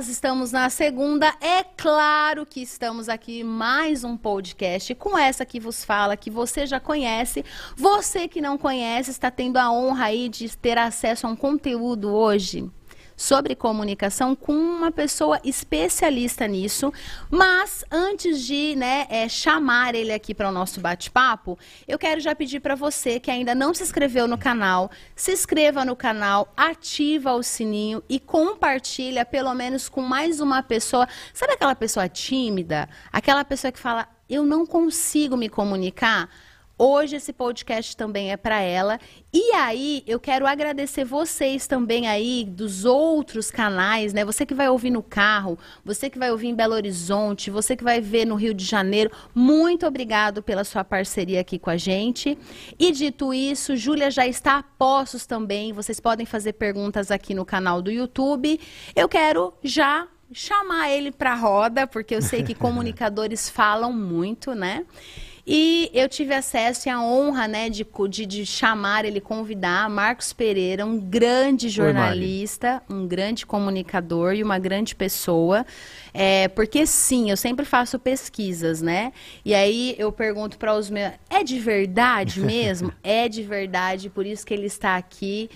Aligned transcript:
Nós 0.00 0.08
estamos 0.08 0.50
na 0.50 0.70
segunda, 0.70 1.26
é 1.42 1.62
claro 1.62 2.46
que 2.46 2.62
estamos 2.62 3.06
aqui 3.06 3.44
mais 3.44 4.02
um 4.02 4.16
podcast 4.16 4.94
com 4.94 5.18
essa 5.18 5.44
que 5.44 5.60
vos 5.60 5.84
fala, 5.84 6.16
que 6.16 6.30
você 6.30 6.64
já 6.64 6.80
conhece. 6.80 7.44
Você 7.76 8.26
que 8.26 8.40
não 8.40 8.56
conhece 8.56 9.10
está 9.10 9.30
tendo 9.30 9.58
a 9.58 9.70
honra 9.70 10.06
aí 10.06 10.30
de 10.30 10.56
ter 10.56 10.78
acesso 10.78 11.26
a 11.26 11.30
um 11.30 11.36
conteúdo 11.36 12.14
hoje 12.14 12.70
sobre 13.20 13.54
comunicação 13.54 14.34
com 14.34 14.54
uma 14.54 14.90
pessoa 14.90 15.38
especialista 15.44 16.48
nisso. 16.48 16.90
Mas 17.30 17.84
antes 17.90 18.40
de 18.40 18.74
né, 18.76 19.06
é, 19.10 19.28
chamar 19.28 19.94
ele 19.94 20.10
aqui 20.10 20.34
para 20.34 20.48
o 20.48 20.52
nosso 20.52 20.80
bate-papo, 20.80 21.58
eu 21.86 21.98
quero 21.98 22.18
já 22.18 22.34
pedir 22.34 22.60
para 22.60 22.74
você 22.74 23.20
que 23.20 23.30
ainda 23.30 23.54
não 23.54 23.74
se 23.74 23.82
inscreveu 23.82 24.26
no 24.26 24.38
canal, 24.38 24.90
se 25.14 25.32
inscreva 25.32 25.84
no 25.84 25.94
canal, 25.94 26.50
ativa 26.56 27.34
o 27.34 27.42
sininho 27.42 28.02
e 28.08 28.18
compartilha 28.18 29.22
pelo 29.22 29.52
menos 29.52 29.86
com 29.86 30.00
mais 30.00 30.40
uma 30.40 30.62
pessoa. 30.62 31.06
Sabe 31.34 31.52
aquela 31.52 31.74
pessoa 31.74 32.08
tímida? 32.08 32.88
Aquela 33.12 33.44
pessoa 33.44 33.70
que 33.70 33.78
fala, 33.78 34.08
eu 34.30 34.46
não 34.46 34.64
consigo 34.64 35.36
me 35.36 35.50
comunicar? 35.50 36.30
Hoje 36.82 37.16
esse 37.16 37.30
podcast 37.30 37.94
também 37.94 38.32
é 38.32 38.38
para 38.38 38.58
ela. 38.62 38.98
E 39.30 39.52
aí, 39.52 40.02
eu 40.06 40.18
quero 40.18 40.46
agradecer 40.46 41.04
vocês 41.04 41.66
também 41.66 42.08
aí 42.08 42.42
dos 42.42 42.86
outros 42.86 43.50
canais, 43.50 44.14
né? 44.14 44.24
Você 44.24 44.46
que 44.46 44.54
vai 44.54 44.66
ouvir 44.70 44.88
no 44.88 45.02
carro, 45.02 45.58
você 45.84 46.08
que 46.08 46.18
vai 46.18 46.30
ouvir 46.30 46.48
em 46.48 46.54
Belo 46.54 46.72
Horizonte, 46.72 47.50
você 47.50 47.76
que 47.76 47.84
vai 47.84 48.00
ver 48.00 48.24
no 48.24 48.34
Rio 48.34 48.54
de 48.54 48.64
Janeiro. 48.64 49.10
Muito 49.34 49.86
obrigado 49.86 50.42
pela 50.42 50.64
sua 50.64 50.82
parceria 50.82 51.42
aqui 51.42 51.58
com 51.58 51.68
a 51.68 51.76
gente. 51.76 52.38
E 52.78 52.90
dito 52.92 53.34
isso, 53.34 53.76
Júlia 53.76 54.10
já 54.10 54.26
está 54.26 54.56
a 54.56 54.62
postos 54.62 55.26
também. 55.26 55.74
Vocês 55.74 56.00
podem 56.00 56.24
fazer 56.24 56.54
perguntas 56.54 57.10
aqui 57.10 57.34
no 57.34 57.44
canal 57.44 57.82
do 57.82 57.90
YouTube. 57.90 58.58
Eu 58.96 59.06
quero 59.06 59.52
já 59.62 60.08
chamar 60.32 60.88
ele 60.88 61.12
para 61.12 61.34
roda, 61.34 61.86
porque 61.86 62.14
eu 62.14 62.22
sei 62.22 62.42
que 62.42 62.54
comunicadores 62.56 63.50
falam 63.50 63.92
muito, 63.92 64.54
né? 64.54 64.86
E 65.46 65.90
eu 65.94 66.08
tive 66.08 66.34
acesso 66.34 66.88
e 66.88 66.90
a 66.90 67.00
honra 67.00 67.48
né, 67.48 67.70
de, 67.70 67.86
de, 68.08 68.26
de 68.26 68.46
chamar 68.46 69.04
ele, 69.04 69.20
convidar 69.20 69.88
Marcos 69.88 70.32
Pereira, 70.32 70.84
um 70.84 70.98
grande 70.98 71.68
jornalista, 71.68 72.82
Oi, 72.88 72.96
um 72.96 73.06
grande 73.06 73.46
comunicador 73.46 74.34
e 74.34 74.42
uma 74.42 74.58
grande 74.58 74.94
pessoa. 74.94 75.64
É, 76.12 76.48
porque 76.48 76.86
sim, 76.86 77.30
eu 77.30 77.36
sempre 77.36 77.64
faço 77.64 77.98
pesquisas, 77.98 78.82
né? 78.82 79.12
E 79.44 79.54
aí 79.54 79.94
eu 79.98 80.12
pergunto 80.12 80.58
para 80.58 80.74
os 80.74 80.90
meus. 80.90 81.12
É 81.28 81.42
de 81.42 81.58
verdade 81.58 82.40
mesmo? 82.40 82.92
é 83.02 83.28
de 83.28 83.42
verdade, 83.42 84.10
por 84.10 84.26
isso 84.26 84.44
que 84.46 84.54
ele 84.54 84.66
está 84.66 84.96
aqui 84.96 85.48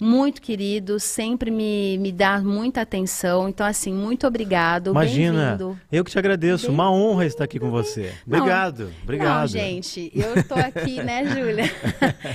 muito 0.00 0.42
querido, 0.42 1.00
sempre 1.00 1.50
me, 1.50 1.96
me 1.98 2.12
dá 2.12 2.38
muita 2.40 2.82
atenção. 2.82 3.48
Então, 3.48 3.66
assim, 3.66 3.92
muito 3.92 4.26
obrigado. 4.26 4.90
Imagina, 4.90 5.58
eu 5.90 6.04
que 6.04 6.10
te 6.10 6.18
agradeço. 6.18 6.70
Uma 6.70 6.90
honra 6.90 7.24
estar 7.26 7.44
aqui 7.44 7.58
com 7.58 7.70
você. 7.70 8.12
Obrigado, 8.26 8.84
não, 8.84 8.92
obrigado. 9.02 9.40
Não, 9.40 9.46
gente, 9.46 10.10
eu 10.14 10.34
estou 10.34 10.58
aqui, 10.58 11.02
né, 11.02 11.24
Júlia? 11.34 11.64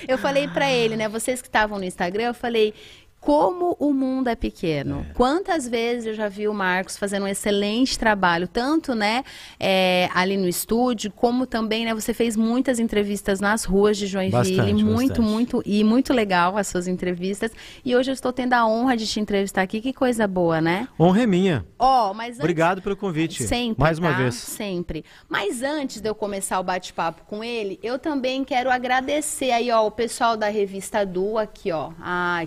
eu 0.08 0.18
falei 0.18 0.48
para 0.48 0.72
ele, 0.72 0.96
né, 0.96 1.08
vocês 1.08 1.42
que 1.42 1.48
estavam 1.48 1.78
no 1.78 1.86
Instagram, 1.86 2.24
eu 2.24 2.34
falei, 2.34 2.74
como 3.22 3.78
o 3.80 3.94
mundo 3.94 4.30
é 4.30 4.36
pequeno. 4.36 5.06
É. 5.08 5.14
Quantas 5.14 5.68
vezes 5.68 6.08
eu 6.08 6.14
já 6.16 6.28
vi 6.28 6.48
o 6.48 6.54
Marcos 6.54 6.98
fazendo 6.98 7.24
um 7.24 7.28
excelente 7.28 7.98
trabalho, 7.98 8.48
tanto 8.48 8.96
né, 8.96 9.24
é, 9.60 10.10
ali 10.12 10.36
no 10.36 10.48
estúdio, 10.48 11.12
como 11.12 11.46
também 11.46 11.86
né, 11.86 11.94
você 11.94 12.16
fez 12.16 12.36
muitas 12.36 12.80
entrevistas 12.80 13.40
nas 13.40 13.64
ruas 13.64 13.96
de 13.96 14.08
Joinville. 14.08 14.58
Bastante, 14.58 14.84
muito, 14.84 15.08
bastante. 15.10 15.22
muito, 15.22 15.64
e 15.68 15.84
muito 15.84 16.12
legal 16.14 16.58
as 16.58 16.66
suas 16.66 16.88
entrevistas. 16.88 17.52
E 17.86 17.96
hoje 17.96 18.10
eu 18.10 18.14
estou 18.14 18.34
tendo 18.34 18.54
a 18.54 18.66
honra 18.66 18.98
de 18.98 19.06
te 19.06 19.20
entrevistar 19.20 19.62
aqui. 19.62 19.80
Que 19.82 19.94
coisa 19.94 20.28
boa, 20.28 20.60
né? 20.60 20.88
Honra 21.00 21.22
é 21.22 21.28
minha. 21.28 21.66
Ó, 21.78 22.10
oh, 22.10 22.14
mas 22.16 22.30
antes... 22.30 22.40
Obrigado 22.40 22.82
pelo 22.82 22.96
convite. 22.96 23.44
Sempre. 23.44 23.84
Mais 23.84 24.00
uma 24.00 24.12
tá? 24.12 24.18
vez. 24.18 24.34
Sempre. 24.34 25.06
Mas 25.30 25.62
antes 25.62 26.02
de 26.02 26.10
eu 26.10 26.16
começar 26.16 26.60
o 26.60 26.64
bate-papo 26.64 27.22
com 27.28 27.44
ele, 27.44 27.80
eu 27.84 28.00
também 28.00 28.44
quero 28.44 28.72
agradecer 28.72 29.52
aí, 29.52 29.70
ó, 29.70 29.86
o 29.86 29.92
pessoal 29.92 30.36
da 30.36 30.50
revista 30.50 31.06
Du 31.06 31.38
aqui, 31.38 31.72
ó. 31.72 31.92
Ah, 32.02 32.44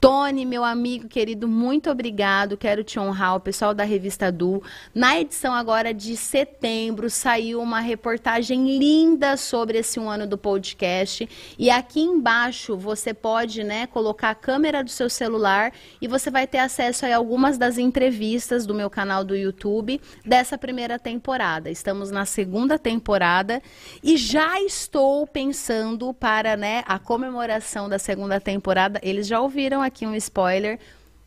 Tony, 0.00 0.44
meu 0.44 0.64
amigo 0.64 1.06
querido, 1.06 1.46
muito 1.46 1.88
obrigado. 1.88 2.56
Quero 2.56 2.82
te 2.82 2.98
honrar, 2.98 3.36
o 3.36 3.40
pessoal 3.40 3.72
da 3.72 3.84
revista 3.84 4.32
Du. 4.32 4.60
Na 4.92 5.20
edição 5.20 5.54
agora 5.54 5.94
de 5.94 6.16
setembro 6.16 7.08
saiu 7.08 7.60
uma 7.60 7.78
reportagem 7.78 8.78
linda 8.78 9.36
sobre 9.36 9.78
esse 9.78 10.00
um 10.00 10.10
ano 10.10 10.26
do 10.26 10.36
podcast. 10.36 11.28
E 11.56 11.70
aqui 11.70 12.00
embaixo 12.00 12.76
você 12.76 13.14
pode, 13.14 13.62
né, 13.62 13.86
colocar 13.86 14.30
a 14.30 14.34
câmera 14.34 14.82
do 14.82 14.90
seu 14.90 15.08
celular 15.08 15.72
e 16.00 16.08
você 16.08 16.30
vai 16.30 16.48
ter 16.48 16.58
acesso 16.58 17.06
a 17.06 17.14
algumas 17.14 17.56
das 17.56 17.78
entrevistas 17.78 18.66
do 18.66 18.74
meu 18.74 18.90
canal 18.90 19.22
do 19.22 19.36
YouTube 19.36 20.00
dessa 20.24 20.58
primeira 20.58 20.98
temporada. 20.98 21.70
Estamos 21.70 22.10
na 22.10 22.24
segunda 22.24 22.76
temporada 22.78 23.62
e 24.02 24.16
já 24.16 24.60
estou 24.60 25.26
pensando 25.28 26.12
para, 26.12 26.56
né, 26.56 26.82
a 26.86 26.98
comemoração 26.98 27.88
da 27.88 27.98
segunda 27.98 28.40
temporada. 28.40 28.98
Eles 29.02 29.26
já 29.26 29.40
ouviram 29.42 29.82
aqui 29.82 30.06
um 30.06 30.14
spoiler. 30.14 30.78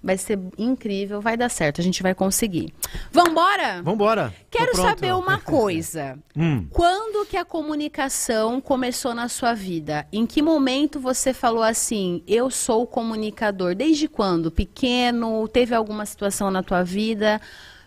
Vai 0.04 0.20
ser 0.20 0.38
incrível, 0.56 1.20
vai 1.20 1.36
dar 1.36 1.50
certo, 1.50 1.82
a 1.82 1.84
gente 1.84 2.04
vai 2.04 2.14
conseguir. 2.14 2.72
Vambora? 3.12 3.82
Vambora. 3.82 4.32
Quero 4.52 4.76
saber 4.76 5.16
uma 5.16 5.40
coisa. 5.40 6.20
hum. 6.38 6.68
Quando 6.70 7.26
que 7.26 7.36
a 7.36 7.44
comunicação 7.44 8.62
começou 8.62 9.16
na 9.16 9.28
sua 9.28 9.56
vida? 9.56 10.06
Em 10.14 10.28
que 10.28 10.44
momento 10.44 11.00
você 11.00 11.34
falou 11.34 11.64
assim, 11.64 12.22
eu 12.28 12.52
sou 12.52 12.86
comunicador? 12.86 13.74
Desde 13.74 14.08
quando? 14.08 14.52
Pequeno? 14.52 15.48
Teve 15.48 15.74
alguma 15.74 16.06
situação 16.06 16.52
na 16.52 16.62
tua 16.62 16.84
vida? 16.84 17.42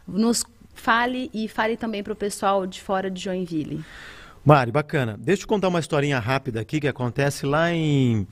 Nos 0.05 0.45
fale 0.75 1.31
e 1.33 1.47
fale 1.47 1.77
também 1.77 2.03
para 2.03 2.13
o 2.13 2.17
pessoal 2.17 2.67
de 2.67 2.81
fora 2.81 3.09
de 3.09 3.23
Joinville. 3.23 3.85
Mari, 4.45 4.73
bacana. 4.73 5.17
Deixa 5.17 5.45
eu 5.45 5.47
contar 5.47 5.69
uma 5.69 5.79
historinha 5.79 6.19
rápida 6.19 6.61
aqui 6.61 6.81
que 6.81 6.89
acontece 6.89 7.47
lá 7.47 7.71
em 7.71 8.27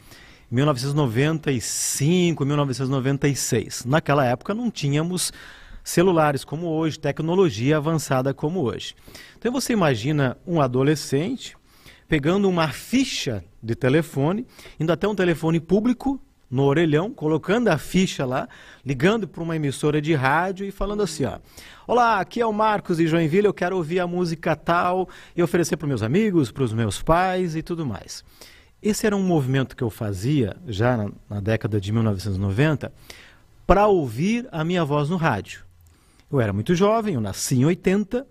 1995, 0.50 2.44
1996. 2.44 3.84
Naquela 3.84 4.24
época 4.24 4.54
não 4.54 4.70
tínhamos 4.70 5.32
celulares 5.82 6.44
como 6.44 6.66
hoje, 6.66 6.98
tecnologia 6.98 7.76
avançada 7.76 8.34
como 8.34 8.60
hoje. 8.62 8.94
Então 9.38 9.52
você 9.52 9.72
imagina 9.72 10.36
um 10.46 10.60
adolescente 10.60 11.56
pegando 12.08 12.48
uma 12.48 12.68
ficha 12.68 13.44
de 13.62 13.74
telefone, 13.74 14.46
indo 14.78 14.92
até 14.92 15.06
um 15.08 15.14
telefone 15.14 15.60
público 15.60 16.20
no 16.48 16.62
orelhão, 16.62 17.12
colocando 17.12 17.68
a 17.68 17.78
ficha 17.78 18.24
lá, 18.24 18.48
ligando 18.84 19.26
para 19.26 19.42
uma 19.42 19.56
emissora 19.56 20.00
de 20.00 20.14
rádio 20.14 20.64
e 20.66 20.70
falando 20.70 21.02
assim, 21.02 21.24
ó: 21.24 21.38
"Olá, 21.86 22.20
aqui 22.20 22.40
é 22.40 22.46
o 22.46 22.52
Marcos 22.52 22.98
de 22.98 23.06
Joinville, 23.06 23.46
eu 23.46 23.54
quero 23.54 23.76
ouvir 23.76 24.00
a 24.00 24.06
música 24.06 24.54
tal 24.54 25.08
e 25.36 25.42
oferecer 25.42 25.76
para 25.76 25.88
meus 25.88 26.02
amigos, 26.02 26.52
para 26.52 26.62
os 26.62 26.72
meus 26.72 27.02
pais 27.02 27.56
e 27.56 27.62
tudo 27.62 27.84
mais". 27.84 28.24
Esse 28.82 29.06
era 29.06 29.16
um 29.16 29.22
movimento 29.22 29.76
que 29.76 29.82
eu 29.82 29.90
fazia 29.90 30.56
já 30.66 30.96
na, 30.96 31.10
na 31.28 31.40
década 31.40 31.80
de 31.80 31.90
1990 31.92 32.92
para 33.66 33.86
ouvir 33.86 34.48
a 34.52 34.62
minha 34.64 34.84
voz 34.84 35.08
no 35.08 35.16
rádio. 35.16 35.64
Eu 36.30 36.40
era 36.40 36.52
muito 36.52 36.74
jovem, 36.74 37.14
eu 37.14 37.20
nasci 37.20 37.56
em 37.56 37.64
80, 37.64 38.26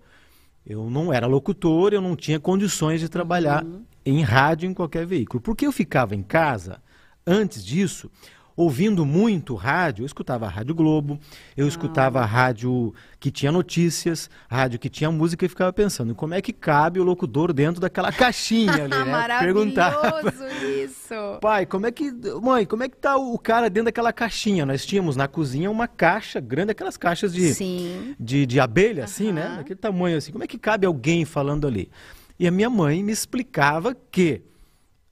eu 0.66 0.88
não 0.90 1.12
era 1.12 1.26
locutor, 1.26 1.92
eu 1.92 2.00
não 2.00 2.16
tinha 2.16 2.40
condições 2.40 3.00
de 3.00 3.08
trabalhar 3.08 3.64
uhum. 3.64 3.84
em 4.04 4.22
rádio 4.22 4.68
em 4.68 4.74
qualquer 4.74 5.06
veículo. 5.06 5.40
Porque 5.40 5.66
eu 5.66 5.72
ficava 5.72 6.14
em 6.14 6.22
casa, 6.22 6.80
antes 7.26 7.64
disso, 7.64 8.10
ouvindo 8.56 9.04
muito 9.04 9.54
rádio, 9.54 10.02
eu 10.02 10.06
escutava 10.06 10.46
a 10.46 10.48
Rádio 10.48 10.74
Globo, 10.74 11.20
eu 11.56 11.66
ah. 11.66 11.68
escutava 11.68 12.20
a 12.20 12.24
rádio 12.24 12.94
que 13.20 13.30
tinha 13.30 13.52
notícias, 13.52 14.30
a 14.48 14.56
rádio 14.56 14.78
que 14.78 14.88
tinha 14.88 15.10
música 15.10 15.44
e 15.44 15.48
ficava 15.48 15.72
pensando 15.72 16.14
como 16.14 16.32
é 16.32 16.40
que 16.40 16.52
cabe 16.52 16.98
o 16.98 17.04
locutor 17.04 17.52
dentro 17.52 17.80
daquela 17.80 18.10
caixinha 18.10 18.84
ali, 18.84 18.88
né? 18.88 19.04
Maravilhoso 19.04 19.54
Perguntava, 19.54 20.22
isso. 20.64 21.14
Pai, 21.40 21.66
como 21.66 21.86
é 21.86 21.92
que, 21.92 22.10
mãe, 22.40 22.64
como 22.64 22.82
é 22.82 22.88
que 22.88 22.96
tá 22.96 23.16
o 23.16 23.38
cara 23.38 23.68
dentro 23.68 23.86
daquela 23.86 24.12
caixinha? 24.12 24.64
Nós 24.64 24.86
tínhamos 24.86 25.16
na 25.16 25.28
cozinha 25.28 25.70
uma 25.70 25.86
caixa 25.86 26.40
grande, 26.40 26.70
aquelas 26.70 26.96
caixas 26.96 27.34
de 27.34 27.52
Sim. 27.52 28.14
de, 28.18 28.46
de 28.46 28.58
abelha, 28.58 29.00
uhum. 29.00 29.04
assim, 29.04 29.32
né? 29.32 29.54
Daquele 29.58 29.78
tamanho 29.78 30.16
assim. 30.16 30.32
Como 30.32 30.44
é 30.44 30.46
que 30.46 30.58
cabe 30.58 30.86
alguém 30.86 31.24
falando 31.24 31.66
ali? 31.66 31.90
E 32.38 32.46
a 32.46 32.50
minha 32.50 32.70
mãe 32.70 33.02
me 33.02 33.12
explicava 33.12 33.94
que 34.10 34.42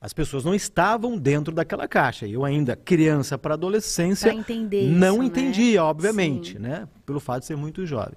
as 0.05 0.13
pessoas 0.13 0.45
não 0.45 0.55
estavam 0.55 1.17
dentro 1.17 1.55
daquela 1.55 1.89
caixa. 1.89 2.29
Eu 2.29 2.45
ainda, 2.45 2.77
criança 2.77 3.39
para 3.39 3.55
adolescência, 3.55 4.29
entender 4.29 4.87
não 4.87 5.15
isso, 5.15 5.19
né? 5.21 5.25
entendia, 5.25 5.81
né? 5.81 5.87
obviamente, 5.87 6.53
Sim. 6.53 6.59
né? 6.59 6.87
Pelo 7.07 7.19
fato 7.19 7.41
de 7.41 7.47
ser 7.47 7.57
muito 7.57 7.87
jovem. 7.87 8.13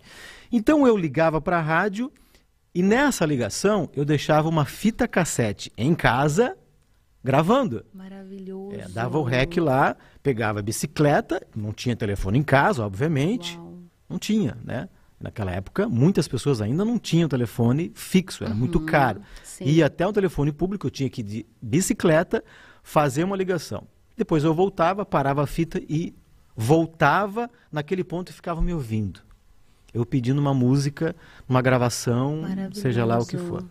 Então 0.52 0.86
eu 0.86 0.98
ligava 0.98 1.40
para 1.40 1.60
a 1.60 1.62
rádio 1.62 2.12
e 2.76 2.84
nessa 2.84 3.26
ligação 3.26 3.90
eu 3.96 4.04
deixava 4.04 4.50
uma 4.50 4.66
fita 4.66 5.08
cassete 5.08 5.72
em 5.78 5.96
casa 5.96 6.58
gravando. 7.24 7.86
Maravilhoso. 7.94 8.76
É, 8.76 8.90
dava 8.90 9.18
o 9.18 9.24
rec 9.24 9.56
lá, 9.56 9.96
pegava 10.22 10.60
a 10.60 10.62
bicicleta, 10.62 11.42
não 11.56 11.72
tinha 11.72 11.96
telefone 11.96 12.38
em 12.38 12.44
casa, 12.44 12.86
obviamente. 12.86 13.56
Uau. 13.56 13.78
Não 14.10 14.20
tinha, 14.20 14.58
né? 14.62 14.90
Naquela 15.20 15.52
época, 15.52 15.90
muitas 15.90 16.28
pessoas 16.28 16.62
ainda 16.62 16.86
não 16.86 17.00
tinham 17.00 17.28
telefone 17.28 17.92
fixo, 17.96 18.44
era 18.44 18.54
uhum, 18.54 18.60
muito 18.60 18.80
caro. 18.82 19.22
Sim. 19.44 19.66
Ia 19.66 19.88
até 19.88 20.06
um 20.06 20.14
telefone 20.14 20.52
público, 20.52 20.86
eu 20.86 20.92
tinha 20.92 21.10
que 21.10 21.22
ir 21.22 21.24
de 21.24 21.46
bicicleta 21.60 22.44
fazer 22.84 23.24
uma 23.24 23.36
ligação. 23.36 23.88
Depois 24.16 24.44
eu 24.44 24.54
voltava, 24.54 25.04
parava 25.06 25.44
a 25.44 25.48
fita 25.48 25.82
e 25.90 26.14
voltava 26.56 27.50
naquele 27.72 28.04
ponto 28.04 28.30
e 28.30 28.34
ficava 28.34 28.62
me 28.62 28.74
ouvindo. 28.74 29.22
Eu 29.92 30.06
pedindo 30.06 30.40
uma 30.40 30.54
música, 30.54 31.16
uma 31.50 31.62
gravação, 31.62 32.44
seja 32.74 33.04
lá 33.04 33.18
o 33.18 33.26
que 33.26 33.38
for. 33.38 33.64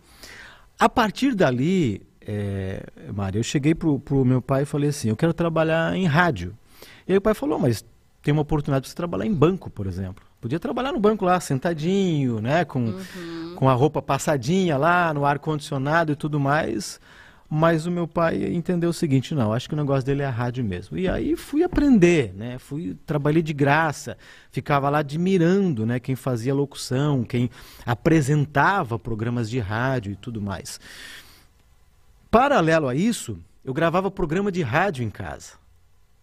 A 0.77 0.89
partir 0.89 1.33
dali, 1.33 2.05
é, 2.21 2.85
Mário, 3.13 3.39
eu 3.39 3.43
cheguei 3.43 3.73
pro, 3.73 3.99
pro 3.99 4.25
meu 4.25 4.41
pai 4.41 4.63
e 4.63 4.65
falei 4.65 4.89
assim, 4.89 5.07
eu 5.07 5.15
quero 5.15 5.33
trabalhar 5.33 5.95
em 5.95 6.05
rádio. 6.05 6.53
E 7.07 7.13
aí 7.13 7.17
o 7.17 7.21
pai 7.21 7.33
falou, 7.33 7.57
mas 7.57 7.85
tem 8.21 8.33
uma 8.33 8.41
oportunidade 8.41 8.83
de 8.83 8.89
você 8.89 8.95
trabalhar 8.95 9.25
em 9.25 9.33
banco, 9.33 9.69
por 9.69 9.87
exemplo. 9.87 10.26
Podia 10.39 10.59
trabalhar 10.59 10.91
no 10.91 10.99
banco 10.99 11.25
lá, 11.25 11.39
sentadinho, 11.39 12.39
né, 12.39 12.63
com, 12.63 12.79
uhum. 12.79 13.55
com 13.55 13.67
a 13.67 13.73
roupa 13.73 14.01
passadinha 14.01 14.77
lá, 14.77 15.13
no 15.13 15.25
ar-condicionado 15.25 16.11
e 16.11 16.15
tudo 16.15 16.39
mais. 16.39 16.99
Mas 17.49 17.85
o 17.85 17.91
meu 17.91 18.07
pai 18.07 18.43
entendeu 18.53 18.89
o 18.89 18.93
seguinte, 18.93 19.33
não, 19.33 19.53
acho 19.53 19.69
que 19.69 19.73
o 19.73 19.77
negócio 19.77 20.05
dele 20.05 20.21
é 20.21 20.25
a 20.25 20.29
rádio 20.29 20.65
mesmo. 20.65 20.97
E 20.97 21.07
aí 21.07 21.35
fui 21.35 21.63
aprender, 21.63 22.33
né? 22.35 22.59
Fui 22.59 22.97
trabalhei 23.05 23.41
de 23.41 23.53
graça, 23.53 24.17
ficava 24.51 24.89
lá 24.89 24.99
admirando, 24.99 25.85
né, 25.85 25.97
quem 25.99 26.15
fazia 26.15 26.53
locução, 26.53 27.23
quem 27.23 27.49
apresentava 27.85 28.99
programas 28.99 29.49
de 29.49 29.59
rádio 29.59 30.11
e 30.11 30.15
tudo 30.15 30.41
mais. 30.41 30.79
Paralelo 32.29 32.89
a 32.89 32.93
isso, 32.93 33.39
eu 33.63 33.73
gravava 33.73 34.11
programa 34.11 34.51
de 34.51 34.61
rádio 34.61 35.03
em 35.03 35.09
casa. 35.09 35.53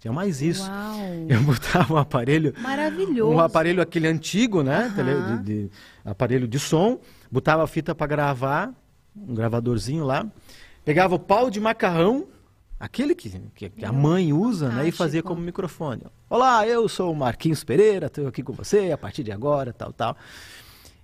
Tinha 0.05 0.13
mais 0.13 0.43
isso. 0.43 0.71
Uau. 0.71 0.99
Eu 1.31 1.41
botava 1.45 1.95
um 1.95 1.97
aparelho. 1.97 2.53
Maravilhoso. 2.59 3.33
Um 3.33 3.41
aparelho 3.41 3.81
aquele 3.81 4.07
antigo, 4.07 4.63
né? 4.63 4.93
Uhum. 4.99 5.43
De, 5.43 5.63
de, 5.63 5.71
aparelho 6.05 6.47
de 6.47 6.59
som. 6.59 7.01
Botava 7.31 7.65
a 7.65 7.67
fita 7.67 7.95
para 7.95 8.07
gravar, 8.07 8.71
um 9.17 9.35
gravadorzinho 9.35 10.05
lá. 10.05 10.27
Pegava 10.85 11.15
o 11.15 11.19
pau 11.19 11.49
de 11.49 11.59
macarrão, 11.59 12.27
aquele 12.79 13.15
que, 13.15 13.31
que 13.55 13.83
a 13.83 13.91
mãe 13.91 14.31
usa, 14.31 14.69
né? 14.69 14.87
E 14.87 14.93
fazia 14.93 15.23
como 15.23 15.41
microfone. 15.41 16.03
Olá, 16.29 16.69
eu 16.69 16.87
sou 16.87 17.11
o 17.11 17.17
Marquinhos 17.17 17.65
Pereira, 17.65 18.09
estou 18.09 18.27
aqui 18.27 18.43
com 18.43 18.53
você 18.53 18.93
a 18.93 18.99
partir 18.99 19.23
de 19.23 19.33
agora, 19.33 19.73
tal, 19.73 19.91
tal. 19.91 20.19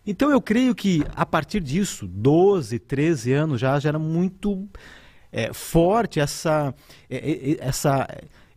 Então 0.07 0.31
eu 0.31 0.43
creio 0.43 0.75
que 0.75 1.03
a 1.17 1.25
partir 1.25 1.61
disso, 1.61 2.07
12, 2.07 2.79
13 2.79 3.33
anos 3.33 3.61
já, 3.63 3.81
já 3.81 3.89
era 3.89 3.99
muito 3.99 4.69
é, 5.33 5.55
forte 5.55 6.21
essa, 6.21 6.75
é, 7.09 7.57
essa, 7.61 8.07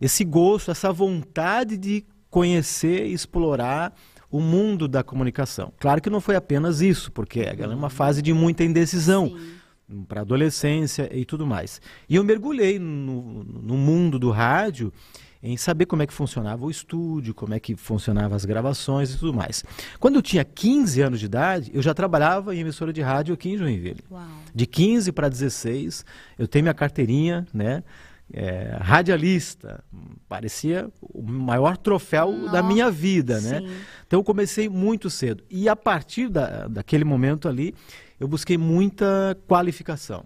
esse 0.04 0.22
gosto, 0.22 0.70
essa 0.70 0.92
vontade 0.92 1.78
de 1.78 2.04
conhecer 2.28 3.06
e 3.06 3.14
explorar 3.14 3.94
o 4.30 4.38
mundo 4.38 4.86
da 4.86 5.02
comunicação. 5.02 5.72
Claro 5.78 6.02
que 6.02 6.10
não 6.10 6.20
foi 6.20 6.36
apenas 6.36 6.82
isso, 6.82 7.10
porque 7.10 7.40
é 7.40 7.66
uma 7.68 7.88
fase 7.88 8.20
de 8.20 8.32
muita 8.32 8.62
indecisão. 8.64 9.34
Para 10.08 10.22
adolescência 10.22 11.08
e 11.14 11.24
tudo 11.24 11.46
mais. 11.46 11.80
E 12.08 12.16
eu 12.16 12.24
mergulhei 12.24 12.78
no, 12.78 13.44
no, 13.44 13.76
mundo 13.76 14.18
do 14.18 14.30
rádio 14.30 14.90
em 15.42 15.58
saber 15.58 15.84
como 15.84 16.02
é 16.02 16.06
que 16.06 16.12
funcionava 16.12 16.64
o 16.64 16.70
estúdio, 16.70 17.34
como 17.34 17.52
é 17.52 17.60
que 17.60 17.76
funcionavam 17.76 18.34
as 18.34 18.46
gravações 18.46 19.12
e 19.12 19.18
tudo 19.18 19.34
mais. 19.34 19.62
Quando 20.00 20.16
eu 20.16 20.22
tinha 20.22 20.42
15 20.42 21.02
anos 21.02 21.20
de 21.20 21.26
idade, 21.26 21.70
eu 21.74 21.82
já 21.82 21.92
trabalhava 21.92 22.54
em 22.54 22.60
emissora 22.60 22.94
de 22.94 23.02
rádio 23.02 23.34
aqui 23.34 23.50
em 23.50 23.58
Joinville. 23.58 24.02
Uau. 24.10 24.22
De 24.54 24.66
15 24.66 25.12
para 25.12 25.28
16, 25.28 26.04
eu 26.38 26.48
tenho 26.48 26.64
minha 26.64 26.74
carteirinha, 26.74 27.46
né? 27.52 27.84
É, 28.36 28.78
radialista, 28.80 29.84
parecia 30.28 30.90
o 31.00 31.22
maior 31.22 31.76
troféu 31.76 32.32
Nossa, 32.32 32.50
da 32.50 32.64
minha 32.64 32.90
vida, 32.90 33.40
né? 33.40 33.60
Então 34.04 34.18
eu 34.18 34.24
comecei 34.24 34.68
muito 34.68 35.08
cedo. 35.08 35.44
E 35.48 35.68
a 35.68 35.76
partir 35.76 36.28
da, 36.28 36.66
daquele 36.66 37.04
momento 37.04 37.48
ali, 37.48 37.72
eu 38.18 38.26
busquei 38.26 38.58
muita 38.58 39.38
qualificação. 39.46 40.24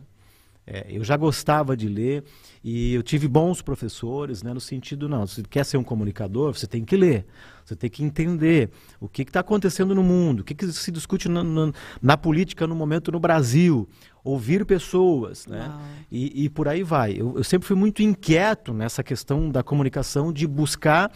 É, 0.71 0.87
eu 0.91 1.03
já 1.03 1.17
gostava 1.17 1.75
de 1.75 1.89
ler 1.89 2.25
e 2.63 2.93
eu 2.93 3.03
tive 3.03 3.27
bons 3.27 3.63
professores, 3.63 4.43
né, 4.43 4.53
no 4.53 4.61
sentido, 4.61 5.09
não, 5.09 5.27
se 5.27 5.43
quer 5.43 5.65
ser 5.65 5.79
um 5.79 5.83
comunicador, 5.83 6.53
você 6.53 6.67
tem 6.67 6.85
que 6.85 6.95
ler, 6.95 7.25
você 7.65 7.75
tem 7.75 7.89
que 7.89 8.05
entender 8.05 8.69
o 9.01 9.09
que 9.09 9.23
está 9.23 9.41
acontecendo 9.41 9.95
no 9.95 10.03
mundo, 10.03 10.41
o 10.41 10.45
que, 10.45 10.55
que 10.55 10.71
se 10.71 10.91
discute 10.91 11.27
na, 11.27 11.43
na, 11.43 11.73
na, 12.03 12.17
política 12.19 12.67
no 12.67 12.75
momento 12.75 13.11
no 13.11 13.19
Brasil, 13.19 13.89
ouvir 14.29 14.65
pessoas, 14.65 15.47
né, 15.47 15.73
e, 16.11 16.45
e, 16.45 16.49
por 16.49 16.69
aí 16.69 16.83
vai. 16.83 17.13
Eu, 17.13 17.35
eu 17.37 17.45
sempre 17.45 17.67
fui 17.67 17.77
muito 17.77 18.03
inquieto 18.03 18.73
nessa 18.73 19.03
questão 19.03 19.51
da 19.51 19.63
comunicação, 19.63 20.33
de 20.33 20.47
buscar 20.47 21.11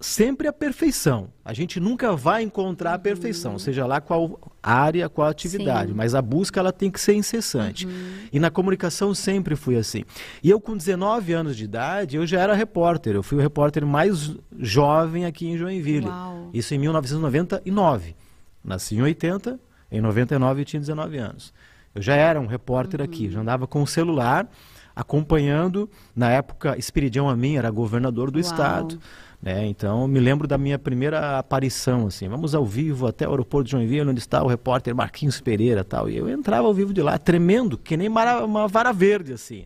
sempre 0.00 0.48
a 0.48 0.52
perfeição. 0.52 1.28
A 1.44 1.52
gente 1.52 1.78
nunca 1.78 2.14
vai 2.14 2.42
encontrar 2.42 2.94
a 2.94 2.98
perfeição, 2.98 3.52
uhum. 3.52 3.58
seja 3.58 3.86
lá 3.86 4.00
qual 4.00 4.38
área, 4.62 5.08
qual 5.08 5.28
atividade, 5.28 5.90
Sim. 5.90 5.96
mas 5.96 6.14
a 6.14 6.20
busca 6.20 6.58
ela 6.58 6.72
tem 6.72 6.90
que 6.90 7.00
ser 7.00 7.14
incessante. 7.14 7.86
Uhum. 7.86 7.92
E 8.32 8.40
na 8.40 8.50
comunicação 8.50 9.14
sempre 9.14 9.54
fui 9.54 9.76
assim. 9.76 10.02
E 10.42 10.50
eu 10.50 10.60
com 10.60 10.76
19 10.76 11.32
anos 11.32 11.56
de 11.56 11.64
idade, 11.64 12.16
eu 12.16 12.26
já 12.26 12.40
era 12.40 12.54
repórter. 12.54 13.14
Eu 13.14 13.22
fui 13.22 13.38
o 13.38 13.40
repórter 13.40 13.86
mais 13.86 14.34
jovem 14.58 15.24
aqui 15.24 15.46
em 15.46 15.56
Joinville. 15.56 16.08
Uau. 16.08 16.50
Isso 16.52 16.74
em 16.74 16.78
1999. 16.78 18.16
Nasci 18.64 18.96
em 18.96 19.02
80, 19.02 19.58
em 19.90 20.00
99 20.00 20.62
eu 20.62 20.64
tinha 20.64 20.80
19 20.80 21.18
anos. 21.18 21.52
Eu 21.94 22.02
já 22.02 22.14
era 22.14 22.40
um 22.40 22.46
repórter 22.46 23.00
uhum. 23.00 23.04
aqui, 23.04 23.30
já 23.30 23.40
andava 23.40 23.66
com 23.66 23.82
o 23.82 23.86
celular 23.86 24.48
acompanhando, 24.94 25.90
na 26.14 26.30
época, 26.30 26.76
Espiridião 26.78 27.28
Amin 27.28 27.56
era 27.56 27.70
governador 27.70 28.30
do 28.30 28.36
Uau. 28.36 28.40
estado. 28.40 28.98
Né? 29.40 29.66
Então, 29.66 30.06
me 30.06 30.20
lembro 30.20 30.46
da 30.46 30.56
minha 30.56 30.78
primeira 30.78 31.38
aparição, 31.38 32.06
assim, 32.06 32.28
vamos 32.28 32.54
ao 32.54 32.64
vivo 32.64 33.06
até 33.06 33.26
o 33.26 33.30
aeroporto 33.30 33.64
de 33.64 33.72
Joinville, 33.72 34.08
onde 34.08 34.20
está 34.20 34.42
o 34.42 34.46
repórter 34.46 34.94
Marquinhos 34.94 35.40
Pereira 35.40 35.82
tal. 35.82 36.08
E 36.08 36.16
eu 36.16 36.28
entrava 36.28 36.66
ao 36.66 36.74
vivo 36.74 36.92
de 36.92 37.02
lá, 37.02 37.18
tremendo, 37.18 37.76
que 37.76 37.96
nem 37.96 38.08
uma 38.08 38.68
vara 38.68 38.92
verde, 38.92 39.32
assim. 39.32 39.64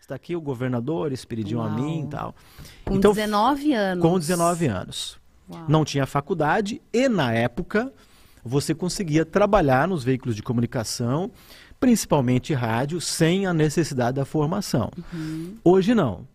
Está 0.00 0.14
aqui 0.14 0.36
o 0.36 0.40
governador, 0.40 1.12
Espiridião 1.12 1.62
a 1.62 1.68
mim 1.68 2.04
e 2.04 2.06
tal. 2.06 2.34
Com 2.84 2.94
então, 2.94 3.12
19 3.12 3.74
anos. 3.74 4.02
Com 4.02 4.18
19 4.18 4.66
anos. 4.66 5.18
Uau. 5.50 5.64
Não 5.68 5.84
tinha 5.84 6.06
faculdade 6.06 6.80
e, 6.92 7.08
na 7.08 7.32
época, 7.32 7.92
você 8.44 8.74
conseguia 8.74 9.24
trabalhar 9.24 9.88
nos 9.88 10.04
veículos 10.04 10.34
de 10.34 10.42
comunicação, 10.42 11.30
principalmente 11.78 12.52
rádio, 12.54 13.00
sem 13.00 13.46
a 13.46 13.52
necessidade 13.52 14.16
da 14.16 14.24
formação. 14.24 14.90
Uhum. 15.12 15.56
Hoje 15.64 15.94
não. 15.94 16.26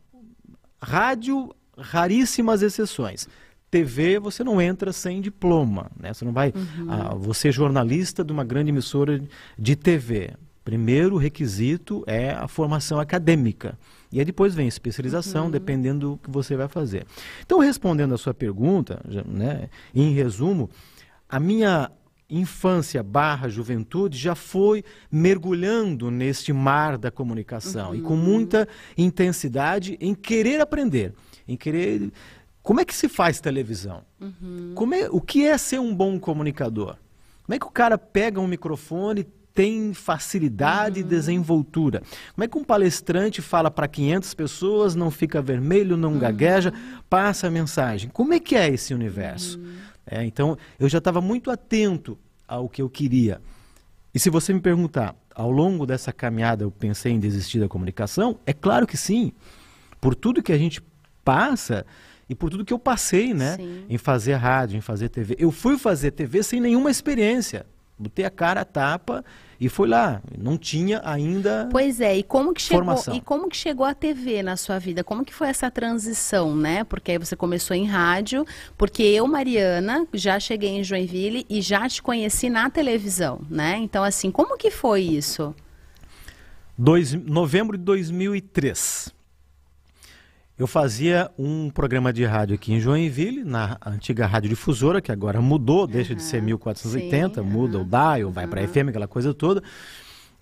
Rádio 0.81 1.53
raríssimas 1.77 2.61
exceções. 2.61 3.27
TV 3.69 4.19
você 4.19 4.43
não 4.43 4.61
entra 4.61 4.93
sem 4.93 5.19
diploma, 5.19 5.89
né? 5.99 6.13
Você 6.13 6.23
não 6.23 6.31
vai, 6.31 6.53
uhum. 6.55 6.91
ah, 6.91 7.15
você 7.15 7.49
é 7.49 7.51
jornalista 7.51 8.23
de 8.23 8.31
uma 8.31 8.43
grande 8.43 8.69
emissora 8.69 9.19
de 9.57 9.75
TV. 9.75 10.31
Primeiro 10.63 11.17
requisito 11.17 12.03
é 12.05 12.31
a 12.31 12.47
formação 12.47 12.99
acadêmica. 12.99 13.77
E 14.11 14.19
aí 14.19 14.25
depois 14.25 14.53
vem 14.53 14.65
a 14.65 14.69
especialização, 14.69 15.45
uhum. 15.45 15.51
dependendo 15.51 16.11
do 16.11 16.17
que 16.17 16.29
você 16.29 16.55
vai 16.55 16.67
fazer. 16.67 17.05
Então, 17.43 17.57
respondendo 17.57 18.13
a 18.13 18.17
sua 18.17 18.33
pergunta, 18.33 19.01
né, 19.25 19.69
em 19.93 20.13
resumo, 20.13 20.69
a 21.35 21.39
minha 21.39 21.91
infância 22.29 23.03
barra 23.03 23.49
juventude 23.49 24.17
já 24.17 24.33
foi 24.35 24.83
mergulhando 25.11 26.09
neste 26.09 26.51
mar 26.51 26.97
da 26.97 27.11
comunicação 27.11 27.89
uhum. 27.89 27.95
e 27.95 28.01
com 28.01 28.15
muita 28.15 28.67
intensidade 28.97 29.97
em 29.99 30.15
querer 30.15 30.61
aprender 30.61 31.13
em 31.47 31.55
querer. 31.55 32.11
Como 32.61 32.79
é 32.79 32.85
que 32.85 32.95
se 32.95 33.09
faz 33.09 33.41
televisão? 33.41 34.03
Uhum. 34.21 34.71
Como 34.73 34.95
é, 34.95 35.09
o 35.09 35.19
que 35.19 35.45
é 35.45 35.57
ser 35.57 35.79
um 35.79 35.93
bom 35.93 36.19
comunicador? 36.19 36.95
Como 37.45 37.55
é 37.55 37.59
que 37.59 37.65
o 37.65 37.71
cara 37.71 37.97
pega 37.97 38.39
um 38.39 38.47
microfone, 38.47 39.25
tem 39.53 39.93
facilidade 39.93 41.01
uhum. 41.01 41.05
e 41.05 41.09
desenvoltura? 41.09 42.01
Como 42.33 42.45
é 42.45 42.47
que 42.47 42.57
um 42.57 42.63
palestrante 42.63 43.41
fala 43.41 43.69
para 43.69 43.87
500 43.87 44.33
pessoas, 44.33 44.95
não 44.95 45.11
fica 45.11 45.41
vermelho, 45.41 45.97
não 45.97 46.13
uhum. 46.13 46.19
gagueja, 46.19 46.73
passa 47.09 47.47
a 47.47 47.51
mensagem? 47.51 48.09
Como 48.09 48.33
é 48.33 48.39
que 48.39 48.55
é 48.55 48.69
esse 48.69 48.93
universo? 48.93 49.59
É, 50.05 50.23
então, 50.23 50.57
eu 50.79 50.89
já 50.89 50.97
estava 50.97 51.21
muito 51.21 51.49
atento 51.49 52.17
ao 52.47 52.67
que 52.67 52.81
eu 52.81 52.89
queria. 52.89 53.41
E 54.13 54.19
se 54.19 54.29
você 54.29 54.53
me 54.53 54.59
perguntar, 54.59 55.15
ao 55.33 55.49
longo 55.49 55.85
dessa 55.85 56.13
caminhada 56.13 56.63
eu 56.63 56.71
pensei 56.71 57.11
em 57.11 57.19
desistir 57.19 57.59
da 57.59 57.67
comunicação? 57.67 58.37
É 58.45 58.53
claro 58.53 58.85
que 58.85 58.97
sim. 58.97 59.31
Por 59.99 60.13
tudo 60.13 60.43
que 60.43 60.51
a 60.51 60.57
gente 60.57 60.81
passa 61.23 61.85
e 62.29 62.35
por 62.35 62.49
tudo 62.49 62.65
que 62.65 62.73
eu 62.73 62.79
passei, 62.79 63.33
né? 63.33 63.55
Sim. 63.55 63.85
Em 63.89 63.97
fazer 63.97 64.35
rádio, 64.35 64.77
em 64.77 64.81
fazer 64.81 65.09
TV. 65.09 65.35
Eu 65.39 65.51
fui 65.51 65.77
fazer 65.77 66.11
TV 66.11 66.43
sem 66.43 66.59
nenhuma 66.59 66.91
experiência. 66.91 67.65
Botei 67.97 68.25
a 68.25 68.29
cara 68.29 68.61
a 68.61 68.65
tapa 68.65 69.23
e 69.59 69.69
fui 69.69 69.87
lá. 69.87 70.21
Não 70.37 70.57
tinha 70.57 71.01
ainda. 71.05 71.69
Pois 71.71 72.01
é, 72.01 72.17
e 72.17 72.23
como 72.23 72.53
que 72.53 72.61
chegou 72.61 72.83
formação. 72.83 73.15
e 73.15 73.21
como 73.21 73.47
que 73.47 73.55
chegou 73.55 73.85
a 73.85 73.93
TV 73.93 74.43
na 74.43 74.57
sua 74.57 74.79
vida? 74.79 75.03
Como 75.03 75.23
que 75.23 75.33
foi 75.33 75.47
essa 75.47 75.69
transição, 75.71 76.55
né? 76.55 76.83
Porque 76.83 77.11
aí 77.11 77.17
você 77.17 77.35
começou 77.35 77.75
em 77.75 77.85
rádio, 77.85 78.45
porque 78.77 79.03
eu, 79.03 79.27
Mariana, 79.27 80.07
já 80.13 80.39
cheguei 80.39 80.69
em 80.69 80.83
Joinville 80.83 81.45
e 81.49 81.61
já 81.61 81.87
te 81.87 82.01
conheci 82.01 82.49
na 82.49 82.69
televisão, 82.69 83.41
né? 83.49 83.77
Então 83.77 84.03
assim, 84.03 84.31
como 84.31 84.57
que 84.57 84.71
foi 84.71 85.01
isso? 85.01 85.55
Dois, 86.77 87.13
novembro 87.13 87.77
de 87.77 87.83
2003. 87.83 89.13
Eu 90.57 90.67
fazia 90.67 91.31
um 91.37 91.67
programa 91.71 92.13
de 92.13 92.23
rádio 92.25 92.53
aqui 92.53 92.73
em 92.73 92.79
Joinville, 92.79 93.43
na 93.43 93.75
antiga 93.83 94.27
Rádio 94.27 94.49
Difusora, 94.49 95.01
que 95.01 95.11
agora 95.11 95.41
mudou, 95.41 95.87
deixa 95.87 96.11
uhum, 96.11 96.17
de 96.17 96.23
ser 96.23 96.43
1480, 96.43 97.41
sim, 97.41 97.49
muda 97.49 97.79
uhum, 97.79 97.83
o 97.83 97.87
dial, 97.87 98.31
vai 98.31 98.45
para 98.45 98.67
FM, 98.67 98.89
aquela 98.89 99.07
coisa 99.07 99.33
toda. 99.33 99.63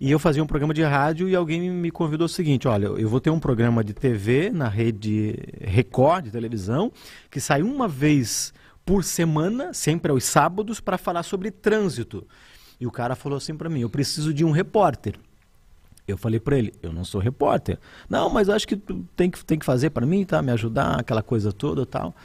E 0.01 0.12
eu 0.12 0.20
fazia 0.20 0.44
um 0.44 0.48
programa 0.48 0.74
de 0.74 0.84
rádio 0.84 1.30
e 1.30 1.36
alguém 1.36 1.70
me 1.70 1.89
convidou 1.89 2.25
o 2.25 2.30
seguinte: 2.30 2.68
olha, 2.68 2.88
eu 2.88 3.08
vou 3.08 3.22
ter 3.22 3.30
um 3.30 3.39
programa 3.39 3.86
de 3.86 3.94
TV 3.94 4.50
na 4.50 4.68
rede 4.68 5.38
Record 5.62 6.25
de 6.25 6.32
televisão, 6.32 6.91
que 7.30 7.39
sai 7.39 7.62
uma 7.62 7.88
vez 7.88 8.53
por 8.86 9.06
semana, 9.06 9.74
sempre 9.74 10.12
aos 10.12 10.25
sábados, 10.25 10.82
para 10.82 10.98
falar 10.98 11.24
sobre 11.24 11.51
trânsito. 11.51 12.27
E 12.82 12.86
o 12.86 12.91
cara 12.91 13.15
falou 13.15 13.38
assim 13.38 13.56
para 13.56 13.70
mim: 13.70 13.80
eu 13.80 13.89
preciso 13.89 14.34
de 14.34 14.44
um 14.44 14.51
repórter. 14.51 15.15
Eu 16.12 16.18
falei 16.18 16.39
para 16.39 16.58
ele: 16.58 16.74
eu 16.82 16.91
não 16.91 17.03
sou 17.03 17.20
repórter. 17.20 17.80
Não, 18.10 18.30
mas 18.30 18.50
acho 18.50 18.68
que 18.68 18.75
tem 19.15 19.30
que, 19.30 19.44
tem 19.44 19.58
que 19.58 19.65
fazer 19.65 19.89
para 19.89 20.06
mim, 20.06 20.24
tá? 20.25 20.41
Me 20.41 20.51
ajudar, 20.51 21.00
aquela 21.00 21.24
coisa 21.24 21.51
toda 21.51 21.86
tal. 21.86 22.15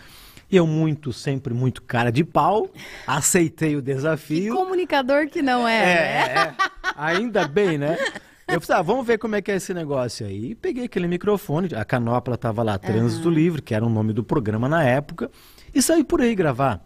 E 0.51 0.57
eu, 0.57 0.67
muito, 0.67 1.13
sempre 1.13 1.53
muito 1.53 1.83
cara 1.83 2.13
de 2.13 2.23
pau, 2.23 2.71
aceitei 3.07 3.75
o 3.75 3.83
desafio. 3.83 4.55
Que 4.55 4.63
comunicador 4.63 5.29
que 5.29 5.43
não 5.43 5.67
é. 5.67 5.83
É, 5.83 6.35
né? 6.35 6.35
é. 6.35 6.55
ainda 6.95 7.49
bem, 7.49 7.77
né? 7.77 7.99
Eu 8.47 8.61
falei, 8.61 8.79
ah, 8.79 8.83
vamos 8.83 9.05
ver 9.05 9.19
como 9.19 9.35
é 9.35 9.43
que 9.43 9.51
é 9.51 9.57
esse 9.57 9.75
negócio 9.75 10.25
aí. 10.25 10.51
E 10.51 10.55
peguei 10.55 10.85
aquele 10.85 11.09
microfone, 11.09 11.75
a 11.75 11.85
canopla 11.85 12.37
estava 12.37 12.63
lá, 12.63 12.79
Trânsito 12.79 13.29
uhum. 13.29 13.35
Livre, 13.35 13.61
que 13.61 13.75
era 13.75 13.85
o 13.85 13.89
nome 13.89 14.13
do 14.13 14.23
programa 14.23 14.69
na 14.69 14.85
época, 14.85 15.29
e 15.75 15.83
saí 15.83 16.05
por 16.05 16.21
aí 16.21 16.33
gravar. 16.33 16.81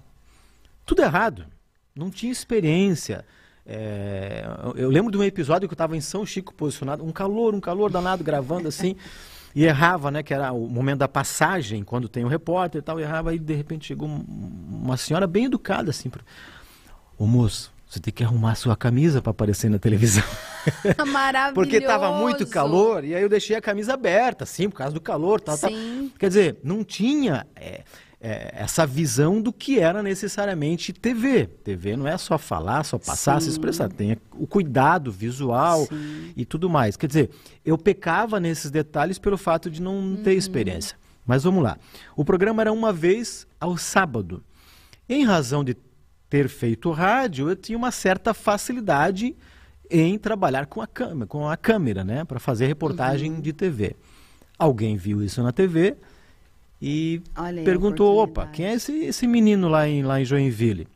Tudo 0.87 1.03
errado. 1.03 1.45
Não 1.95 2.11
tinha 2.11 2.33
experiência. 2.33 3.27
É... 3.67 4.45
eu 4.77 4.89
lembro 4.89 5.13
de 5.13 5.19
um 5.19 5.23
episódio 5.23 5.69
que 5.69 5.73
eu 5.73 5.77
estava 5.77 5.97
em 5.97 6.01
São 6.01 6.25
Chico 6.27 6.55
posicionado, 6.55 7.05
um 7.05 7.13
calor, 7.13 7.55
um 7.55 7.61
calor 7.61 7.91
danado, 7.91 8.25
gravando 8.25 8.69
assim. 8.69 8.97
E 9.53 9.65
errava, 9.65 10.13
né? 10.13 10.23
Que 10.23 10.33
era 10.33 10.53
o 10.53 10.69
momento 10.69 11.01
da 11.01 11.09
passagem, 11.09 11.83
quando 11.83 12.09
tem 12.09 12.23
o 12.23 12.27
um 12.27 12.31
repórter 12.31 12.81
e 12.81 12.83
tal, 12.83 13.01
errava, 13.01 13.35
e 13.35 13.39
de 13.41 13.53
repente 13.53 13.87
chegou 13.87 14.09
uma 14.09 14.97
senhora 14.97 15.27
bem 15.27 15.47
educada, 15.47 15.91
assim, 15.91 16.09
pra... 16.09 16.23
Ô 17.19 17.27
moço, 17.27 17.73
você 17.91 17.99
tem 17.99 18.15
que 18.15 18.23
arrumar 18.23 18.55
sua 18.55 18.77
camisa 18.77 19.21
para 19.21 19.33
aparecer 19.33 19.69
na 19.69 19.79
televisão. 19.79 20.23
Maravilhoso. 21.13 21.55
Porque 21.55 21.79
estava 21.79 22.13
muito 22.13 22.47
calor, 22.47 23.05
e 23.05 23.13
aí 23.13 23.23
eu 23.23 23.29
deixei 23.29 23.57
a 23.57 23.61
camisa 23.61 23.95
aberta, 23.95 24.45
assim, 24.45 24.71
por 24.71 24.77
causa 24.77 24.95
do 24.95 25.01
calor, 25.01 25.41
tal, 25.41 25.59
tal. 25.59 25.71
Quer 26.17 26.29
dizer, 26.29 26.59
não 26.63 26.85
tinha 26.85 27.45
é, 27.57 27.83
é, 28.21 28.53
essa 28.55 28.87
visão 28.87 29.41
do 29.41 29.53
que 29.53 29.79
era 29.79 30.03
necessariamente 30.03 30.93
TV. 30.93 31.47
TV 31.47 31.97
não 31.97 32.07
é 32.07 32.19
só 32.19 32.37
falar, 32.37 32.85
só 32.85 32.99
passar, 32.99 33.41
Sim. 33.41 33.47
se 33.47 33.53
expressar. 33.53 33.89
Tem 33.89 34.19
o 34.33 34.47
cuidado 34.47 35.11
visual 35.11 35.87
Sim. 35.87 36.33
e 36.37 36.45
tudo 36.45 36.69
mais. 36.69 36.97
Quer 36.97 37.07
dizer, 37.07 37.31
eu 37.65 37.79
pecava 37.79 38.39
nesses 38.39 38.71
detalhes 38.71 39.19
pelo 39.19 39.39
fato 39.39 39.71
de 39.71 39.81
não 39.81 39.95
uhum. 39.95 40.23
ter 40.23 40.35
experiência. 40.35 40.99
Mas 41.27 41.45
vamos 41.45 41.63
lá. 41.63 41.79
O 42.15 42.25
programa 42.25 42.63
era 42.63 42.73
uma 42.73 42.93
vez 42.93 43.47
ao 43.59 43.77
sábado. 43.79 44.45
Em 45.09 45.25
razão 45.25 45.65
de 45.65 45.77
ter 46.29 46.49
feito 46.49 46.91
rádio, 46.91 47.49
eu 47.49 47.57
tinha 47.57 47.77
uma 47.77 47.91
certa 47.91 48.35
facilidade 48.35 49.35
em 49.91 50.19
trabalhar 50.19 50.67
com 50.67 50.81
a 50.81 50.87
câmera, 50.87 51.27
com 51.27 51.49
a 51.49 51.57
câmera, 51.57 52.05
né, 52.05 52.25
para 52.25 52.39
fazer 52.39 52.67
reportagem 52.67 53.33
uhum. 53.33 53.41
de 53.41 53.53
TV. 53.53 53.97
Alguém 54.59 54.97
viu 54.97 55.23
isso 55.23 55.43
na 55.43 55.53
TV 55.53 55.97
e 56.81 57.23
Olha 57.37 57.63
perguntou: 57.63 58.17
opa, 58.19 58.47
quem 58.47 58.67
é 58.67 58.75
esse, 58.75 58.93
esse 58.93 59.27
menino 59.27 59.69
lá 59.69 59.87
em, 59.89 60.03
lá 60.03 60.21
em 60.21 60.25
Joinville? 60.25 60.89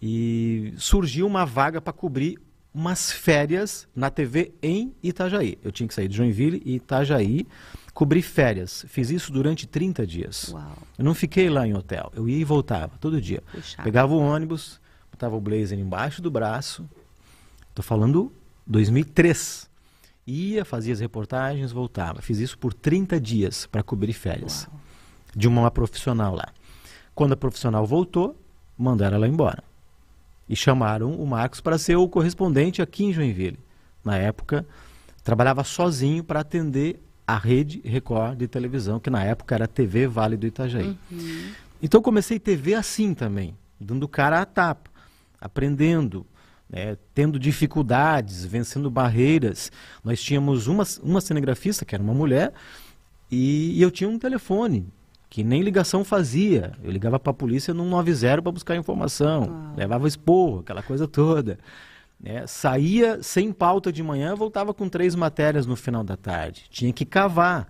E 0.00 0.74
surgiu 0.76 1.26
uma 1.26 1.44
vaga 1.44 1.80
para 1.80 1.92
cobrir 1.92 2.38
umas 2.74 3.10
férias 3.10 3.88
na 3.94 4.10
TV 4.10 4.52
em 4.62 4.92
Itajaí. 5.02 5.58
Eu 5.62 5.72
tinha 5.72 5.88
que 5.88 5.94
sair 5.94 6.08
de 6.08 6.16
Joinville 6.16 6.60
e 6.64 6.74
Itajaí, 6.74 7.46
cobrir 7.94 8.20
férias. 8.20 8.84
Fiz 8.88 9.10
isso 9.10 9.32
durante 9.32 9.66
30 9.66 10.06
dias. 10.06 10.48
Uau. 10.52 10.76
Eu 10.98 11.04
não 11.04 11.14
fiquei 11.14 11.48
lá 11.48 11.66
em 11.66 11.74
hotel. 11.74 12.12
Eu 12.14 12.28
ia 12.28 12.36
e 12.36 12.44
voltava 12.44 12.98
todo 13.00 13.20
dia. 13.20 13.42
Puxado. 13.50 13.84
Pegava 13.84 14.12
o 14.12 14.18
ônibus, 14.18 14.80
botava 15.10 15.36
o 15.36 15.40
blazer 15.40 15.78
embaixo 15.78 16.20
do 16.20 16.30
braço. 16.30 16.88
Estou 17.70 17.84
falando 17.84 18.32
2003. 18.66 19.70
Ia, 20.26 20.64
fazia 20.64 20.92
as 20.92 21.00
reportagens, 21.00 21.72
voltava. 21.72 22.22
Fiz 22.22 22.38
isso 22.38 22.58
por 22.58 22.72
30 22.72 23.20
dias 23.20 23.66
para 23.66 23.82
cobrir 23.82 24.12
férias. 24.12 24.66
Uau. 24.70 24.80
De 25.36 25.48
uma 25.48 25.70
profissional 25.70 26.34
lá. 26.34 26.48
Quando 27.14 27.32
a 27.32 27.36
profissional 27.36 27.86
voltou, 27.86 28.36
mandaram 28.76 29.16
ela 29.16 29.28
embora. 29.28 29.62
E 30.48 30.56
chamaram 30.56 31.12
o 31.12 31.26
Marcos 31.26 31.60
para 31.60 31.78
ser 31.78 31.96
o 31.96 32.08
correspondente 32.08 32.80
aqui 32.80 33.04
em 33.04 33.12
Joinville. 33.12 33.58
Na 34.04 34.16
época, 34.16 34.66
trabalhava 35.22 35.64
sozinho 35.64 36.22
para 36.22 36.40
atender 36.40 37.00
a 37.26 37.38
rede 37.38 37.80
Record 37.84 38.38
de 38.38 38.46
televisão, 38.46 39.00
que 39.00 39.08
na 39.10 39.24
época 39.24 39.54
era 39.54 39.66
TV 39.66 40.06
Vale 40.06 40.36
do 40.36 40.46
Itajaí. 40.46 40.96
Uhum. 41.10 41.52
Então 41.82 42.02
comecei 42.02 42.38
TV 42.38 42.74
assim 42.74 43.14
também, 43.14 43.56
dando 43.80 44.06
cara 44.06 44.40
a 44.40 44.44
tapa, 44.46 44.90
aprendendo, 45.40 46.26
né, 46.74 46.96
tendo 47.14 47.38
dificuldades, 47.38 48.44
vencendo 48.44 48.90
barreiras. 48.90 49.70
Nós 50.02 50.20
tínhamos 50.20 50.66
uma, 50.66 50.82
uma 51.00 51.20
cinegrafista, 51.20 51.84
que 51.84 51.94
era 51.94 52.02
uma 52.02 52.12
mulher, 52.12 52.52
e, 53.30 53.78
e 53.78 53.80
eu 53.80 53.92
tinha 53.92 54.10
um 54.10 54.18
telefone, 54.18 54.84
que 55.30 55.44
nem 55.44 55.62
ligação 55.62 56.04
fazia. 56.04 56.72
Eu 56.82 56.90
ligava 56.90 57.20
para 57.20 57.30
a 57.30 57.34
polícia 57.34 57.72
no 57.72 57.84
90 57.84 58.42
para 58.42 58.50
buscar 58.50 58.74
informação, 58.74 59.72
levava 59.76 60.08
esporro, 60.08 60.60
aquela 60.60 60.82
coisa 60.82 61.06
toda. 61.06 61.60
Né? 62.20 62.44
Saía 62.48 63.22
sem 63.22 63.52
pauta 63.52 63.92
de 63.92 64.02
manhã, 64.02 64.34
voltava 64.34 64.74
com 64.74 64.88
três 64.88 65.14
matérias 65.14 65.66
no 65.66 65.76
final 65.76 66.02
da 66.02 66.16
tarde. 66.16 66.64
Tinha 66.70 66.92
que 66.92 67.04
cavar. 67.04 67.68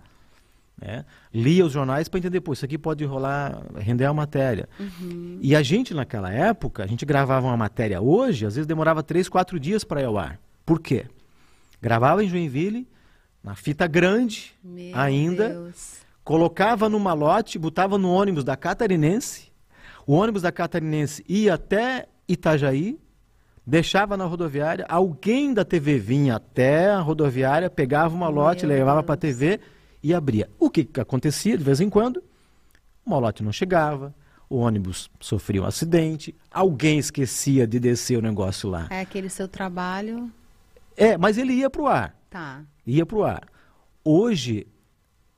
Né? 0.81 1.05
Lia 1.33 1.65
os 1.65 1.71
jornais 1.71 2.09
para 2.09 2.19
entender, 2.19 2.41
pô, 2.41 2.53
isso 2.53 2.65
aqui 2.65 2.77
pode 2.77 3.03
rolar, 3.05 3.61
render 3.77 4.05
a 4.05 4.13
matéria. 4.13 4.67
Uhum. 4.79 5.39
E 5.41 5.55
a 5.55 5.63
gente, 5.63 5.93
naquela 5.93 6.31
época, 6.31 6.83
a 6.83 6.87
gente 6.87 7.05
gravava 7.05 7.47
uma 7.47 7.57
matéria 7.57 8.01
hoje, 8.01 8.45
às 8.45 8.55
vezes 8.55 8.67
demorava 8.67 9.01
três, 9.01 9.29
quatro 9.29 9.59
dias 9.59 9.83
para 9.83 10.01
ir 10.01 10.05
ao 10.05 10.17
ar. 10.17 10.39
Por 10.65 10.79
quê? 10.79 11.05
Gravava 11.81 12.23
em 12.23 12.27
Joinville, 12.27 12.87
na 13.43 13.55
fita 13.55 13.87
grande 13.87 14.53
Meu 14.63 14.97
ainda, 14.97 15.49
Deus. 15.49 15.99
colocava 16.23 16.89
no 16.89 16.99
malote, 16.99 17.59
botava 17.59 17.97
no 17.97 18.11
ônibus 18.11 18.43
da 18.43 18.57
Catarinense, 18.57 19.51
o 20.05 20.13
ônibus 20.13 20.41
da 20.41 20.51
Catarinense 20.51 21.23
ia 21.27 21.53
até 21.53 22.07
Itajaí, 22.27 22.99
deixava 23.65 24.17
na 24.17 24.25
rodoviária, 24.25 24.85
alguém 24.89 25.53
da 25.53 25.63
TV 25.63 25.97
vinha 25.97 26.35
até 26.35 26.91
a 26.91 26.99
rodoviária, 26.99 27.69
pegava 27.69 28.13
uma 28.13 28.27
lote, 28.27 28.65
levava 28.65 29.01
para 29.01 29.13
a 29.15 29.17
TV 29.17 29.59
e 30.05 30.13
abria. 30.13 30.47
O 30.59 30.69
que, 30.69 30.85
que 30.85 31.01
acontecia 31.01 31.57
de 31.57 31.63
vez 31.63 31.81
em 31.81 31.89
quando? 31.89 32.23
O 33.03 33.09
malote 33.09 33.41
não 33.41 33.51
chegava, 33.51 34.13
o 34.47 34.57
ônibus 34.57 35.09
sofria 35.19 35.63
um 35.63 35.65
acidente, 35.65 36.35
alguém 36.51 36.99
esquecia 36.99 37.65
de 37.65 37.79
descer 37.79 38.15
o 38.15 38.21
negócio 38.21 38.69
lá. 38.69 38.85
É 38.91 39.01
aquele 39.01 39.29
seu 39.29 39.47
trabalho. 39.47 40.31
É, 40.95 41.17
mas 41.17 41.39
ele 41.39 41.53
ia 41.53 41.71
para 41.71 41.81
o 41.81 41.87
ar. 41.87 42.15
Tá. 42.29 42.61
Ia 42.85 43.03
para 43.03 43.17
o 43.17 43.23
ar. 43.23 43.47
Hoje 44.03 44.67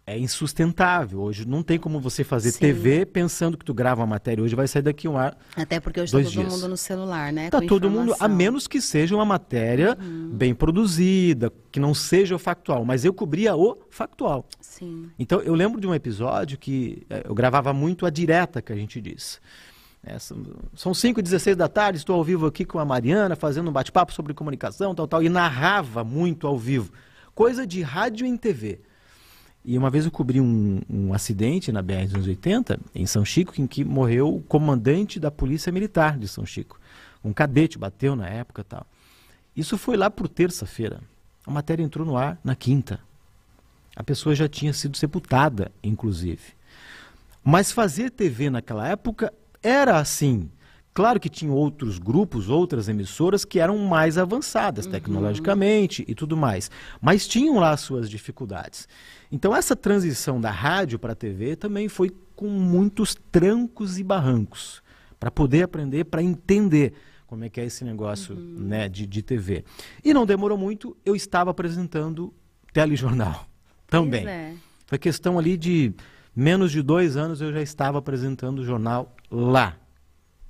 é 0.07 0.17
insustentável. 0.17 1.19
Hoje 1.19 1.45
não 1.45 1.61
tem 1.61 1.77
como 1.77 1.99
você 1.99 2.23
fazer 2.23 2.51
Sim. 2.51 2.59
TV 2.59 3.05
pensando 3.05 3.57
que 3.57 3.65
tu 3.65 3.73
grava 3.73 3.99
uma 3.99 4.07
matéria 4.07 4.41
hoje 4.41 4.55
vai 4.55 4.65
sair 4.65 4.81
daqui 4.81 5.05
um 5.05 5.17
ar. 5.17 5.37
Até 5.53 5.81
porque 5.81 5.99
hoje 5.99 6.15
está 6.15 6.23
todo 6.23 6.31
dias. 6.31 6.53
mundo 6.53 6.69
no 6.69 6.77
celular, 6.77 7.33
né? 7.33 7.47
Está 7.47 7.59
todo 7.59 7.89
mundo, 7.91 8.15
a 8.17 8.27
menos 8.29 8.69
que 8.69 8.79
seja 8.79 9.13
uma 9.13 9.25
matéria 9.25 9.97
uhum. 9.99 10.29
bem 10.29 10.55
produzida, 10.55 11.51
que 11.69 11.77
não 11.77 11.93
seja 11.93 12.33
o 12.33 12.39
factual. 12.39 12.85
Mas 12.85 13.03
eu 13.03 13.13
cobria 13.13 13.53
o 13.53 13.77
factual. 13.89 14.45
Sim. 14.61 15.11
Então 15.19 15.41
eu 15.41 15.53
lembro 15.53 15.81
de 15.81 15.85
um 15.85 15.93
episódio 15.93 16.57
que 16.57 17.05
eh, 17.09 17.23
eu 17.25 17.35
gravava 17.35 17.73
muito 17.73 18.05
a 18.05 18.09
direta, 18.09 18.61
que 18.61 18.71
a 18.71 18.75
gente 18.77 19.01
diz. 19.01 19.41
É, 20.01 20.17
são 20.73 20.93
5 20.93 21.19
e 21.19 21.23
16 21.23 21.57
da 21.57 21.67
tarde, 21.67 21.97
estou 21.97 22.15
ao 22.15 22.23
vivo 22.23 22.45
aqui 22.45 22.63
com 22.63 22.79
a 22.79 22.85
Mariana, 22.85 23.35
fazendo 23.35 23.69
um 23.69 23.73
bate-papo 23.73 24.13
sobre 24.13 24.33
comunicação, 24.33 24.95
tal, 24.95 25.05
tal, 25.05 25.21
e 25.21 25.27
narrava 25.27 26.01
muito 26.01 26.47
ao 26.47 26.57
vivo. 26.57 26.93
Coisa 27.35 27.67
de 27.67 27.81
rádio 27.81 28.25
em 28.25 28.37
TV. 28.37 28.79
E 29.67 29.77
uma 29.77 29.89
vez 29.89 30.05
eu 30.05 30.11
cobri 30.11 30.39
um, 30.39 30.79
um 30.89 31.13
acidente 31.13 31.73
na 31.73 31.83
BR-280, 31.83 32.79
em 32.95 33.05
São 33.05 33.25
Chico, 33.25 33.53
em 33.61 33.67
que 33.67 33.83
morreu 33.83 34.33
o 34.33 34.41
comandante 34.41 35.19
da 35.19 35.29
Polícia 35.29 35.73
Militar 35.73 36.17
de 36.17 36.25
São 36.25 36.45
Chico. 36.45 36.79
Um 37.21 37.33
cadete 37.33 37.77
bateu 37.77 38.15
na 38.15 38.29
época 38.29 38.63
tal. 38.63 38.87
Isso 39.53 39.77
foi 39.77 39.97
lá 39.97 40.09
por 40.09 40.29
terça-feira. 40.29 41.01
A 41.45 41.51
matéria 41.51 41.83
entrou 41.83 42.07
no 42.07 42.15
ar 42.15 42.39
na 42.45 42.55
quinta. 42.55 43.01
A 43.93 44.01
pessoa 44.05 44.33
já 44.33 44.47
tinha 44.47 44.71
sido 44.71 44.95
sepultada, 44.95 45.69
inclusive. 45.83 46.55
Mas 47.43 47.69
fazer 47.69 48.09
TV 48.09 48.49
naquela 48.49 48.87
época 48.87 49.33
era 49.61 49.97
assim. 49.97 50.49
Claro 50.97 51.19
que 51.19 51.29
tinha 51.29 51.53
outros 51.53 51.99
grupos, 51.99 52.49
outras 52.49 52.89
emissoras 52.89 53.45
que 53.45 53.59
eram 53.59 53.77
mais 53.77 54.17
avançadas 54.17 54.87
uhum. 54.87 54.91
tecnologicamente 54.93 56.03
e 56.07 56.15
tudo 56.15 56.35
mais, 56.35 56.71
mas 56.99 57.27
tinham 57.27 57.59
lá 57.59 57.77
suas 57.77 58.09
dificuldades. 58.09 58.89
Então 59.31 59.55
essa 59.55 59.75
transição 59.75 60.41
da 60.41 60.49
rádio 60.49 60.97
para 60.97 61.13
a 61.13 61.15
TV 61.15 61.55
também 61.55 61.87
foi 61.87 62.09
com 62.35 62.47
muitos 62.47 63.15
trancos 63.31 63.99
e 63.99 64.03
barrancos 64.03 64.81
para 65.19 65.29
poder 65.29 65.61
aprender, 65.61 66.05
para 66.05 66.23
entender 66.23 66.93
como 67.27 67.43
é 67.43 67.49
que 67.49 67.61
é 67.61 67.65
esse 67.65 67.83
negócio 67.83 68.35
uhum. 68.35 68.55
né, 68.57 68.89
de, 68.89 69.05
de 69.05 69.21
TV. 69.21 69.63
E 70.03 70.15
não 70.15 70.25
demorou 70.25 70.57
muito, 70.57 70.97
eu 71.05 71.15
estava 71.15 71.51
apresentando 71.51 72.33
telejornal 72.73 73.45
também. 73.85 74.27
É. 74.27 74.55
Foi 74.87 74.97
questão 74.97 75.37
ali 75.37 75.57
de 75.57 75.93
menos 76.35 76.71
de 76.71 76.81
dois 76.81 77.15
anos 77.15 77.39
eu 77.39 77.53
já 77.53 77.61
estava 77.61 77.99
apresentando 77.99 78.63
o 78.63 78.65
jornal 78.65 79.15
lá 79.29 79.77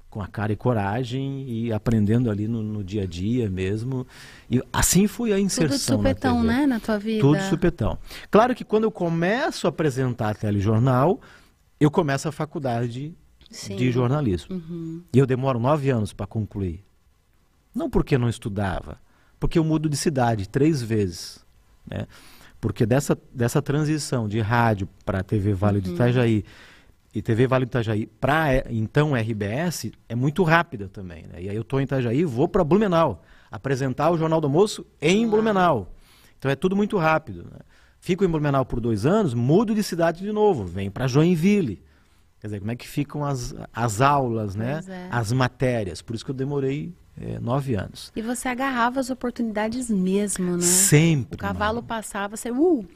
com 0.10 0.22
a 0.22 0.28
cara 0.28 0.54
e 0.54 0.56
coragem 0.56 1.48
e 1.48 1.74
aprendendo 1.74 2.32
ali 2.32 2.48
no, 2.48 2.64
no 2.64 2.84
dia 2.84 3.04
a 3.04 3.06
dia 3.06 3.50
mesmo. 3.50 4.08
E 4.50 4.62
assim 4.72 5.08
foi 5.08 5.34
a 5.34 5.40
inserção 5.40 5.98
Tudo 5.98 6.04
de 6.04 6.10
supetão, 6.10 6.44
né, 6.44 6.66
na 6.66 6.80
tua 6.80 6.98
vida? 6.98 7.22
Tudo 7.22 7.42
supetão. 7.44 7.98
Claro 8.32 8.56
que 8.56 8.64
quando 8.64 8.86
eu 8.86 8.92
começo 8.92 9.68
a 9.68 9.70
apresentar 9.70 10.36
telejornal, 10.36 11.20
eu 11.80 11.92
começo 11.92 12.28
a 12.28 12.32
faculdade 12.32 13.14
Sim. 13.50 13.76
de 13.76 13.92
jornalismo. 13.92 14.56
Uhum. 14.56 15.04
E 15.14 15.20
eu 15.20 15.26
demoro 15.26 15.60
nove 15.60 15.90
anos 15.90 16.14
para 16.14 16.26
concluir. 16.26 16.84
Não 17.76 17.90
porque 17.90 18.18
não 18.18 18.30
estudava, 18.30 19.00
porque 19.40 19.60
eu 19.60 19.64
mudo 19.64 19.90
de 19.90 19.98
cidade 19.98 20.50
três 20.50 20.82
vezes. 20.82 21.46
Né? 21.86 22.08
Porque 22.60 22.86
dessa, 22.86 23.18
dessa 23.34 23.62
transição 23.62 24.28
de 24.28 24.40
rádio 24.40 24.88
para 25.06 25.22
TV 25.22 25.54
Vale 25.54 25.80
do 25.80 25.94
Itajaí 25.94 26.44
e 27.14 27.22
TV 27.22 27.48
Vale 27.48 27.66
do 27.66 27.70
Itajaí 27.70 28.06
para 28.06 28.64
então 28.70 29.16
RBS 29.16 29.92
é 30.08 30.16
muito 30.16 30.44
rápida 30.44 30.88
também. 30.88 31.24
Né? 31.24 31.44
E 31.44 31.50
aí 31.50 31.56
eu 31.56 31.62
estou 31.62 31.80
em 31.80 31.84
Itajaí 31.84 32.20
e 32.20 32.26
vou 32.26 32.48
para 32.48 32.64
Blumenau 32.64 33.24
apresentar 33.50 34.12
o 34.12 34.18
Jornal 34.18 34.42
do 34.42 34.48
Almoço 34.48 34.86
em 35.02 35.28
Blumenau. 35.28 35.94
Então 36.38 36.52
é 36.52 36.56
tudo 36.56 36.76
muito 36.76 36.98
rápido. 36.98 37.44
Né? 37.44 37.60
Fico 38.00 38.24
em 38.24 38.28
Blumenau 38.28 38.66
por 38.66 38.80
dois 38.80 39.06
anos, 39.06 39.34
mudo 39.34 39.74
de 39.74 39.84
cidade 39.84 40.22
de 40.22 40.32
novo, 40.32 40.66
venho 40.66 40.92
para 40.92 41.08
Joinville. 41.08 41.82
Quer 42.40 42.48
dizer, 42.48 42.60
como 42.60 42.72
é 42.72 42.76
que 42.76 42.88
ficam 42.88 43.26
as, 43.26 43.56
as 43.74 44.00
aulas, 44.00 44.56
né? 44.56 44.82
É. 44.88 45.08
As 45.10 45.32
matérias. 45.32 46.04
Por 46.04 46.16
isso 46.16 46.24
que 46.24 46.30
eu 46.30 46.36
demorei 46.36 46.94
eh, 47.20 47.40
nove 47.40 47.74
anos. 47.74 48.12
E 48.16 48.22
você 48.22 48.48
agarrava 48.48 49.00
as 49.00 49.10
oportunidades 49.10 49.90
mesmo, 49.90 50.56
né? 50.56 50.62
Sempre. 50.62 51.34
O 51.34 51.38
cavalo 51.38 51.78
mano. 51.78 51.88
passava, 51.88 52.38
você, 52.38 52.52
uh, 52.52 52.88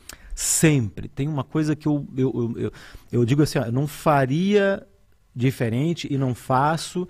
Sempre. 0.41 1.07
Tem 1.07 1.27
uma 1.27 1.43
coisa 1.43 1.75
que 1.75 1.87
eu, 1.87 2.07
eu, 2.17 2.33
eu, 2.33 2.57
eu, 2.63 2.71
eu 3.11 3.25
digo 3.25 3.43
assim, 3.43 3.59
ó, 3.59 3.65
eu 3.65 3.71
não 3.71 3.85
faria 3.85 4.85
diferente 5.35 6.07
e 6.11 6.17
não 6.17 6.33
faço. 6.33 7.07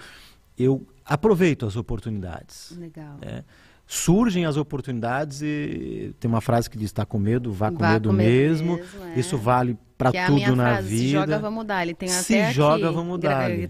Eu 0.57 0.85
aproveito 1.05 1.65
as 1.65 1.77
oportunidades. 1.77 2.75
legal. 2.77 3.17
né? 3.21 3.45
Surgem 3.87 4.45
as 4.45 4.57
oportunidades 4.57 5.41
e 5.41 6.13
tem 6.19 6.29
uma 6.29 6.41
frase 6.41 6.69
que 6.69 6.77
diz: 6.77 6.87
está 6.87 7.05
com 7.05 7.17
medo, 7.17 7.53
vá 7.53 7.71
com 7.71 7.77
Vá 7.77 7.93
medo 7.93 8.09
com 8.09 8.15
medo 8.15 8.29
mesmo. 8.31 8.75
mesmo, 8.75 9.03
é. 9.05 9.19
Isso 9.19 9.37
vale 9.37 9.77
para 9.97 10.09
é 10.13 10.25
tudo 10.25 10.55
na 10.55 10.63
frase, 10.73 10.89
vida. 10.89 11.01
se 11.03 11.09
joga, 11.11 11.39
vamos 11.39 11.65
dar. 11.65 11.83
Ele 11.83 11.93
tem 11.93 12.09
Se 12.09 12.35
até 12.37 12.51
joga, 12.51 12.85
aqui, 12.87 12.95
vamos 12.95 13.19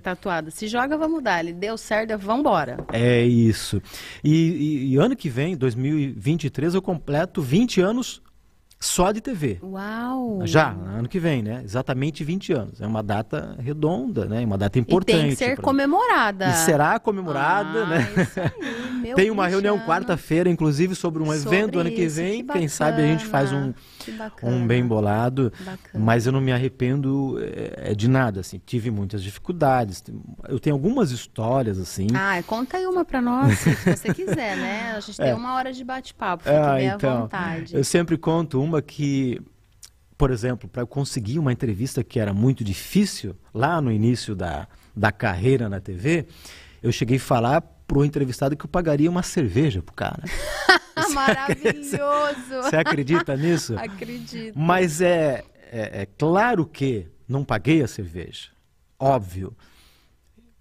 tatuado. 0.02 0.50
Se 0.52 0.68
joga, 0.68 0.98
vamos 0.98 1.22
dar. 1.24 1.40
Ele 1.44 1.54
deu 1.54 1.78
certo, 1.78 2.18
vamos 2.18 2.40
embora. 2.42 2.78
É 2.92 3.24
isso. 3.24 3.80
E, 4.24 4.32
e- 4.32 4.94
e 4.94 4.98
ano 4.98 5.16
que 5.16 5.30
vem, 5.30 5.56
2023, 5.56 6.74
eu 6.74 6.82
completo 6.82 7.42
20 7.42 7.80
anos 7.82 8.22
só 8.84 9.12
de 9.12 9.22
TV. 9.22 9.60
Uau! 9.62 10.40
Já, 10.44 10.72
ano 10.72 11.08
que 11.08 11.20
vem, 11.20 11.44
né? 11.44 11.62
Exatamente 11.64 12.24
20 12.24 12.52
anos. 12.52 12.82
É 12.82 12.88
uma 12.88 13.04
data 13.04 13.56
redonda, 13.60 14.26
né? 14.26 14.44
Uma 14.44 14.58
data 14.58 14.80
importante. 14.80 15.18
E 15.18 15.22
tem 15.22 15.30
que 15.30 15.36
ser 15.36 15.56
pra- 15.56 15.64
comemorada. 15.64 16.48
E 16.50 16.54
será 16.54 17.00
comemorada, 17.00 17.84
ah, 17.84 17.86
né? 17.86 18.10
Aí, 19.06 19.14
Tem 19.16 19.30
uma 19.30 19.44
20 19.46 19.52
reunião 19.52 19.80
quarta-feira, 19.80 20.50
inclusive, 20.50 20.96
sobre 20.96 21.22
um 21.22 21.28
sobre 21.28 21.58
evento 21.58 21.80
ano 21.80 21.90
que 21.92 22.08
vem. 22.08 22.46
que 22.46 22.54
Quem 22.54 22.68
sabe 22.68 23.02
a 23.02 23.06
gente 23.06 23.26
faz 23.26 23.52
um, 23.52 23.74
um 24.44 24.66
bem 24.66 24.86
bolado. 24.86 25.52
Bacana. 25.60 25.80
Mas 26.06 26.26
eu 26.26 26.32
não 26.32 26.42
me 26.42 26.52
arrependo 26.52 27.38
é, 27.42 27.94
de 27.94 28.08
nada, 28.08 28.40
assim. 28.40 28.60
Tive 28.66 28.90
muitas 28.90 29.22
dificuldades. 29.24 30.04
Eu 30.48 30.60
tenho 30.60 30.76
algumas 30.76 31.12
histórias, 31.12 31.80
assim. 31.80 32.08
Ah, 32.14 32.42
conta 32.48 32.78
aí 32.78 32.86
uma 32.86 33.04
pra 33.04 33.22
nós, 33.22 33.60
se 33.60 33.76
você 33.96 34.14
quiser, 34.14 34.56
né? 34.58 34.94
A 34.96 35.00
gente 35.00 35.18
tem 35.22 35.34
uma 35.34 35.56
hora 35.56 35.74
de 35.74 35.84
bate-papo, 35.84 36.44
fique 36.44 36.56
Ah, 36.56 36.76
bem 36.76 36.88
então, 36.88 37.12
à 37.18 37.22
vontade. 37.22 37.76
Eu 37.76 37.84
sempre 37.84 38.18
conto 38.18 38.62
uma 38.62 38.71
que, 38.80 39.42
por 40.16 40.30
exemplo, 40.30 40.70
para 40.70 40.84
eu 40.84 40.88
conseguir 40.88 41.40
uma 41.40 41.52
entrevista 41.52 42.04
que 42.04 42.20
era 42.20 42.32
muito 42.32 42.64
difícil, 42.64 43.36
lá 43.52 43.82
no 43.82 43.92
início 43.92 44.36
da, 44.36 44.68
da 44.96 45.12
carreira 45.12 45.68
na 45.68 45.80
TV, 45.80 46.28
eu 46.84 46.92
cheguei 46.92 47.18
a 47.18 47.20
falar 47.20 47.62
pro 47.88 48.06
entrevistado 48.06 48.56
que 48.56 48.66
eu 48.66 48.70
pagaria 48.70 49.10
uma 49.10 49.24
cerveja 49.24 49.82
pro 49.82 49.96
cara. 49.96 50.24
Maravilhoso! 51.14 52.62
Você 52.64 52.76
acredita 52.76 53.36
nisso? 53.36 53.76
Acredito. 53.78 54.58
Mas 54.58 55.02
é, 55.02 55.44
é, 55.72 56.04
é 56.04 56.08
claro 56.18 56.66
que 56.68 57.08
não 57.28 57.44
paguei 57.44 57.82
a 57.82 57.88
cerveja. 57.88 58.50
Óbvio. 59.00 59.56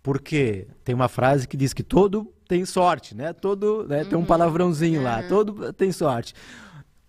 Porque 0.03 0.67
tem 0.83 0.95
uma 0.95 1.09
frase 1.09 1.47
que 1.47 1.57
diz 1.57 1.75
que 1.75 1.83
todo 1.83 2.33
tem 2.49 2.65
sorte, 2.65 3.15
né? 3.15 3.33
Todo, 3.33 3.87
né? 3.87 4.05
Tem 4.05 4.19
um 4.19 4.25
palavrãozinho 4.25 5.03
lá, 5.03 5.23
todo 5.23 5.73
tem 5.73 5.93
sorte. 5.93 6.35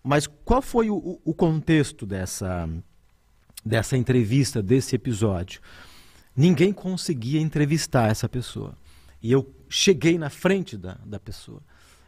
Mas 0.03 0.27
qual 0.27 0.61
foi 0.61 0.89
o- 0.89 1.19
o, 1.23 1.33
contexto 1.33 2.05
dessa, 2.05 2.67
dessa 3.63 3.95
entrevista, 3.95 4.61
desse 4.61 4.95
episódio? 4.95 5.61
Ninguém 6.35 6.73
conseguia 6.73 7.39
entrevistar 7.39 8.09
essa 8.09 8.27
pessoa. 8.27 8.75
E 9.21 9.31
eu 9.31 9.47
cheguei 9.69 10.17
na 10.17 10.29
frente 10.29 10.75
da, 10.77 10.97
da 11.05 11.19
pessoa. 11.19 11.61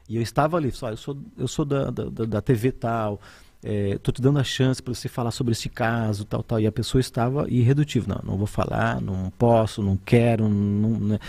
E 0.09 0.15
eu 0.15 0.21
estava 0.21 0.57
ali, 0.57 0.71
só, 0.71 0.89
eu 0.89 0.97
sou, 0.97 1.17
eu 1.37 1.47
sou 1.47 1.63
da, 1.65 1.89
da- 1.91 2.25
da 2.25 2.41
TV 2.41 2.71
tal, 2.71 3.21
estou 3.63 4.13
te 4.13 4.21
dando 4.21 4.39
a 4.39 4.43
chance 4.43 4.81
para 4.81 4.93
você 4.93 5.07
falar 5.07 5.31
sobre 5.31 5.53
esse 5.53 5.69
caso, 5.69 6.25
tal, 6.25 6.43
tal. 6.43 6.59
E 6.59 6.67
a 6.67 6.71
pessoa 6.71 6.99
estava 6.99 7.49
irredutível. 7.49 8.15
Não, 8.15 8.31
não 8.31 8.37
vou 8.37 8.47
falar, 8.47 8.99
não 9.01 9.31
posso, 9.37 9.81
não 9.81 9.97
quero. 9.97 10.49
Não, 10.49 10.99
né? 10.99 11.19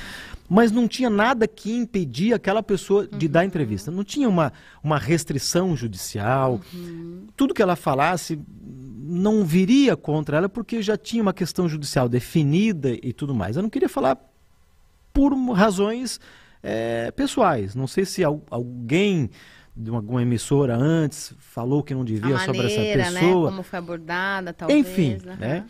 Mas 0.48 0.70
não 0.70 0.86
tinha 0.88 1.08
nada 1.08 1.46
que 1.48 1.72
impedia 1.72 2.36
aquela 2.36 2.62
pessoa 2.62 3.06
de 3.06 3.28
dar 3.28 3.44
entrevista. 3.44 3.90
Não 3.90 4.04
tinha 4.04 4.28
uma, 4.28 4.52
uma 4.82 4.98
restrição 4.98 5.76
judicial. 5.76 6.60
Tudo 7.36 7.54
que 7.54 7.62
ela 7.62 7.76
falasse 7.76 8.38
não 9.06 9.44
viria 9.44 9.96
contra 9.96 10.36
ela 10.38 10.48
porque 10.48 10.82
já 10.82 10.96
tinha 10.96 11.22
uma 11.22 11.32
questão 11.32 11.68
judicial 11.68 12.08
definida 12.08 12.90
e 13.02 13.12
tudo 13.12 13.34
mais. 13.34 13.56
Eu 13.56 13.62
não 13.62 13.70
queria 13.70 13.88
falar 13.88 14.18
por 15.12 15.32
razões 15.52 16.18
eh, 16.62 17.10
pessoais. 17.12 17.74
Não 17.74 17.86
sei 17.86 18.04
se 18.04 18.24
al- 18.24 18.42
alguém 18.50 19.30
de 19.76 19.90
uma- 19.90 19.98
alguma 19.98 20.22
emissora 20.22 20.76
antes 20.76 21.34
falou 21.38 21.82
que 21.82 21.94
não 21.94 22.04
devia 22.04 22.36
a 22.36 22.40
sobre 22.40 22.58
maneira, 22.62 23.02
essa 23.02 23.10
né? 23.12 23.20
pessoa. 23.20 23.50
Como 23.50 23.62
foi 23.62 23.78
abordada, 23.78 24.52
talvez. 24.52 24.86
Enfim, 24.86 25.18
aham. 25.26 25.36
né? 25.36 25.66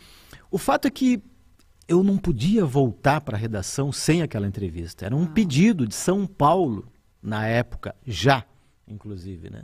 O 0.51 0.57
fato 0.57 0.87
é 0.87 0.91
que 0.91 1.21
eu 1.87 2.03
não 2.03 2.17
podia 2.17 2.65
voltar 2.65 3.21
para 3.21 3.35
a 3.35 3.39
redação 3.39 3.91
sem 3.91 4.21
aquela 4.21 4.47
entrevista. 4.47 5.05
Era 5.05 5.15
um 5.15 5.25
pedido 5.25 5.87
de 5.87 5.93
São 5.95 6.25
Paulo 6.25 6.87
na 7.21 7.47
época, 7.47 7.95
já, 8.05 8.43
inclusive, 8.87 9.49
né? 9.49 9.63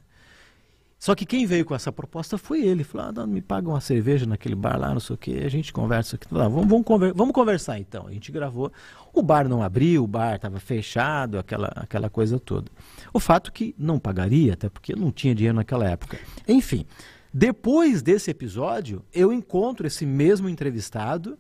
Só 1.04 1.16
que 1.16 1.26
quem 1.26 1.48
veio 1.48 1.66
com 1.66 1.74
essa 1.74 1.92
proposta 1.92 2.38
foi 2.38 2.64
ele. 2.64 2.84
Falou, 2.84 3.08
ah, 3.08 3.12
não, 3.12 3.26
me 3.26 3.42
paga 3.42 3.68
uma 3.68 3.82
cerveja 3.82 4.28
naquele 4.28 4.54
bar 4.54 4.78
lá, 4.80 4.94
não 4.94 5.00
sei 5.00 5.16
o 5.16 5.18
quê, 5.18 5.42
a 5.44 5.50
gente 5.50 5.74
conversa 5.74 6.16
aqui. 6.16 6.28
Ah, 6.30 6.48
vamos, 6.48 6.68
vamos, 6.68 6.86
conver- 6.86 7.12
vamos 7.16 7.34
conversar 7.34 7.80
então. 7.80 8.06
A 8.06 8.12
gente 8.12 8.32
gravou. 8.32 8.72
O 9.12 9.24
bar 9.24 9.50
não 9.50 9.64
abriu, 9.64 10.04
o 10.04 10.08
bar 10.08 10.36
estava 10.36 10.60
fechado, 10.60 11.40
aquela, 11.40 11.70
aquela 11.76 12.08
coisa 12.08 12.40
toda. 12.40 12.70
O 13.12 13.20
fato 13.20 13.52
que 13.52 13.74
não 13.80 13.98
pagaria, 13.98 14.54
até 14.54 14.70
porque 14.70 14.96
não 14.96 15.12
tinha 15.12 15.34
dinheiro 15.34 15.56
naquela 15.56 15.90
época. 15.90 16.20
Enfim, 16.48 16.86
depois 17.34 18.04
desse 18.04 18.30
episódio, 18.30 19.04
eu 19.12 19.34
encontro 19.34 19.88
esse 19.88 20.06
mesmo 20.06 20.48
entrevistado 20.48 21.36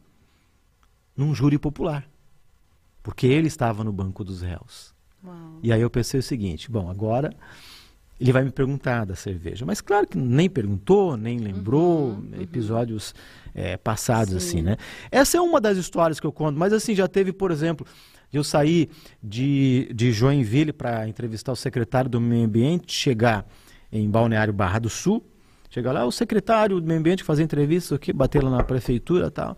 num 1.15 1.35
júri 1.35 1.59
popular. 1.59 2.09
Porque 3.03 3.27
ele 3.27 3.47
estava 3.47 3.83
no 3.83 3.93
banco 3.93 4.23
dos 4.23 4.41
réus. 4.41 4.91
Uau. 5.23 5.59
E 5.61 5.71
aí 5.71 5.81
eu 5.81 5.89
pensei 5.91 6.19
o 6.19 6.23
seguinte: 6.23 6.71
bom, 6.71 6.89
agora 6.89 7.31
ele 8.21 8.31
vai 8.31 8.43
me 8.43 8.51
perguntar 8.51 9.03
da 9.03 9.15
cerveja. 9.15 9.65
Mas 9.65 9.81
claro 9.81 10.05
que 10.05 10.15
nem 10.15 10.47
perguntou, 10.47 11.17
nem 11.17 11.39
lembrou 11.39 12.23
episódios 12.39 13.15
eh, 13.55 13.77
passados, 13.77 14.43
Sim. 14.43 14.49
assim, 14.49 14.61
né? 14.61 14.77
Essa 15.09 15.37
é 15.37 15.41
uma 15.41 15.59
das 15.59 15.75
histórias 15.75 16.19
que 16.19 16.27
eu 16.27 16.31
conto, 16.31 16.57
mas 16.57 16.71
assim, 16.71 16.93
já 16.93 17.07
teve, 17.07 17.33
por 17.33 17.49
exemplo, 17.49 17.83
eu 18.31 18.43
sair 18.43 18.89
de, 19.23 19.91
de 19.91 20.11
Joinville 20.11 20.71
para 20.71 21.07
entrevistar 21.07 21.51
o 21.51 21.55
secretário 21.55 22.11
do 22.11 22.21
Meio 22.21 22.45
Ambiente, 22.45 22.93
chegar 22.93 23.43
em 23.91 24.07
Balneário 24.07 24.53
Barra 24.53 24.77
do 24.77 24.89
Sul, 24.89 25.25
chegar 25.67 25.91
lá, 25.91 26.05
o 26.05 26.11
secretário 26.11 26.79
do 26.79 26.85
Meio 26.85 26.99
Ambiente 26.99 27.23
fazer 27.23 27.41
entrevista 27.41 27.95
aqui, 27.95 28.13
bater 28.13 28.43
lá 28.43 28.51
na 28.51 28.63
prefeitura 28.63 29.27
e 29.27 29.31
tal. 29.31 29.57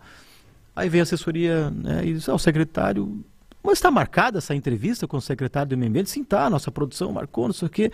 Aí 0.74 0.88
vem 0.88 1.00
a 1.00 1.02
assessoria 1.02 1.70
né, 1.70 2.00
e 2.02 2.14
diz, 2.14 2.26
ah, 2.30 2.34
o 2.34 2.38
secretário 2.38 3.22
mas 3.62 3.78
está 3.78 3.90
marcada 3.90 4.36
essa 4.36 4.54
entrevista 4.54 5.08
com 5.08 5.16
o 5.16 5.22
secretário 5.22 5.70
do 5.70 5.78
Meio 5.78 5.88
Ambiente? 5.88 6.10
Sim, 6.10 6.22
tá, 6.22 6.50
nossa 6.50 6.70
produção 6.70 7.10
marcou, 7.12 7.46
não 7.46 7.54
sei 7.54 7.66
o 7.66 7.70
quê. 7.70 7.90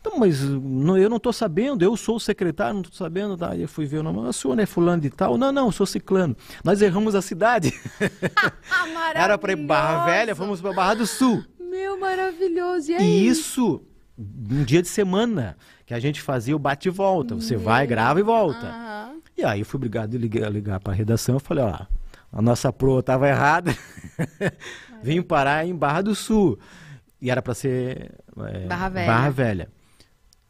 Então, 0.00 0.18
mas 0.18 0.40
não- 0.42 0.96
eu 0.96 1.10
não 1.10 1.18
estou 1.18 1.32
sabendo, 1.32 1.82
eu 1.84 1.94
sou 1.96 2.16
o 2.16 2.20
secretário, 2.20 2.74
não 2.74 2.80
estou 2.80 2.96
sabendo. 2.96 3.36
Tá? 3.36 3.50
Aí 3.50 3.62
eu 3.62 3.68
fui 3.68 3.84
ver 3.84 3.98
o 3.98 4.02
nome, 4.02 4.18
o 4.20 4.32
senhor 4.32 4.58
é 4.58 4.64
fulano 4.66 5.02
de 5.02 5.10
tal? 5.10 5.36
Não, 5.36 5.52
não, 5.52 5.66
eu 5.66 5.72
sou 5.72 5.84
ciclano. 5.86 6.34
Nós 6.64 6.80
erramos 6.80 7.14
a 7.14 7.20
cidade. 7.22 7.72
Ah, 8.70 9.12
Era 9.14 9.36
para 9.36 9.52
ir 9.52 9.56
Barra 9.56 10.06
Velha, 10.06 10.34
fomos 10.34 10.60
para 10.60 10.72
Barra 10.72 10.94
do 10.94 11.06
Sul. 11.06 11.44
Meu, 11.58 12.00
maravilhoso. 12.00 12.90
E 12.90 12.94
aí? 12.94 13.02
E 13.04 13.28
isso, 13.28 13.82
um 14.18 14.64
dia 14.64 14.80
de 14.80 14.88
semana, 14.88 15.56
que 15.84 15.92
a 15.92 16.00
gente 16.00 16.22
fazia 16.22 16.56
o 16.56 16.58
bate 16.58 16.88
e 16.88 16.90
volta. 16.90 17.34
Você 17.34 17.56
vai, 17.56 17.86
grava 17.86 18.18
e 18.20 18.22
volta. 18.22 18.66
Aham. 18.66 19.16
E 19.36 19.44
aí 19.44 19.60
eu 19.60 19.66
fui 19.66 19.76
obrigado 19.78 20.14
a 20.14 20.18
ligar, 20.18 20.50
ligar 20.50 20.80
para 20.80 20.92
a 20.92 20.96
redação. 20.96 21.36
Eu 21.36 21.40
falei, 21.40 21.64
ó, 21.64 21.78
a 22.32 22.42
nossa 22.42 22.72
proa 22.72 23.00
estava 23.00 23.28
errada. 23.28 23.74
Vim 25.02 25.22
parar 25.22 25.66
em 25.66 25.74
Barra 25.74 26.02
do 26.02 26.14
Sul. 26.14 26.58
E 27.20 27.30
era 27.30 27.40
para 27.42 27.54
ser 27.54 28.12
é, 28.48 28.66
Barra 28.66 28.88
Velha. 28.88 29.06
Barra 29.06 29.30
Velha. 29.30 29.68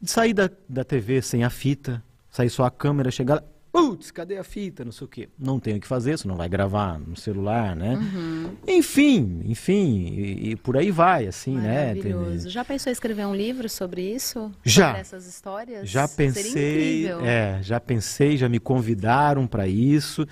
Saí 0.03 0.33
da, 0.33 0.49
da 0.67 0.83
TV 0.83 1.21
sem 1.21 1.43
a 1.43 1.49
fita, 1.49 2.03
saí 2.29 2.49
só 2.49 2.65
a 2.65 2.71
câmera, 2.71 3.11
chegar 3.11 3.35
lá. 3.35 3.43
Putz, 3.71 4.11
cadê 4.11 4.37
a 4.37 4.43
fita? 4.43 4.83
Não 4.83 4.91
sei 4.91 5.05
o 5.05 5.07
quê. 5.07 5.29
Não 5.39 5.57
tem 5.57 5.77
o 5.77 5.79
que 5.79 5.87
fazer, 5.87 6.17
você 6.17 6.27
não 6.27 6.35
vai 6.35 6.49
gravar 6.49 6.99
no 6.99 7.15
celular, 7.15 7.73
né? 7.73 7.95
Uhum. 7.95 8.51
Enfim, 8.67 9.43
enfim, 9.45 10.13
e, 10.13 10.51
e, 10.51 10.55
por 10.57 10.75
aí 10.75 10.91
vai, 10.91 11.25
assim, 11.25 11.55
né? 11.55 11.93
Maravilhoso. 11.93 12.49
Já 12.49 12.65
pensou 12.65 12.89
em 12.89 12.93
escrever 12.93 13.25
um 13.25 13.33
livro 13.33 13.69
sobre 13.69 14.01
isso? 14.01 14.51
Já. 14.61 14.87
Sobre 14.87 15.01
essas 15.01 15.25
histórias? 15.25 15.89
Já 15.89 16.05
pensei. 16.05 17.07
É, 17.23 17.59
já 17.61 17.79
pensei, 17.79 18.35
já 18.35 18.49
me 18.49 18.59
convidaram 18.59 19.47
para 19.47 19.65
isso. 19.67 20.27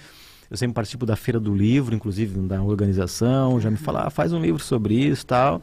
Eu 0.51 0.58
sempre 0.58 0.73
participo 0.73 1.05
da 1.05 1.15
Feira 1.15 1.39
do 1.39 1.55
Livro, 1.55 1.95
inclusive 1.95 2.38
da 2.41 2.62
organização, 2.62 3.62
já 3.62 3.71
me 3.71 3.77
falaram, 3.77 4.08
ah, 4.08 4.10
faz 4.10 4.34
um 4.34 4.41
livro 4.41 4.62
sobre 4.62 4.95
isso 4.95 5.25
tal. 5.25 5.62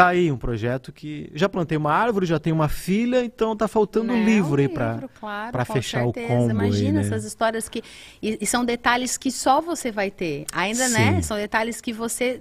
Tá 0.00 0.08
aí 0.08 0.32
um 0.32 0.38
projeto 0.38 0.92
que 0.92 1.30
já 1.34 1.46
plantei 1.46 1.76
uma 1.76 1.92
árvore, 1.92 2.24
já 2.24 2.38
tenho 2.38 2.56
uma 2.56 2.70
filha, 2.70 3.22
então 3.22 3.54
tá 3.54 3.68
faltando 3.68 4.14
um 4.14 4.24
livro 4.24 4.58
aí 4.58 4.66
para 4.66 5.02
claro, 5.20 5.52
para 5.52 5.64
fechar 5.66 6.04
certeza. 6.04 6.26
o 6.26 6.28
combo. 6.38 6.50
Imagina 6.50 6.88
aí, 6.88 6.92
né? 6.92 7.00
essas 7.02 7.24
histórias 7.24 7.68
que 7.68 7.82
e, 8.22 8.38
e, 8.40 8.46
são 8.46 8.64
detalhes 8.64 9.18
que 9.18 9.30
só 9.30 9.60
você 9.60 9.92
vai 9.92 10.10
ter. 10.10 10.46
Ainda, 10.54 10.88
né? 10.88 11.04
Sim. 11.04 11.10
né? 11.16 11.22
São 11.22 11.36
detalhes 11.36 11.82
que 11.82 11.92
você 11.92 12.40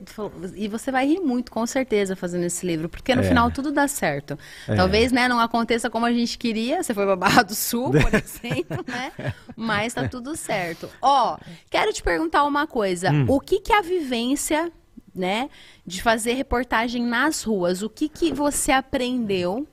e 0.56 0.69
você 0.69 0.89
vai 0.89 1.06
rir 1.06 1.19
muito 1.19 1.52
com 1.52 1.65
certeza 1.65 2.15
fazendo 2.15 2.45
esse 2.45 2.65
livro, 2.65 2.88
porque 2.88 3.13
no 3.13 3.24
é. 3.24 3.26
final 3.26 3.52
tudo 3.52 3.74
dá 3.74 3.89
certo. 3.89 4.39
É. 4.65 4.76
Talvez, 4.76 5.12
né, 5.12 5.28
não 5.28 5.41
aconteça 5.41 5.89
como 5.89 6.06
a 6.06 6.13
gente 6.13 6.38
queria. 6.38 6.82
Você 6.82 6.93
foi 6.93 7.06
para 7.06 7.17
Barra 7.17 7.43
do 7.43 7.56
Sul, 7.56 7.91
por 7.91 8.13
exemplo, 8.15 8.86
né? 8.88 9.12
Mas 9.54 9.93
tá 9.93 10.08
tudo 10.08 10.34
certo. 10.38 10.88
Ó, 11.02 11.38
quero 11.69 11.91
te 11.91 12.02
perguntar 12.02 12.45
uma 12.45 12.65
coisa. 12.65 13.12
Hum. 13.12 13.26
O 13.28 13.41
que 13.41 13.60
que 13.60 13.74
a 13.74 13.82
vivência 13.82 14.72
né, 15.13 15.50
de 15.86 16.02
fazer 16.02 16.34
reportagem 16.34 17.04
nas 17.06 17.43
ruas. 17.43 17.82
O 17.82 17.89
que, 17.89 18.10
que 18.10 18.34
você 18.34 18.72
aprendeu 18.72 19.67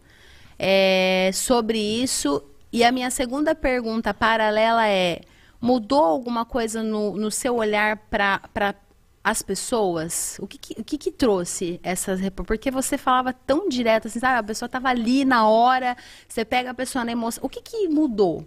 é, 0.59 1.31
sobre 1.33 1.79
isso? 1.79 2.43
E 2.73 2.85
a 2.85 2.93
minha 2.93 3.11
segunda 3.11 3.55
pergunta 3.55 4.13
paralela 4.13 4.87
é: 4.89 5.21
mudou 5.61 6.03
alguma 6.03 6.45
coisa 6.45 6.83
no, 6.83 7.17
no 7.17 7.31
seu 7.31 7.57
olhar 7.57 7.97
para 7.97 8.75
as 9.23 9.43
pessoas? 9.43 10.39
O 10.41 10.47
que, 10.47 10.59
que, 10.59 10.81
o 10.81 10.85
que, 10.85 10.99
que 10.99 11.11
trouxe 11.11 11.81
essas 11.83 12.21
Porque 12.47 12.71
você 12.71 12.97
falava 12.97 13.33
tão 13.33 13.69
direto 13.69 14.09
assim, 14.09 14.21
sabe? 14.21 14.39
A 14.39 14.43
pessoa 14.43 14.67
estava 14.67 14.89
ali 14.89 15.25
na 15.25 15.49
hora, 15.49 15.97
você 16.29 16.45
pega 16.45 16.71
a 16.71 16.75
pessoa 16.75 17.05
na 17.05 17.13
emoção. 17.13 17.45
O 17.45 17.49
que, 17.49 17.61
que 17.61 17.89
mudou? 17.89 18.47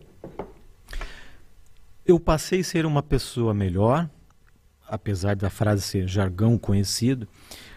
Eu 2.06 2.20
passei 2.20 2.62
a 2.62 2.64
ser 2.64 2.86
uma 2.86 3.04
pessoa 3.04 3.54
melhor, 3.54 4.10
apesar 4.90 5.36
da 5.36 5.50
frase 5.50 5.82
ser 5.82 6.08
jargão 6.08 6.58
conhecido, 6.58 7.28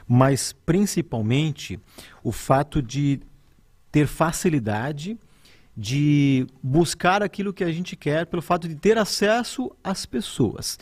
mas 0.07 0.53
principalmente 0.64 1.79
o 2.22 2.33
fato 2.33 2.83
de 2.83 3.20
ter 3.90 4.07
facilidade 4.07 5.18
de 5.77 6.46
buscar 6.62 7.22
aquilo 7.22 7.53
que 7.53 7.64
a 7.64 7.72
gente 7.72 7.96
quer, 7.96 8.27
pelo 8.27 8.42
fato 8.42 8.68
de 8.68 8.75
ter 8.75 8.98
acesso 8.98 9.70
às 9.83 10.05
pessoas. 10.05 10.79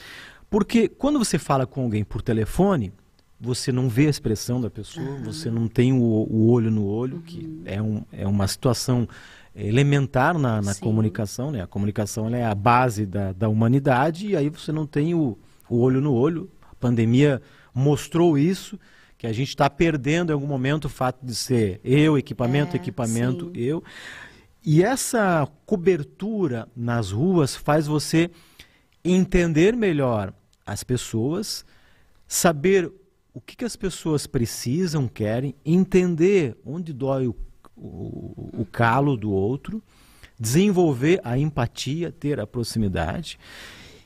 Porque 0.49 0.89
quando 0.89 1.19
você 1.19 1.39
fala 1.39 1.67
com 1.67 1.83
alguém 1.83 2.03
por 2.03 2.23
telefone, 2.23 2.93
você 3.41 3.71
não 3.71 3.89
vê 3.89 4.07
a 4.07 4.11
expressão 4.11 4.61
da 4.61 4.69
pessoa, 4.69 5.07
uhum. 5.07 5.23
você 5.23 5.51
não 5.51 5.69
tem 5.69 5.93
o, 5.93 5.97
o 5.99 6.51
olho 6.51 6.71
no 6.71 6.85
olho, 6.85 7.17
uhum. 7.17 7.23
que 7.23 7.63
é, 7.65 7.81
um, 7.81 8.03
é 8.13 8.27
uma 8.27 8.47
situação 8.47 9.09
elementar 9.55 10.39
na, 10.39 10.61
na 10.61 10.75
comunicação, 10.75 11.51
né? 11.51 11.63
A 11.63 11.67
comunicação 11.67 12.33
é 12.35 12.45
a 12.45 12.55
base 12.55 13.07
da, 13.07 13.33
da 13.33 13.49
humanidade 13.49 14.29
e 14.29 14.37
aí 14.37 14.49
você 14.49 14.73
não 14.73 14.87
tem 14.87 15.15
o, 15.15 15.39
o 15.71 15.79
olho 15.79 16.01
no 16.01 16.13
olho. 16.13 16.51
A 16.71 16.75
pandemia 16.75 17.41
mostrou 17.73 18.37
isso, 18.37 18.79
que 19.17 19.27
a 19.27 19.33
gente 19.33 19.49
está 19.49 19.71
perdendo 19.71 20.31
em 20.31 20.35
algum 20.35 20.47
momento 20.47 20.87
o 20.87 20.89
fato 20.89 21.25
de 21.25 21.35
ser 21.35 21.81
eu, 21.85 22.19
equipamento, 22.19 22.77
é, 22.77 22.77
equipamento, 22.77 23.47
sim. 23.47 23.61
eu. 23.61 23.83
E 24.65 24.83
essa 24.83 25.49
cobertura 25.65 26.69
nas 26.77 27.13
ruas 27.13 27.55
faz 27.55 27.87
você 27.87 28.31
entender 29.05 29.75
melhor 29.75 30.35
as 30.67 30.85
pessoas, 30.85 31.65
saber 32.27 32.93
o 33.33 33.41
que, 33.41 33.57
que 33.57 33.65
as 33.65 33.77
pessoas 33.77 34.27
precisam, 34.27 35.09
querem, 35.09 35.55
entender 35.65 36.57
onde 36.65 36.93
dói 36.93 37.27
o, 37.27 37.37
o, 37.77 38.61
o 38.61 38.67
calo 38.71 39.17
do 39.17 39.31
outro, 39.31 39.83
desenvolver 40.39 41.21
a 41.23 41.39
empatia, 41.39 42.11
ter 42.11 42.41
a 42.41 42.47
proximidade. 42.47 43.39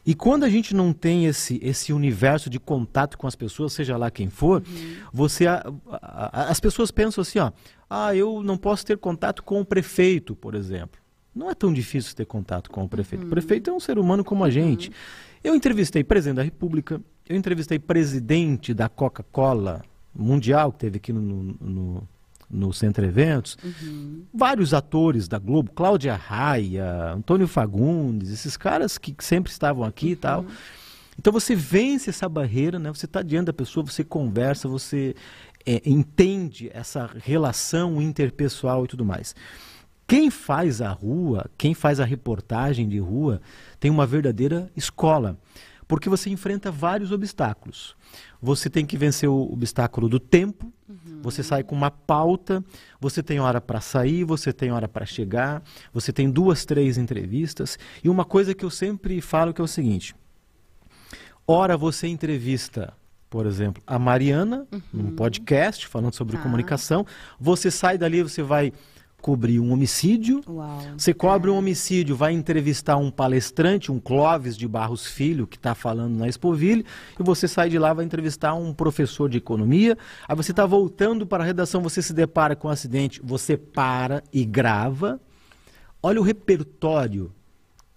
E 0.06 0.14
quando 0.14 0.44
a 0.44 0.50
gente 0.50 0.74
não 0.74 0.92
tem 0.92 1.24
esse, 1.26 1.58
esse 1.62 1.92
universo 1.92 2.50
de 2.50 2.60
contato 2.60 3.16
com 3.16 3.26
as 3.26 3.34
pessoas, 3.34 3.72
seja 3.72 3.96
lá 3.96 4.10
quem 4.10 4.28
for, 4.28 4.62
uhum. 4.66 4.96
você 5.12 5.46
a, 5.46 5.64
a, 5.90 6.50
as 6.50 6.60
pessoas 6.60 6.90
pensam 6.90 7.22
assim, 7.22 7.38
ó, 7.38 7.50
ah, 7.88 8.14
eu 8.14 8.42
não 8.42 8.56
posso 8.56 8.84
ter 8.84 8.98
contato 8.98 9.42
com 9.42 9.60
o 9.60 9.64
prefeito, 9.64 10.34
por 10.36 10.54
exemplo. 10.54 11.00
Não 11.34 11.50
é 11.50 11.54
tão 11.54 11.72
difícil 11.72 12.14
ter 12.14 12.26
contato 12.26 12.70
com 12.70 12.84
o 12.84 12.88
prefeito. 12.88 13.22
Uhum. 13.22 13.28
O 13.28 13.30
prefeito 13.30 13.70
é 13.70 13.72
um 13.72 13.80
ser 13.80 13.98
humano 13.98 14.22
como 14.22 14.44
a 14.44 14.50
gente. 14.50 14.88
Uhum. 14.88 14.94
Eu 15.42 15.54
entrevistei 15.54 16.04
presidente 16.04 16.36
da 16.36 16.42
República, 16.42 17.00
eu 17.28 17.36
entrevistei 17.36 17.78
presidente 17.78 18.74
da 18.74 18.88
Coca-Cola 18.88 19.82
Mundial, 20.14 20.70
que 20.70 20.78
teve 20.78 20.96
aqui 20.98 21.12
no, 21.12 21.20
no, 21.20 21.56
no 21.60 22.08
Centro 22.72 23.04
Eventos, 23.04 23.56
uhum. 23.62 24.24
vários 24.32 24.72
atores 24.72 25.28
da 25.28 25.38
Globo, 25.38 25.72
Cláudia 25.72 26.14
Raia, 26.14 27.12
Antônio 27.12 27.48
Fagundes, 27.48 28.30
esses 28.30 28.56
caras 28.56 28.98
que 28.98 29.14
sempre 29.20 29.50
estavam 29.50 29.84
aqui 29.84 30.06
uhum. 30.06 30.12
e 30.12 30.16
tal. 30.16 30.46
Então 31.18 31.32
você 31.32 31.54
vence 31.54 32.10
essa 32.10 32.28
barreira, 32.28 32.78
né? 32.78 32.90
Você 32.92 33.06
está 33.06 33.22
diante 33.22 33.46
da 33.46 33.52
pessoa, 33.52 33.86
você 33.86 34.02
conversa, 34.02 34.68
você 34.68 35.14
é, 35.64 35.80
entende 35.84 36.70
essa 36.72 37.08
relação 37.22 38.00
interpessoal 38.02 38.84
e 38.84 38.88
tudo 38.88 39.04
mais. 39.04 39.34
Quem 40.06 40.30
faz 40.30 40.82
a 40.82 40.90
rua, 40.90 41.46
quem 41.56 41.72
faz 41.72 41.98
a 41.98 42.04
reportagem 42.04 42.88
de 42.88 42.98
rua, 42.98 43.40
tem 43.80 43.90
uma 43.90 44.06
verdadeira 44.06 44.70
escola, 44.76 45.38
porque 45.88 46.10
você 46.10 46.28
enfrenta 46.28 46.70
vários 46.70 47.10
obstáculos. 47.10 47.96
Você 48.40 48.68
tem 48.68 48.84
que 48.84 48.98
vencer 48.98 49.28
o 49.28 49.50
obstáculo 49.50 50.08
do 50.08 50.20
tempo, 50.20 50.70
uhum. 50.88 51.20
você 51.22 51.42
sai 51.42 51.62
com 51.62 51.74
uma 51.74 51.90
pauta, 51.90 52.64
você 53.00 53.22
tem 53.22 53.40
hora 53.40 53.60
para 53.60 53.80
sair, 53.80 54.24
você 54.24 54.52
tem 54.52 54.72
hora 54.72 54.88
para 54.88 55.06
chegar, 55.06 55.62
você 55.92 56.12
tem 56.12 56.30
duas, 56.30 56.64
três 56.64 56.98
entrevistas. 56.98 57.78
E 58.02 58.08
uma 58.08 58.24
coisa 58.24 58.54
que 58.54 58.64
eu 58.64 58.70
sempre 58.70 59.20
falo 59.20 59.52
que 59.52 59.60
é 59.60 59.64
o 59.64 59.68
seguinte: 59.68 60.14
ora 61.46 61.76
você 61.76 62.06
entrevista 62.06 62.94
por 63.34 63.46
exemplo, 63.46 63.82
a 63.84 63.98
Mariana, 63.98 64.64
uhum. 64.70 64.80
num 64.92 65.16
podcast 65.16 65.88
falando 65.88 66.14
sobre 66.14 66.36
ah. 66.36 66.40
comunicação. 66.40 67.04
Você 67.40 67.68
sai 67.68 67.98
dali, 67.98 68.22
você 68.22 68.44
vai 68.44 68.72
cobrir 69.24 69.58
um 69.58 69.72
homicídio. 69.72 70.42
Uau. 70.46 70.82
Você 70.98 71.14
cobre 71.14 71.50
um 71.50 71.56
homicídio, 71.56 72.14
vai 72.14 72.34
entrevistar 72.34 72.98
um 72.98 73.10
palestrante, 73.10 73.90
um 73.90 73.98
Clóvis 73.98 74.54
de 74.54 74.68
Barros 74.68 75.06
Filho, 75.06 75.46
que 75.46 75.56
está 75.56 75.74
falando 75.74 76.14
na 76.14 76.28
Expoville, 76.28 76.84
e 77.18 77.22
você 77.22 77.48
sai 77.48 77.70
de 77.70 77.78
lá 77.78 77.94
vai 77.94 78.04
entrevistar 78.04 78.52
um 78.52 78.74
professor 78.74 79.30
de 79.30 79.38
economia. 79.38 79.96
Aí 80.28 80.36
você 80.36 80.50
está 80.50 80.66
voltando 80.66 81.26
para 81.26 81.42
a 81.42 81.46
redação, 81.46 81.80
você 81.80 82.02
se 82.02 82.12
depara 82.12 82.54
com 82.54 82.68
um 82.68 82.70
acidente, 82.70 83.18
você 83.24 83.56
para 83.56 84.22
e 84.30 84.44
grava. 84.44 85.18
Olha 86.02 86.20
o 86.20 86.22
repertório 86.22 87.32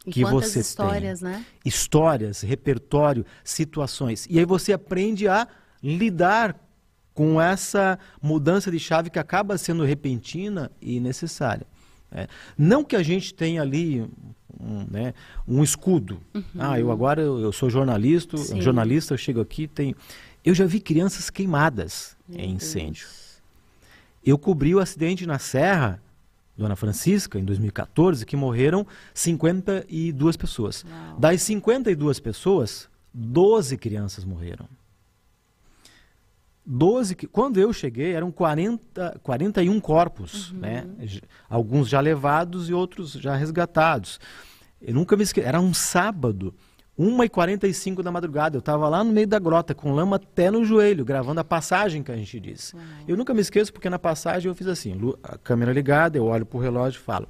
e 0.06 0.12
que 0.12 0.24
você 0.24 0.62
histórias, 0.62 1.20
tem. 1.20 1.30
Né? 1.30 1.46
Histórias, 1.66 2.40
repertório, 2.40 3.26
situações. 3.44 4.26
E 4.30 4.40
aí 4.40 4.46
você 4.46 4.72
aprende 4.72 5.28
a 5.28 5.46
lidar 5.84 6.56
com 7.18 7.42
essa 7.42 7.98
mudança 8.22 8.70
de 8.70 8.78
chave 8.78 9.10
que 9.10 9.18
acaba 9.18 9.58
sendo 9.58 9.84
repentina 9.84 10.70
e 10.80 11.00
necessária. 11.00 11.66
É. 12.12 12.28
Não 12.56 12.84
que 12.84 12.96
a 12.96 13.02
gente 13.02 13.34
tenha 13.34 13.64
ali 13.64 14.08
um, 14.62 14.86
né, 14.88 15.16
um 15.48 15.64
escudo. 15.64 16.22
Uhum. 16.32 16.44
Ah, 16.60 16.80
eu 16.80 16.92
agora 16.92 17.20
eu, 17.20 17.40
eu 17.40 17.52
sou 17.52 17.72
jornalista, 17.72 18.38
Sim. 18.38 18.62
jornalista, 18.62 19.16
eu 19.16 19.18
chego 19.18 19.42
aqui, 19.42 19.68
tenho. 19.68 19.96
Eu 20.46 20.54
já 20.54 20.68
vi 20.68 20.80
crianças 20.80 21.32
queimadas 21.32 22.16
Meu 22.30 22.40
em 22.40 22.52
incêndio. 22.52 23.08
Deus. 23.08 23.42
Eu 24.24 24.38
cobri 24.38 24.76
o 24.76 24.80
acidente 24.80 25.26
na 25.26 25.40
Serra, 25.40 26.00
Dona 26.56 26.76
Francisca, 26.76 27.40
em 27.40 27.44
2014, 27.44 28.28
que 28.28 28.36
morreram 28.36 28.86
52 29.16 30.38
pessoas. 30.38 30.86
Uau. 30.88 31.20
Das 31.20 31.42
52 31.42 32.20
pessoas, 32.20 32.88
12 33.12 33.76
crianças 33.76 34.24
morreram. 34.24 34.70
12, 36.70 37.16
quando 37.32 37.62
eu 37.62 37.72
cheguei, 37.72 38.12
eram 38.12 38.30
40, 38.30 39.22
41 39.24 39.80
corpos, 39.80 40.52
uhum. 40.52 40.60
né? 40.60 40.86
Alguns 41.50 41.88
já 41.88 42.02
levados 42.02 42.70
e 42.70 42.74
outros 42.74 43.14
já 43.14 43.38
resgatados. 43.38 44.20
Eu 44.82 44.94
nunca 44.94 45.16
me 45.16 45.24
esqueci, 45.24 45.48
era 45.48 45.62
um 45.62 45.74
sábado, 45.74 46.54
1h45 47.00 48.04
da 48.04 48.12
madrugada, 48.12 48.58
eu 48.58 48.60
estava 48.60 48.90
lá 48.90 49.02
no 49.02 49.14
meio 49.14 49.26
da 49.26 49.40
grota, 49.40 49.74
com 49.74 49.94
lama 49.94 50.18
até 50.18 50.52
no 50.52 50.66
joelho, 50.66 51.06
gravando 51.06 51.40
a 51.40 51.44
passagem 51.44 52.04
que 52.04 52.12
a 52.12 52.18
gente 52.18 52.38
disse. 52.38 52.76
Uhum. 52.76 52.82
Eu 53.08 53.16
nunca 53.16 53.34
me 53.34 53.40
esqueço, 53.40 53.72
porque 53.72 53.90
na 53.90 53.98
passagem 53.98 54.50
eu 54.50 54.56
fiz 54.56 54.68
assim, 54.68 54.94
a 55.24 55.38
câmera 55.38 55.72
ligada, 55.72 56.18
eu 56.18 56.26
olho 56.26 56.46
para 56.46 56.58
o 56.58 56.62
relógio 56.62 57.00
e 57.00 57.02
falo, 57.02 57.30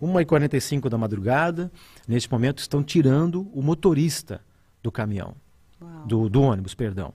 1h45 0.00 0.88
da 0.88 0.96
madrugada, 0.96 1.70
neste 2.06 2.30
momento 2.30 2.58
estão 2.58 2.80
tirando 2.80 3.50
o 3.52 3.60
motorista 3.60 4.40
do 4.80 4.92
caminhão, 4.92 5.34
do, 6.06 6.28
do 6.28 6.42
ônibus, 6.42 6.76
perdão. 6.76 7.12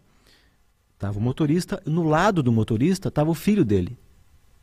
Tava 1.00 1.20
o 1.20 1.22
motorista, 1.22 1.82
no 1.86 2.04
lado 2.04 2.42
do 2.42 2.52
motorista 2.52 3.10
estava 3.10 3.30
o 3.30 3.36
filho 3.36 3.64
dele, 3.64 3.98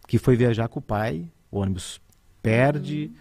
que 0.07 0.19
foi 0.19 0.37
viajar 0.37 0.69
com 0.69 0.81
o 0.81 0.83
pai, 0.83 1.25
o 1.51 1.59
ônibus 1.59 2.01
perde, 2.43 3.13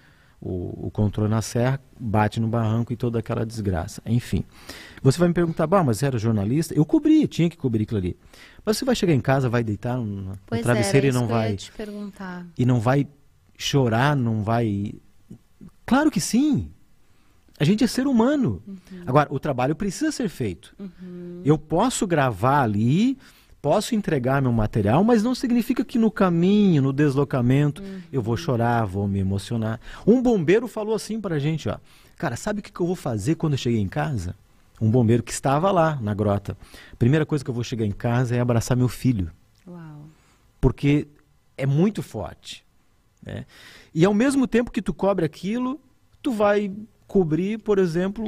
o, 0.41 0.87
o, 0.87 0.91
controle 0.91 1.29
na 1.29 1.41
serra, 1.41 1.79
bate 1.97 2.39
no 2.39 2.47
barranco 2.47 2.91
e 2.91 2.97
toda 2.97 3.19
aquela 3.19 3.45
desgraça. 3.45 4.01
Enfim. 4.05 4.43
Você 5.01 5.17
vai 5.17 5.29
me 5.29 5.33
perguntar, 5.33 5.65
bah, 5.65 5.83
mas 5.83 5.99
você 5.99 6.07
era 6.07 6.17
jornalista? 6.17 6.73
Eu 6.73 6.85
cobri, 6.85 7.25
tinha 7.27 7.49
que 7.49 7.55
cobrir 7.55 7.83
aquilo 7.83 7.99
ali. 7.99 8.17
Mas 8.65 8.77
você 8.77 8.83
vai 8.83 8.95
chegar 8.95 9.13
em 9.13 9.21
casa, 9.21 9.47
vai 9.47 9.63
deitar 9.63 9.95
no, 9.95 10.05
no 10.05 10.61
travesseiro 10.61 11.07
é, 11.07 11.09
e 11.09 11.13
não 11.13 11.27
vai. 11.27 11.55
E 12.57 12.65
não 12.65 12.79
vai 12.81 13.07
chorar, 13.57 14.15
não 14.15 14.43
vai. 14.43 14.93
Claro 15.85 16.11
que 16.11 16.19
sim. 16.19 16.69
A 17.63 17.65
gente 17.65 17.81
é 17.81 17.87
ser 17.87 18.07
humano. 18.07 18.61
Uhum. 18.67 18.75
Agora, 19.07 19.33
o 19.33 19.39
trabalho 19.39 19.73
precisa 19.73 20.11
ser 20.11 20.27
feito. 20.27 20.75
Uhum. 20.77 21.41
Eu 21.45 21.57
posso 21.57 22.05
gravar 22.05 22.61
ali, 22.61 23.17
posso 23.61 23.95
entregar 23.95 24.41
meu 24.41 24.51
material, 24.51 25.01
mas 25.01 25.23
não 25.23 25.33
significa 25.33 25.85
que 25.85 25.97
no 25.97 26.11
caminho, 26.11 26.81
no 26.81 26.91
deslocamento, 26.91 27.81
uhum. 27.81 28.01
eu 28.11 28.21
vou 28.21 28.35
chorar, 28.35 28.83
vou 28.83 29.07
me 29.07 29.19
emocionar. 29.19 29.79
Um 30.05 30.21
bombeiro 30.21 30.67
falou 30.67 30.93
assim 30.93 31.21
pra 31.21 31.39
gente, 31.39 31.69
ó. 31.69 31.77
Cara, 32.17 32.35
sabe 32.35 32.59
o 32.59 32.63
que, 32.63 32.69
que 32.69 32.81
eu 32.81 32.85
vou 32.85 32.97
fazer 32.97 33.35
quando 33.35 33.53
eu 33.53 33.57
cheguei 33.57 33.79
em 33.79 33.87
casa? 33.87 34.35
Um 34.81 34.91
bombeiro 34.91 35.23
que 35.23 35.31
estava 35.31 35.71
lá 35.71 35.97
na 36.01 36.13
grota. 36.13 36.57
Primeira 36.99 37.25
coisa 37.25 37.45
que 37.45 37.49
eu 37.49 37.55
vou 37.55 37.63
chegar 37.63 37.85
em 37.85 37.91
casa 37.93 38.35
é 38.35 38.41
abraçar 38.41 38.75
meu 38.75 38.89
filho. 38.89 39.31
Uau. 39.65 40.01
Porque 40.59 41.07
é 41.57 41.65
muito 41.65 42.03
forte. 42.03 42.65
Né? 43.25 43.45
E 43.95 44.03
ao 44.03 44.13
mesmo 44.13 44.47
tempo 44.47 44.69
que 44.69 44.81
tu 44.81 44.93
cobre 44.93 45.23
aquilo, 45.23 45.79
tu 46.21 46.33
vai 46.33 46.69
cobrir, 47.13 47.59
por 47.59 47.77
exemplo, 47.77 48.27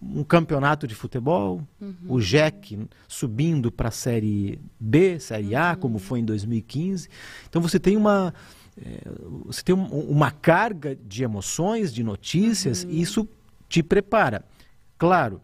um 0.00 0.22
campeonato 0.22 0.86
de 0.86 0.94
futebol, 0.94 1.66
uhum. 1.80 1.94
o 2.06 2.20
JEC 2.20 2.78
subindo 3.08 3.72
para 3.72 3.88
a 3.88 3.90
Série 3.90 4.60
B, 4.78 5.18
Série 5.18 5.56
A, 5.56 5.72
uhum. 5.72 5.76
como 5.80 5.98
foi 5.98 6.20
em 6.20 6.24
2015. 6.24 7.08
Então 7.48 7.60
você 7.60 7.80
tem 7.80 7.96
uma, 7.96 8.32
é, 8.80 9.00
você 9.44 9.60
tem 9.64 9.74
um, 9.74 9.86
uma 9.86 10.30
carga 10.30 10.94
de 10.94 11.24
emoções, 11.24 11.92
de 11.92 12.04
notícias, 12.04 12.84
uhum. 12.84 12.90
e 12.90 13.02
isso 13.02 13.28
te 13.68 13.82
prepara. 13.82 14.44
Claro 14.96 15.40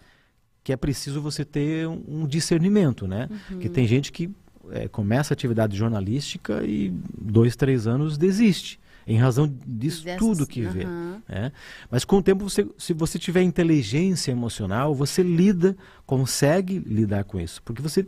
que 0.62 0.72
é 0.72 0.76
preciso 0.76 1.20
você 1.20 1.44
ter 1.44 1.88
um, 1.88 2.28
discernimento, 2.28 3.08
né? 3.08 3.28
Que 3.58 3.68
tem 3.68 3.88
gente 3.88 4.12
que 4.12 4.30
é, 4.70 4.86
começa 4.86 5.32
a 5.32 5.34
atividade 5.34 5.76
jornalística 5.76 6.62
e 6.62 6.94
dois, 7.20 7.56
três 7.56 7.88
anos 7.88 8.16
desiste 8.16 8.78
em 9.08 9.16
razão 9.16 9.52
disso 9.66 10.04
Dessas, 10.04 10.18
tudo 10.18 10.46
que 10.46 10.60
vê. 10.62 10.84
Né? 10.84 11.50
Mas 11.90 12.04
com 12.04 12.18
o 12.18 12.22
tempo, 12.22 12.48
você, 12.48 12.68
se 12.76 12.92
você 12.92 13.18
tiver 13.18 13.42
inteligência 13.42 14.30
emocional, 14.30 14.94
você 14.94 15.22
lida, 15.22 15.74
consegue 16.04 16.78
lidar 16.78 17.24
com 17.24 17.40
isso, 17.40 17.62
porque 17.62 17.80
você 17.80 18.06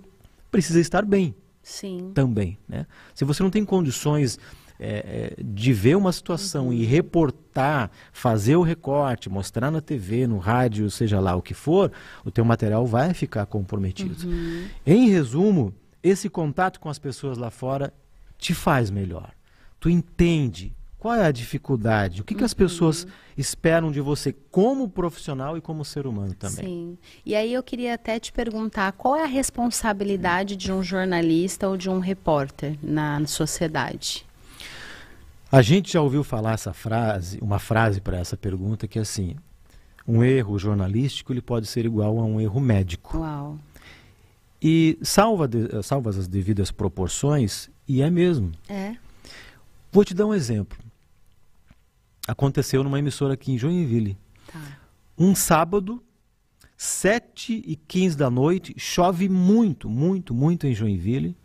precisa 0.51 0.79
estar 0.79 1.05
bem. 1.05 1.35
Sim. 1.63 2.11
Também, 2.15 2.59
né? 2.69 2.87
Se 3.15 3.25
você 3.25 3.43
não 3.43 3.51
tem 3.51 3.65
condições 3.65 4.39
é, 4.79 5.35
de 5.43 5.73
ver 5.73 5.97
uma 5.97 6.13
situação 6.13 6.67
uhum. 6.67 6.73
e 6.73 6.85
reportar, 6.85 7.91
fazer 8.13 8.57
o 8.57 8.63
recorte, 8.63 9.29
mostrar 9.29 9.71
na 9.71 9.81
TV, 9.81 10.27
no 10.27 10.39
rádio, 10.39 10.91
seja 10.91 11.21
lá 11.21 11.35
o 11.35 11.43
que 11.43 11.55
for, 11.55 11.93
o 12.25 12.31
teu 12.31 12.45
material 12.45 12.87
vai 12.87 13.15
ficar 13.15 13.47
comprometido. 13.47 14.27
Uhum. 14.27 14.67
Em 14.87 15.09
resumo, 15.09 15.75
esse 16.03 16.29
contato 16.29 16.81
com 16.81 16.89
as 16.89 16.99
pessoas 16.99 17.39
lá 17.39 17.51
fora 17.51 17.93
te 18.39 18.55
faz 18.55 18.91
melhor. 18.91 19.31
Tu 19.79 19.91
entende 19.91 20.75
qual 21.01 21.15
é 21.15 21.25
a 21.25 21.33
dificuldade? 21.33 22.21
O 22.21 22.25
que, 22.25 22.35
que 22.35 22.45
as 22.45 22.53
pessoas 22.53 23.05
uhum. 23.05 23.11
esperam 23.35 23.91
de 23.91 24.03
você 24.03 24.35
como 24.51 24.87
profissional 24.87 25.57
e 25.57 25.61
como 25.61 25.83
ser 25.83 26.07
humano 26.07 26.35
também? 26.35 26.67
Sim. 26.67 26.99
E 27.25 27.35
aí 27.35 27.55
eu 27.55 27.63
queria 27.63 27.95
até 27.95 28.21
te 28.21 28.31
perguntar 28.31 28.93
qual 28.93 29.17
é 29.17 29.23
a 29.23 29.27
responsabilidade 29.27 30.57
de 30.57 30.71
um 30.71 30.83
jornalista 30.83 31.67
ou 31.67 31.77
de 31.79 31.89
um 31.89 32.01
repórter 32.01 32.77
na 32.83 33.27
sociedade? 33.27 34.27
A 35.51 35.63
gente 35.63 35.95
já 35.95 36.03
ouviu 36.03 36.23
falar 36.23 36.53
essa 36.53 36.75
frase, 36.75 37.39
uma 37.41 37.59
frase 37.59 37.99
para 37.99 38.19
essa 38.19 38.37
pergunta 38.37 38.87
que 38.87 38.99
é 38.99 39.03
assim: 39.03 39.37
um 40.07 40.23
erro 40.23 40.59
jornalístico 40.59 41.33
ele 41.33 41.41
pode 41.41 41.67
ser 41.67 41.87
igual 41.87 42.19
a 42.19 42.25
um 42.25 42.39
erro 42.39 42.61
médico. 42.61 43.17
Uau. 43.17 43.59
E 44.61 44.99
salva, 45.01 45.49
de, 45.49 45.83
salva 45.83 46.11
as 46.11 46.29
devidas 46.29 46.71
proporções, 46.71 47.71
e 47.89 48.03
é 48.03 48.11
mesmo. 48.11 48.53
É. 48.69 48.97
Vou 49.91 50.05
te 50.05 50.13
dar 50.13 50.27
um 50.27 50.35
exemplo 50.35 50.79
aconteceu 52.27 52.83
numa 52.85 52.99
emissora 52.99 53.35
aqui 53.35 53.53
em 53.53 53.59
Joinville. 53.59 54.17
Tá. 54.53 54.61
Um 55.19 55.35
sábado, 55.35 56.03
7 56.77 57.63
e 57.67 57.77
15 57.77 58.17
da 58.17 58.31
noite, 58.31 58.75
chove 58.77 59.29
muito, 59.29 59.89
muito, 59.89 60.35
muito 60.35 60.67
em 60.67 60.75
Joinville. 60.75 61.37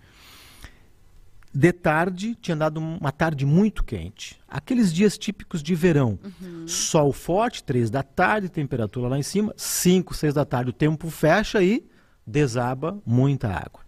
De 1.53 1.71
tarde, 1.71 2.35
tinha 2.35 2.55
dado 2.55 2.79
uma 2.79 3.13
tarde 3.13 3.45
muito 3.45 3.83
quente. 3.83 4.37
Aqueles 4.47 4.93
dias 4.93 5.17
típicos 5.17 5.63
de 5.63 5.73
verão. 5.73 6.19
Uhum. 6.23 6.67
Sol 6.67 7.13
forte, 7.13 7.63
3 7.63 7.89
da 7.89 8.03
tarde, 8.03 8.49
temperatura 8.49 9.07
lá 9.07 9.17
em 9.17 9.23
cima. 9.23 9.53
5, 9.55 10.13
6 10.13 10.33
da 10.33 10.43
tarde, 10.43 10.71
o 10.71 10.73
tempo 10.73 11.09
fecha 11.09 11.63
e 11.63 11.85
desaba 12.27 13.01
muita 13.05 13.49
água. 13.49 13.85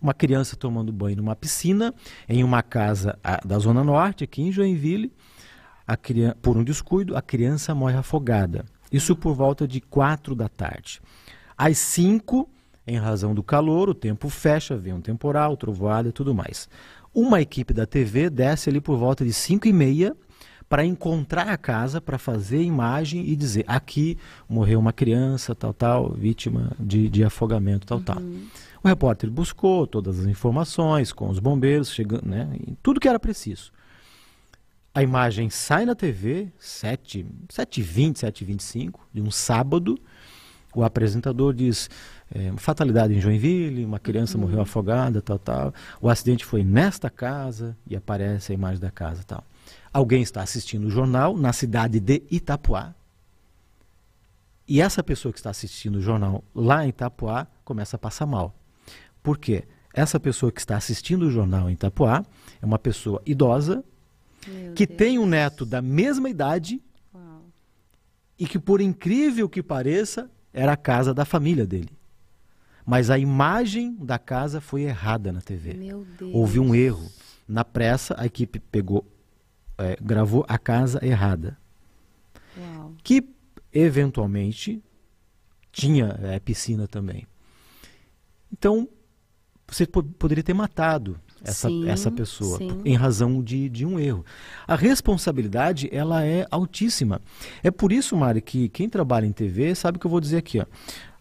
Uma 0.00 0.12
criança 0.12 0.54
tomando 0.54 0.92
banho 0.92 1.16
numa 1.16 1.34
piscina, 1.34 1.94
em 2.28 2.44
uma 2.44 2.62
casa 2.62 3.18
a, 3.24 3.40
da 3.44 3.58
Zona 3.58 3.82
Norte, 3.82 4.24
aqui 4.24 4.42
em 4.42 4.52
Joinville 4.52 5.12
criança, 5.96 6.36
por 6.40 6.56
um 6.56 6.64
descuido, 6.64 7.16
a 7.16 7.22
criança 7.22 7.74
morre 7.74 7.96
afogada. 7.96 8.64
Isso 8.90 9.14
por 9.14 9.34
volta 9.34 9.66
de 9.66 9.80
quatro 9.80 10.34
da 10.34 10.48
tarde. 10.48 11.00
Às 11.56 11.78
cinco, 11.78 12.48
em 12.86 12.96
razão 12.96 13.34
do 13.34 13.42
calor, 13.42 13.88
o 13.88 13.94
tempo 13.94 14.28
fecha, 14.28 14.76
vem 14.76 14.92
um 14.92 15.00
temporal, 15.00 15.56
trovoada 15.56 16.08
e 16.08 16.12
tudo 16.12 16.34
mais. 16.34 16.68
Uma 17.14 17.40
equipe 17.40 17.74
da 17.74 17.86
TV 17.86 18.30
desce 18.30 18.70
ali 18.70 18.80
por 18.80 18.96
volta 18.96 19.24
de 19.24 19.32
cinco 19.32 19.66
e 19.66 19.72
meia 19.72 20.16
para 20.68 20.84
encontrar 20.84 21.48
a 21.48 21.56
casa, 21.56 22.00
para 22.00 22.18
fazer 22.18 22.62
imagem 22.62 23.26
e 23.26 23.34
dizer 23.34 23.64
aqui 23.66 24.18
morreu 24.48 24.78
uma 24.78 24.92
criança, 24.92 25.54
tal, 25.54 25.72
tal, 25.72 26.12
vítima 26.12 26.72
de, 26.78 27.08
de 27.08 27.24
afogamento, 27.24 27.86
tal, 27.86 27.98
uhum. 27.98 28.04
tal. 28.04 28.22
O 28.84 28.88
repórter 28.88 29.30
buscou 29.30 29.86
todas 29.86 30.20
as 30.20 30.26
informações 30.26 31.12
com 31.12 31.28
os 31.28 31.38
bombeiros, 31.38 31.90
chegando, 31.90 32.26
né, 32.26 32.48
tudo 32.82 33.00
que 33.00 33.08
era 33.08 33.18
preciso. 33.18 33.72
A 34.98 35.02
imagem 35.04 35.48
sai 35.48 35.86
na 35.86 35.94
TV, 35.94 36.52
7, 36.58 37.24
7h20, 37.46 38.14
7h25, 38.14 38.94
de 39.14 39.22
um 39.22 39.30
sábado. 39.30 39.96
O 40.74 40.82
apresentador 40.82 41.54
diz: 41.54 41.88
é, 42.34 42.52
fatalidade 42.56 43.14
em 43.14 43.20
Joinville, 43.20 43.84
uma 43.84 44.00
criança 44.00 44.36
uhum. 44.36 44.42
morreu 44.42 44.60
afogada, 44.60 45.22
tal, 45.22 45.38
tal. 45.38 45.74
O 46.00 46.08
acidente 46.08 46.44
foi 46.44 46.64
nesta 46.64 47.08
casa 47.08 47.76
e 47.86 47.94
aparece 47.94 48.50
a 48.50 48.56
imagem 48.56 48.80
da 48.80 48.90
casa, 48.90 49.22
tal. 49.22 49.44
Alguém 49.92 50.20
está 50.20 50.42
assistindo 50.42 50.88
o 50.88 50.90
jornal 50.90 51.36
na 51.36 51.52
cidade 51.52 52.00
de 52.00 52.24
Itapuá. 52.28 52.92
E 54.66 54.80
essa 54.80 55.00
pessoa 55.00 55.32
que 55.32 55.38
está 55.38 55.50
assistindo 55.50 56.00
o 56.00 56.02
jornal 56.02 56.42
lá 56.52 56.84
em 56.84 56.88
Itapuá 56.88 57.46
começa 57.64 57.94
a 57.94 58.00
passar 58.00 58.26
mal. 58.26 58.52
Por 59.22 59.38
quê? 59.38 59.62
Essa 59.94 60.18
pessoa 60.18 60.50
que 60.50 60.58
está 60.58 60.76
assistindo 60.76 61.26
o 61.26 61.30
jornal 61.30 61.70
em 61.70 61.74
Itapuá 61.74 62.24
é 62.60 62.66
uma 62.66 62.80
pessoa 62.80 63.22
idosa, 63.24 63.84
meu 64.46 64.74
que 64.74 64.86
Deus. 64.86 64.96
tem 64.96 65.18
um 65.18 65.26
neto 65.26 65.64
da 65.66 65.82
mesma 65.82 66.28
idade 66.28 66.82
Uau. 67.14 67.44
e 68.38 68.46
que, 68.46 68.58
por 68.58 68.80
incrível 68.80 69.48
que 69.48 69.62
pareça, 69.62 70.30
era 70.52 70.72
a 70.72 70.76
casa 70.76 71.12
da 71.12 71.24
família 71.24 71.66
dele. 71.66 71.96
Mas 72.84 73.10
a 73.10 73.18
imagem 73.18 73.96
da 73.96 74.18
casa 74.18 74.60
foi 74.60 74.82
errada 74.82 75.30
na 75.30 75.42
TV. 75.42 75.76
Houve 76.32 76.58
um 76.58 76.74
erro. 76.74 77.10
Na 77.46 77.64
pressa, 77.64 78.14
a 78.18 78.26
equipe 78.26 78.58
pegou, 78.58 79.06
é, 79.76 79.96
gravou 80.00 80.44
a 80.48 80.58
casa 80.58 81.04
errada. 81.04 81.58
Uau. 82.56 82.94
Que, 83.02 83.22
eventualmente, 83.72 84.82
tinha 85.70 86.18
é, 86.22 86.40
piscina 86.40 86.88
também. 86.88 87.26
Então, 88.50 88.88
você 89.66 89.86
poderia 89.86 90.42
ter 90.42 90.54
matado 90.54 91.20
essa, 91.44 91.68
sim, 91.68 91.88
essa 91.88 92.10
pessoa 92.10 92.58
sim. 92.58 92.80
em 92.84 92.94
razão 92.94 93.42
de, 93.42 93.68
de 93.68 93.86
um 93.86 93.98
erro. 93.98 94.24
A 94.66 94.74
responsabilidade 94.74 95.88
ela 95.92 96.24
é 96.24 96.46
altíssima. 96.50 97.20
É 97.62 97.70
por 97.70 97.92
isso, 97.92 98.16
Mari, 98.16 98.40
que 98.40 98.68
quem 98.68 98.88
trabalha 98.88 99.26
em 99.26 99.32
TV 99.32 99.74
sabe 99.74 99.96
o 99.96 100.00
que 100.00 100.06
eu 100.06 100.10
vou 100.10 100.20
dizer 100.20 100.38
aqui. 100.38 100.60
Ó. 100.60 100.66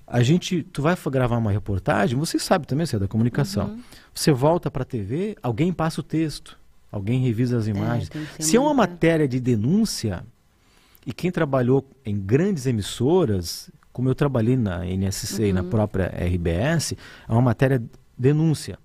A 0.05 0.23
gente, 0.23 0.63
tu 0.63 0.81
vai 0.81 0.97
gravar 1.11 1.37
uma 1.37 1.51
reportagem, 1.51 2.17
você 2.17 2.39
sabe 2.39 2.65
também, 2.65 2.85
você 2.85 2.95
é 2.95 2.99
da 2.99 3.07
comunicação. 3.07 3.67
Uhum. 3.67 3.81
Você 4.13 4.31
volta 4.31 4.71
para 4.71 4.83
a 4.83 4.85
TV, 4.85 5.35
alguém 5.43 5.73
passa 5.73 5.99
o 5.99 6.03
texto, 6.03 6.57
alguém 6.91 7.21
revisa 7.21 7.57
as 7.57 7.67
é, 7.67 7.71
imagens. 7.71 8.09
É, 8.39 8.41
Se 8.41 8.55
é 8.55 8.59
uma 8.59 8.73
matéria 8.73 9.27
de 9.27 9.39
denúncia, 9.39 10.23
e 11.05 11.11
quem 11.11 11.29
trabalhou 11.29 11.85
em 12.05 12.17
grandes 12.17 12.65
emissoras, 12.65 13.69
como 13.91 14.09
eu 14.09 14.15
trabalhei 14.15 14.55
na 14.55 14.85
NSC 14.85 15.41
uhum. 15.41 15.47
e 15.49 15.53
na 15.53 15.61
uhum. 15.61 15.69
própria 15.69 16.07
RBS, 16.07 16.93
é 17.27 17.31
uma 17.31 17.41
matéria 17.41 17.83
denúncia 18.17 18.79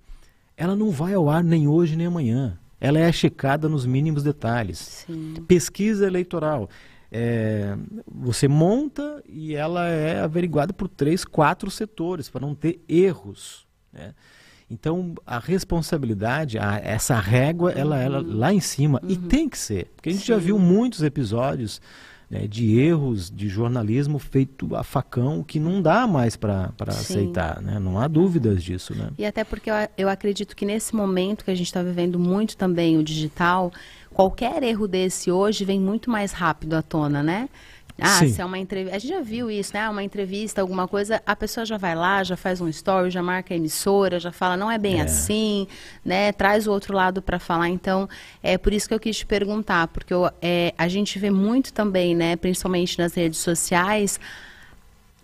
ela 0.62 0.77
não 0.77 0.90
vai 0.90 1.14
ao 1.14 1.29
ar 1.29 1.42
nem 1.42 1.66
hoje 1.66 1.96
nem 1.96 2.07
amanhã. 2.07 2.59
Ela 2.81 2.98
é 2.98 3.11
checada 3.12 3.68
nos 3.68 3.85
mínimos 3.87 4.22
detalhes. 4.22 4.79
Sim. 5.07 5.35
Pesquisa 5.48 6.07
eleitoral. 6.07 6.68
É, 7.11 7.77
você 8.11 8.48
monta 8.48 9.22
e 9.29 9.55
ela 9.55 9.87
é 9.88 10.20
averiguada 10.20 10.72
por 10.72 10.88
três, 10.88 11.25
quatro 11.25 11.70
setores, 11.70 12.29
para 12.29 12.40
não 12.46 12.55
ter 12.55 12.81
erros. 12.88 13.66
Né? 13.92 14.14
Então, 14.70 15.14
a 15.27 15.38
responsabilidade, 15.38 16.59
a, 16.59 16.81
essa 16.83 17.16
régua, 17.18 17.72
ela, 17.72 17.98
ela 18.01 18.22
Uhum. 18.22 18.37
lá 18.38 18.53
em 18.53 18.61
cima. 18.61 19.01
E 19.07 19.16
tem 19.16 19.48
que 19.48 19.59
ser. 19.59 19.90
Porque 19.96 20.09
a 20.09 20.12
gente 20.12 20.27
já 20.27 20.38
viu 20.38 20.59
muitos 20.59 21.03
episódios 21.03 21.81
né, 22.33 22.47
de 22.47 22.81
erros 22.81 23.31
de 23.31 23.47
jornalismo 23.47 24.18
feito 24.18 24.75
a 24.75 24.83
facão 24.83 25.42
que 25.42 25.61
não 25.61 25.83
dá 25.83 26.07
mais 26.07 26.35
para 26.35 26.73
aceitar. 26.87 27.61
Né? 27.61 27.79
Não 27.79 28.01
há 28.01 28.09
dúvidas 28.09 28.64
disso. 28.64 28.95
Né? 28.97 29.11
E 29.18 29.27
até 29.27 29.45
porque 29.45 29.71
eu, 29.71 29.75
eu 29.99 30.09
acredito 30.09 30.57
que 30.57 30.64
nesse 30.64 30.97
momento 30.97 31.45
que 31.45 31.51
a 31.51 31.55
gente 31.55 31.66
está 31.66 31.83
vivendo 31.83 32.18
muito 32.18 32.57
também 32.57 32.97
o 32.97 33.05
digital, 33.05 33.71
qualquer 34.14 34.62
erro 34.62 34.88
desse 34.88 35.31
hoje 35.31 35.62
vem 35.66 35.79
muito 35.79 36.11
mais 36.11 36.33
rápido 36.33 36.73
à 36.73 36.81
tona, 36.81 37.23
né? 37.23 37.51
Ah, 38.00 38.18
Sim. 38.18 38.28
se 38.28 38.40
é 38.40 38.44
uma 38.44 38.59
entrevista. 38.59 38.96
A 38.96 38.98
gente 38.98 39.11
já 39.11 39.20
viu 39.20 39.50
isso, 39.50 39.72
né? 39.74 39.88
Uma 39.88 40.02
entrevista, 40.02 40.61
alguma 40.61 40.88
coisa, 40.88 41.22
a 41.26 41.37
pessoa 41.37 41.64
já 41.64 41.76
vai 41.76 41.94
lá, 41.94 42.22
já 42.24 42.37
faz 42.37 42.61
um 42.61 42.68
story, 42.68 43.11
já 43.11 43.22
marca 43.22 43.55
a 43.55 43.57
emissora, 43.57 44.18
já 44.18 44.33
fala, 44.33 44.57
não 44.57 44.70
é 44.70 44.78
bem 44.78 44.98
É. 45.00 45.02
assim, 45.02 45.66
né? 46.05 46.33
Traz 46.33 46.66
o 46.66 46.72
outro 46.72 46.94
lado 46.94 47.20
para 47.22 47.38
falar. 47.38 47.68
Então, 47.68 48.09
é 48.42 48.57
por 48.59 48.72
isso 48.72 48.88
que 48.88 48.94
eu 48.94 49.00
quis 49.00 49.18
te 49.18 49.26
perguntar, 49.26 49.88
porque 49.88 50.12
eu, 50.12 50.31
é, 50.40 50.72
a 50.76 50.88
gente 50.88 51.18
vê 51.18 51.31
muito 51.31 51.72
também, 51.72 52.14
né? 52.14 52.35
Principalmente 52.37 52.98
nas 52.98 53.14
redes 53.14 53.38
sociais. 53.38 54.18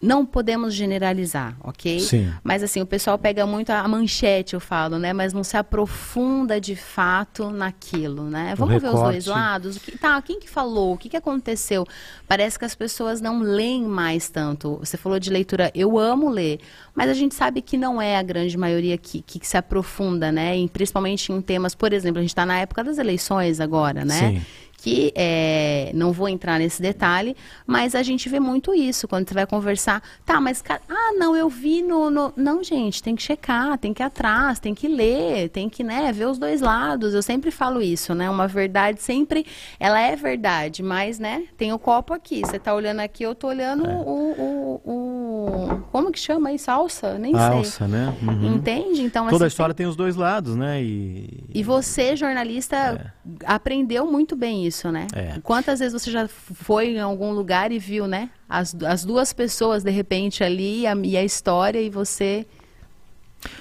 Não 0.01 0.25
podemos 0.25 0.75
generalizar, 0.75 1.57
ok? 1.61 1.99
Sim. 2.01 2.33
Mas 2.45 2.63
assim, 2.63 2.81
o 2.81 2.87
pessoal 2.87 3.19
pega 3.19 3.45
muito 3.47 3.71
a 3.71 3.87
manchete, 3.89 4.55
eu 4.55 4.61
falo, 4.61 4.97
né? 4.99 5.13
Mas 5.13 5.33
não 5.33 5.43
se 5.43 5.57
aprofunda 5.57 6.61
de 6.61 6.77
fato 6.77 7.51
naquilo, 7.51 8.25
né? 8.25 8.55
Vamos 8.57 8.81
ver 8.81 8.89
os 8.89 8.93
dois 9.13 9.27
lados. 9.27 9.77
O 9.77 9.81
que, 9.81 9.99
tá, 9.99 10.21
quem 10.23 10.39
que 10.39 10.49
falou? 10.49 10.95
O 10.95 10.97
que, 10.99 11.09
que 11.09 11.17
aconteceu? 11.17 11.85
Parece 12.29 12.59
que 12.59 12.65
as 12.65 12.75
pessoas 12.77 13.21
não 13.21 13.41
leem 13.41 13.83
mais 13.85 14.29
tanto. 14.29 14.77
Você 14.81 14.97
falou 14.97 15.19
de 15.19 15.31
leitura, 15.31 15.71
eu 15.75 15.99
amo 15.99 16.29
ler, 16.31 16.61
mas 16.95 17.11
a 17.11 17.15
gente 17.15 17.35
sabe 17.35 17.61
que 17.61 17.77
não 17.77 18.01
é 18.01 18.17
a 18.17 18.23
grande 18.23 18.57
maioria 18.57 18.97
que, 18.97 19.21
que 19.21 19.45
se 19.47 19.57
aprofunda, 19.57 20.31
né? 20.31 20.55
Em- 20.57 20.69
principalmente 20.69 21.33
em 21.33 21.41
temas, 21.41 21.75
por 21.75 21.93
exemplo, 21.93 22.19
a 22.19 22.23
gente 22.23 22.31
está 22.31 22.47
na 22.47 22.59
época 22.59 22.85
das 22.85 22.99
eleições 22.99 23.59
agora, 23.61 24.05
né? 24.05 24.19
Sim. 24.19 24.43
Que 24.81 25.13
é, 25.17 25.91
não 25.93 26.13
vou 26.13 26.29
entrar 26.29 26.57
nesse 26.61 26.81
detalhe, 26.81 27.37
mas 27.67 27.97
a 27.97 28.03
gente 28.05 28.29
vê 28.29 28.39
muito 28.39 28.73
isso 28.73 29.09
quando 29.09 29.29
você 29.29 29.35
vai 29.35 29.45
conversar. 29.45 30.01
Tá, 30.25 30.41
mas 30.41 30.63
cara, 30.63 30.81
ah, 30.89 31.13
não, 31.19 31.35
eu 31.37 31.49
vi 31.49 31.83
no, 31.83 32.09
no- 32.11 32.33
Não, 32.37 32.63
gente, 32.63 33.03
tem 33.03 33.17
que 33.17 33.23
checar, 33.23 33.77
tem 33.77 33.93
que 33.93 34.01
ir 34.03 34.07
atrás, 34.07 34.61
tem 34.61 34.75
que 34.77 34.87
ler, 34.87 35.49
tem 35.49 35.69
que, 35.69 35.83
né, 35.83 36.13
ver 36.13 36.27
os 36.29 36.39
dois 36.39 36.61
lados. 36.61 37.13
Eu 37.13 37.23
sempre 37.23 37.51
falo 37.51 37.83
isso, 37.83 38.15
né? 38.15 38.31
Uma 38.31 38.47
verdade 38.47 39.03
sempre, 39.03 39.45
ela 39.81 40.01
é 40.01 40.15
verdade, 40.15 40.81
mas, 40.81 41.19
né, 41.19 41.43
tem 41.57 41.73
o 41.73 41.79
copo 41.79 42.15
aqui. 42.15 42.41
Você 42.47 42.59
tá 42.59 42.73
olhando 42.73 43.01
aqui, 43.01 43.25
eu 43.25 43.35
tô 43.35 43.49
olhando 43.49 43.85
É. 43.85 43.95
o, 43.97 44.01
o, 44.01 44.81
o- 44.85 45.83
Como 45.91 46.13
que 46.13 46.21
chama 46.21 46.53
isso? 46.53 46.71
Alça? 46.71 47.19
Nem 47.19 47.33
sei. 47.35 47.43
Alça, 47.43 47.89
né? 47.89 48.15
Uhum. 48.23 48.55
Entende? 48.55 49.03
Então, 49.03 49.25
Toda 49.25 49.45
a 49.45 49.47
assim, 49.47 49.53
história 49.55 49.75
tem 49.75 49.87
os 49.87 49.97
dois 49.97 50.15
lados, 50.15 50.55
né? 50.55 50.81
E, 50.83 51.45
e 51.53 51.63
você, 51.65 52.15
jornalista, 52.15 53.13
aprendeu 53.45 54.07
muito 54.07 54.37
bem 54.37 54.67
isso, 54.67 54.68
né? 54.91 55.07
É. 55.15 55.39
Quantas 55.43 55.81
vezes 55.81 56.01
você 56.01 56.11
já 56.11 56.29
foi 56.29 56.91
em 56.91 57.01
algum 57.01 57.33
lugar 57.33 57.73
e 57.73 57.79
viu, 57.79 58.07
né? 58.07 58.31
As, 58.49 58.75
as 58.85 59.05
duas 59.05 59.33
pessoas, 59.33 59.83
de 59.83 59.91
repente, 59.91 60.43
ali, 60.43 60.87
a, 60.87 60.95
e 60.95 61.17
a 61.17 61.25
história, 61.25 61.81
e 61.81 61.91
você. 61.91 62.47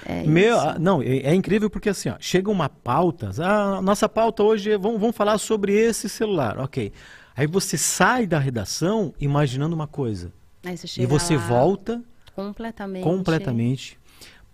É 0.06 0.24
Meu, 0.24 0.58
isso. 0.58 0.68
ah, 0.68 0.78
não, 0.80 1.02
é, 1.02 1.18
é 1.18 1.36
incrível 1.36 1.70
porque 1.70 1.90
assim, 1.90 2.10
ó, 2.10 2.16
chega 2.20 2.50
uma 2.50 2.68
pauta, 2.68 3.32
ah, 3.40 3.82
nossa 3.82 4.10
pauta 4.10 4.44
hoje 4.44 4.72
é, 4.72 4.78
vamos, 4.78 5.00
vamos 5.00 5.16
falar 5.16 5.38
sobre 5.38 5.74
esse 5.74 6.10
celular, 6.10 6.58
ok. 6.58 6.92
Aí 7.36 7.46
você 7.46 7.78
sai 7.78 8.26
da 8.26 8.40
redação 8.40 9.14
imaginando 9.20 9.76
uma 9.76 9.86
coisa 9.86 10.32
você 10.64 11.02
e 11.02 11.06
você 11.06 11.36
lá 11.36 11.42
volta 11.44 12.04
completamente. 12.36 13.04
completamente, 13.04 13.97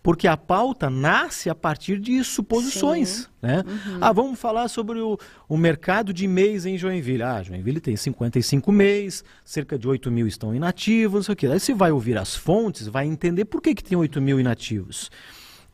porque 0.04 0.28
a 0.28 0.36
pauta 0.36 0.90
nasce 0.90 1.50
a 1.50 1.56
partir 1.56 1.98
de 1.98 2.22
suposições, 2.26 3.10
Sim. 3.10 3.28
né? 3.42 3.64
Ah, 4.02 4.12
vamos 4.12 4.38
falar 4.38 4.68
sobre 4.68 5.00
o, 5.00 5.18
o 5.48 5.56
mercado 5.56 6.14
de 6.14 6.28
MEIs 6.28 6.66
em 6.66 6.78
Joinville. 6.78 7.24
Ah, 7.24 7.42
Joinville 7.42 7.80
tem 7.80 7.96
55 7.96 8.70
MEIs, 8.70 9.24
cerca 9.46 9.80
de 9.80 9.88
8 9.88 10.12
mil 10.12 10.28
estão 10.28 10.54
inativos, 10.54 11.14
não 11.14 11.24
sei 11.24 11.34
o 11.34 11.36
quê. 11.38 11.48
Aí 11.48 11.60
você 11.60 11.74
vai 11.74 11.94
ouvir 11.94 12.18
as 12.18 12.36
fontes, 12.36 12.86
vai 12.86 13.08
entender 13.08 13.46
por 13.46 13.62
que, 13.62 13.74
que 13.74 13.84
tem 13.84 13.98
8 13.98 14.22
mil 14.22 14.38
inativos. 14.38 15.10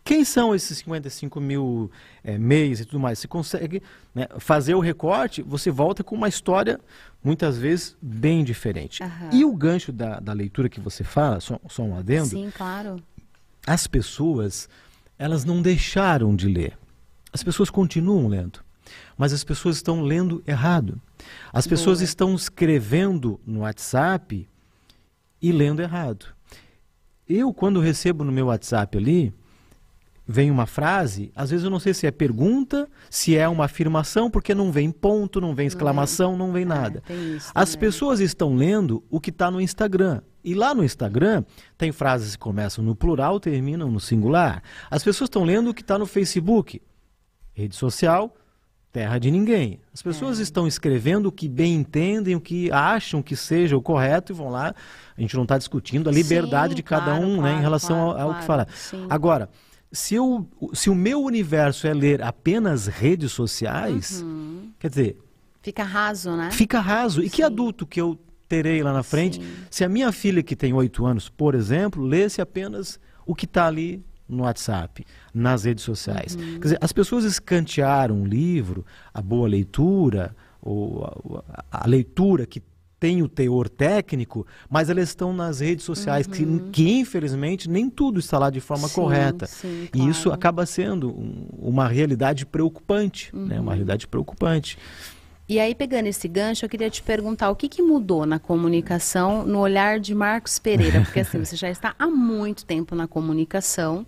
Quem 0.04 0.24
são 0.24 0.56
esses 0.56 0.78
55 0.78 1.40
mil 1.42 1.92
MEIs 2.24 2.80
e 2.80 2.86
tudo 2.86 3.00
mais? 3.00 3.20
Você 3.20 3.28
consegue 3.28 3.82
né, 4.14 4.28
fazer 4.38 4.76
o 4.76 4.80
recorte, 4.80 5.42
você 5.42 5.72
volta 5.72 6.04
com 6.04 6.16
uma 6.16 6.28
história, 6.28 6.80
muitas 7.24 7.58
vezes, 7.58 7.98
bem 8.02 8.44
diferente. 8.44 9.04
Aham. 9.04 9.30
E 9.34 9.44
o 9.44 9.56
gancho 9.56 9.92
da, 9.92 10.20
da 10.20 10.34
leitura 10.34 10.70
que 10.70 10.80
você 10.80 11.04
fala, 11.04 11.40
só, 11.40 11.60
só 11.68 11.84
um 11.84 11.96
adendo, 11.96 12.28
Sim, 12.28 12.52
claro. 12.56 13.02
As 13.66 13.88
pessoas, 13.88 14.70
elas 15.18 15.46
não 15.46 15.62
deixaram 15.62 16.36
de 16.36 16.48
ler. 16.48 16.78
As 17.32 17.44
pessoas 17.44 17.70
continuam 17.70 18.28
lendo, 18.28 18.60
mas 19.18 19.34
as 19.34 19.44
pessoas 19.44 19.76
estão 19.76 20.02
lendo 20.02 20.44
errado. 20.48 21.00
As 21.54 21.68
pessoas 21.68 22.00
Boa. 22.00 22.06
estão 22.06 22.36
escrevendo 22.36 23.40
no 23.46 23.60
WhatsApp 23.60 24.48
e 25.42 25.52
lendo 25.52 25.82
errado. 25.82 26.26
Eu, 27.28 27.54
quando 27.54 27.80
recebo 27.80 28.24
no 28.24 28.32
meu 28.32 28.48
WhatsApp 28.48 28.98
ali, 28.98 29.34
vem 30.32 30.52
uma 30.52 30.68
frase, 30.68 31.32
às 31.36 31.50
vezes 31.50 31.64
eu 31.66 31.72
não 31.72 31.80
sei 31.80 31.92
se 31.92 32.06
é 32.06 32.12
pergunta, 32.12 32.88
se 33.10 33.36
é 33.36 33.50
uma 33.50 33.66
afirmação, 33.66 34.30
porque 34.30 34.54
não 34.54 34.72
vem 34.72 34.92
ponto, 34.92 35.42
não 35.42 35.56
vem 35.56 35.66
exclamação, 35.66 36.38
não 36.38 36.52
vem 36.52 36.66
nada. 36.66 37.02
É, 37.10 37.14
isso 37.16 37.52
As 37.56 37.76
pessoas 37.76 38.20
estão 38.20 38.56
lendo 38.56 39.04
o 39.10 39.20
que 39.20 39.32
está 39.32 39.50
no 39.50 39.60
Instagram. 39.60 40.22
E 40.44 40.54
lá 40.54 40.76
no 40.76 40.84
Instagram 40.84 41.44
tem 41.76 41.92
frases 41.92 42.36
que 42.36 42.44
começam 42.44 42.84
no 42.86 42.96
plural, 42.96 43.40
terminam 43.40 43.90
no 43.90 44.00
singular. 44.00 44.62
As 44.92 45.04
pessoas 45.04 45.30
estão 45.30 45.44
lendo 45.44 45.72
o 45.72 45.74
que 45.74 45.82
está 45.82 45.98
no 45.98 46.06
Facebook. 46.06 46.80
Rede 47.52 47.76
social, 47.76 48.32
terra 48.92 49.18
de 49.18 49.32
ninguém. 49.32 49.80
As 49.92 50.04
pessoas 50.04 50.40
É. 50.40 50.44
estão 50.44 50.68
escrevendo 50.68 51.26
o 51.26 51.32
que 51.32 51.50
bem 51.50 51.74
entendem, 51.74 52.36
o 52.36 52.40
que 52.40 52.72
acham 52.72 53.24
que 53.24 53.36
seja 53.36 53.76
o 53.76 53.82
correto 53.82 54.32
e 54.32 54.36
vão 54.36 54.50
lá. 54.50 54.76
A 55.18 55.22
gente 55.22 55.36
não 55.36 55.44
está 55.44 55.58
discutindo 55.58 56.08
a 56.08 56.14
liberdade 56.14 56.74
Sim, 56.74 56.76
de 56.76 56.84
cada 56.84 57.16
claro, 57.16 57.26
um 57.26 57.42
né, 57.42 57.50
em 57.50 57.54
claro, 57.54 57.62
relação 57.62 57.98
ao, 58.00 58.14
claro, 58.14 58.22
ao 58.22 58.36
que 58.36 58.46
claro. 58.46 58.66
fala. 58.66 58.68
Sim. 58.76 59.08
Agora, 59.10 59.50
se, 59.92 60.16
eu, 60.16 60.48
se 60.74 60.90
o 60.90 60.96
meu 60.96 61.22
universo 61.24 61.88
é 61.88 61.94
ler 61.94 62.22
apenas 62.22 62.88
redes 62.88 63.32
sociais, 63.32 64.22
Uhum. 64.22 64.72
quer 64.80 64.90
dizer, 64.90 65.18
Fica 65.62 65.84
raso, 65.84 66.36
né? 66.38 66.52
Fica 66.52 66.80
raso. 66.80 67.22
E 67.22 67.30
que 67.30 67.38
Sim. 67.38 67.44
adulto 67.44 67.86
que 67.86 68.00
eu 68.00 68.18
terei 68.48 68.82
lá 68.82 68.94
na 68.94 69.04
frente, 69.04 69.42
Sim. 69.42 69.48
se 69.70 69.84
a 69.84 69.90
minha 69.90 70.10
filha, 70.12 70.42
que 70.42 70.56
tem 70.56 70.72
oito 70.74 71.06
anos, 71.06 71.28
por 71.30 71.54
exemplo, 71.54 72.02
lesse 72.04 72.40
apenas 72.42 72.98
o 73.26 73.36
que 73.36 73.46
está 73.46 73.68
ali 73.68 74.02
no 74.28 74.44
WhatsApp, 74.44 75.06
nas 75.34 75.66
redes 75.66 75.84
sociais. 75.84 76.36
Uhum. 76.36 76.54
Quer 76.54 76.60
dizer, 76.60 76.78
as 76.82 76.94
pessoas 76.94 77.26
escantearam 77.26 78.16
um 78.16 78.26
livro, 78.26 78.86
a 79.14 79.22
boa 79.22 79.48
leitura, 79.50 80.36
ou 80.62 81.04
a, 81.06 81.44
a- 81.72 81.84
a 81.84 81.88
leitura 81.88 82.46
que 82.46 82.62
tem 83.00 83.22
o 83.22 83.28
teor 83.30 83.70
técnico, 83.70 84.46
mas 84.70 84.90
elas 84.90 85.10
estão 85.10 85.32
nas 85.34 85.60
redes 85.62 85.86
sociais, 85.86 86.28
que, 86.28 86.46
que 86.72 86.90
infelizmente 87.00 87.70
nem 87.70 87.90
tudo 87.90 88.20
está 88.20 88.38
lá 88.38 88.50
de 88.50 88.60
forma 88.60 88.84
Uhum. 88.84 88.90
Sim, 88.90 88.96
correta. 88.96 89.46
sim, 89.48 89.90
E 89.96 90.10
isso 90.10 90.24
claro. 90.24 90.36
acaba 90.36 90.66
sendo 90.66 91.10
um- 91.10 91.48
uma 91.58 91.88
realidade 91.88 92.46
preocupante, 92.46 93.30
né? 93.34 93.56
Uhum. 93.56 93.62
uma 93.62 93.72
realidade 93.74 94.08
preocupante. 94.08 94.78
E 95.48 95.60
aí, 95.60 95.74
pegando 95.74 96.06
esse 96.06 96.28
gancho, 96.28 96.64
eu 96.66 96.70
queria 96.70 96.90
te 96.92 97.02
perguntar 97.02 97.50
o 97.50 97.56
que, 97.56 97.68
que 97.68 97.82
mudou 97.82 98.24
na 98.26 98.38
comunicação 98.38 99.44
no 99.46 99.60
olhar 99.60 100.00
de 100.00 100.14
Marcos 100.14 100.60
Pereira? 100.60 101.02
Porque 101.02 101.22
assim, 101.22 101.40
você 101.44 101.56
já 101.56 101.70
está 101.72 101.96
há 101.98 102.06
muito 102.08 102.66
tempo 102.66 102.94
na 102.96 103.08
comunicação 103.08 104.06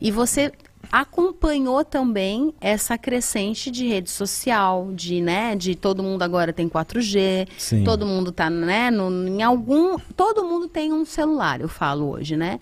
e 0.00 0.10
você 0.10 0.50
acompanhou 0.92 1.84
também 1.84 2.54
essa 2.60 2.98
crescente 2.98 3.70
de 3.70 3.86
rede 3.86 4.10
social, 4.10 4.90
de, 4.92 5.20
né, 5.20 5.54
de 5.54 5.74
todo 5.74 6.02
mundo 6.02 6.22
agora 6.22 6.52
tem 6.52 6.68
4G, 6.68 7.48
Sim. 7.56 7.84
todo 7.84 8.06
mundo 8.06 8.32
tá, 8.32 8.50
né, 8.50 8.90
no, 8.90 9.28
em 9.28 9.42
algum, 9.42 9.98
todo 10.16 10.44
mundo 10.44 10.68
tem 10.68 10.92
um 10.92 11.04
celular, 11.04 11.60
eu 11.60 11.68
falo 11.68 12.10
hoje, 12.10 12.36
né? 12.36 12.58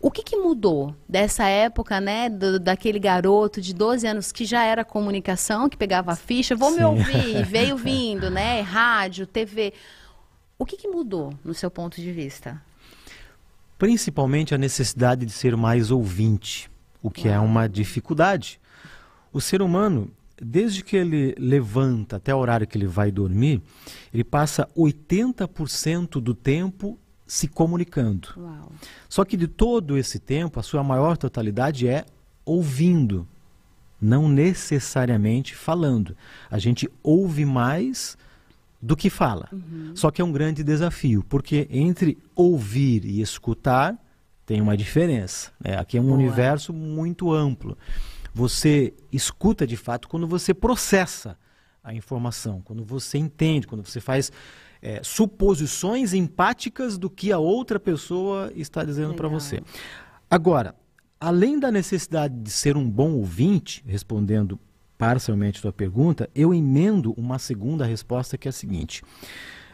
O 0.00 0.10
que, 0.10 0.22
que 0.22 0.36
mudou 0.36 0.94
dessa 1.08 1.44
época, 1.48 1.98
né, 1.98 2.28
do- 2.28 2.60
daquele 2.60 2.98
garoto 2.98 3.58
de 3.62 3.72
12 3.72 4.06
anos 4.06 4.30
que 4.32 4.44
já 4.44 4.62
era 4.62 4.84
comunicação, 4.84 5.66
que 5.66 5.78
pegava 5.78 6.12
a 6.12 6.16
ficha, 6.16 6.54
vou 6.54 6.70
me 6.70 6.78
Sim. 6.78 6.84
ouvir, 6.84 7.42
veio 7.48 7.76
vindo, 7.78 8.30
né, 8.30 8.60
rádio, 8.60 9.26
TV. 9.26 9.72
O 10.58 10.66
que, 10.66 10.76
que 10.76 10.88
mudou 10.88 11.32
no 11.42 11.54
seu 11.54 11.70
ponto 11.70 12.02
de 12.02 12.12
vista? 12.12 12.60
Principalmente 13.78 14.54
a 14.54 14.58
necessidade 14.58 15.24
de 15.24 15.32
ser 15.32 15.56
mais 15.56 15.90
ouvinte, 15.90 16.70
o 17.04 17.10
que 17.10 17.28
é 17.28 17.38
uma 17.38 17.68
dificuldade. 17.68 18.58
O 19.30 19.38
ser 19.38 19.60
humano, 19.60 20.10
desde 20.40 20.82
que 20.82 20.96
ele 20.96 21.34
levanta 21.38 22.16
até 22.16 22.34
o 22.34 22.38
horário 22.38 22.66
que 22.66 22.78
ele 22.78 22.86
vai 22.86 23.12
dormir, 23.12 23.60
ele 24.12 24.24
passa 24.24 24.66
80% 24.74 26.18
do 26.18 26.34
tempo 26.34 26.98
se 27.26 27.46
comunicando. 27.46 28.28
Uau. 28.38 28.72
Só 29.06 29.22
que 29.22 29.36
de 29.36 29.46
todo 29.46 29.98
esse 29.98 30.18
tempo, 30.18 30.58
a 30.58 30.62
sua 30.62 30.82
maior 30.82 31.18
totalidade 31.18 31.86
é 31.86 32.06
ouvindo, 32.42 33.28
não 34.00 34.26
necessariamente 34.26 35.54
falando. 35.54 36.16
A 36.50 36.58
gente 36.58 36.88
ouve 37.02 37.44
mais 37.44 38.16
do 38.80 38.96
que 38.96 39.10
fala. 39.10 39.50
Só 39.94 40.10
que 40.10 40.22
é 40.22 40.24
um 40.24 40.32
grande 40.32 40.64
desafio, 40.64 41.22
porque 41.28 41.68
entre 41.70 42.16
ouvir 42.34 43.04
e 43.04 43.20
escutar 43.20 43.94
tem 44.46 44.60
uma 44.60 44.76
diferença. 44.76 45.52
Né? 45.62 45.76
Aqui 45.76 45.96
é 45.96 46.00
um 46.00 46.04
Boa. 46.04 46.16
universo 46.16 46.72
muito 46.72 47.32
amplo. 47.32 47.76
Você 48.32 48.92
escuta 49.12 49.66
de 49.66 49.76
fato 49.76 50.08
quando 50.08 50.26
você 50.26 50.52
processa 50.52 51.38
a 51.82 51.94
informação, 51.94 52.60
quando 52.62 52.84
você 52.84 53.18
entende, 53.18 53.66
quando 53.66 53.86
você 53.86 54.00
faz 54.00 54.32
é, 54.82 55.00
suposições 55.02 56.12
empáticas 56.12 56.98
do 56.98 57.08
que 57.08 57.30
a 57.30 57.38
outra 57.38 57.78
pessoa 57.78 58.52
está 58.54 58.84
dizendo 58.84 59.14
para 59.14 59.28
você. 59.28 59.62
Agora, 60.30 60.74
além 61.20 61.58
da 61.58 61.70
necessidade 61.70 62.34
de 62.34 62.50
ser 62.50 62.76
um 62.76 62.88
bom 62.88 63.12
ouvinte, 63.12 63.84
respondendo 63.86 64.58
parcialmente 64.98 65.58
a 65.58 65.62
sua 65.62 65.72
pergunta, 65.72 66.28
eu 66.34 66.52
emendo 66.52 67.12
uma 67.16 67.38
segunda 67.38 67.84
resposta 67.84 68.36
que 68.36 68.48
é 68.48 68.50
a 68.50 68.52
seguinte. 68.52 69.02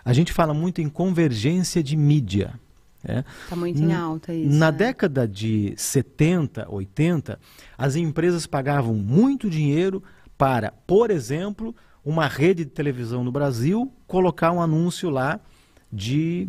A 0.04 0.12
gente 0.12 0.32
fala 0.32 0.54
muito 0.54 0.80
em 0.80 0.88
convergência 0.88 1.82
de 1.82 1.96
mídia. 1.96 2.58
Está 3.02 3.12
é. 3.12 3.24
Tá 3.48 3.56
muito 3.56 3.80
em 3.80 3.92
alta 3.92 4.34
isso. 4.34 4.54
Na 4.54 4.70
né? 4.70 4.78
década 4.78 5.26
de 5.26 5.74
70, 5.76 6.66
80, 6.70 7.40
as 7.76 7.96
empresas 7.96 8.46
pagavam 8.46 8.94
muito 8.94 9.48
dinheiro 9.48 10.02
para, 10.36 10.72
por 10.86 11.10
exemplo, 11.10 11.74
uma 12.04 12.26
rede 12.26 12.64
de 12.64 12.70
televisão 12.70 13.24
no 13.24 13.32
Brasil 13.32 13.92
colocar 14.06 14.52
um 14.52 14.60
anúncio 14.60 15.10
lá 15.10 15.40
de 15.92 16.48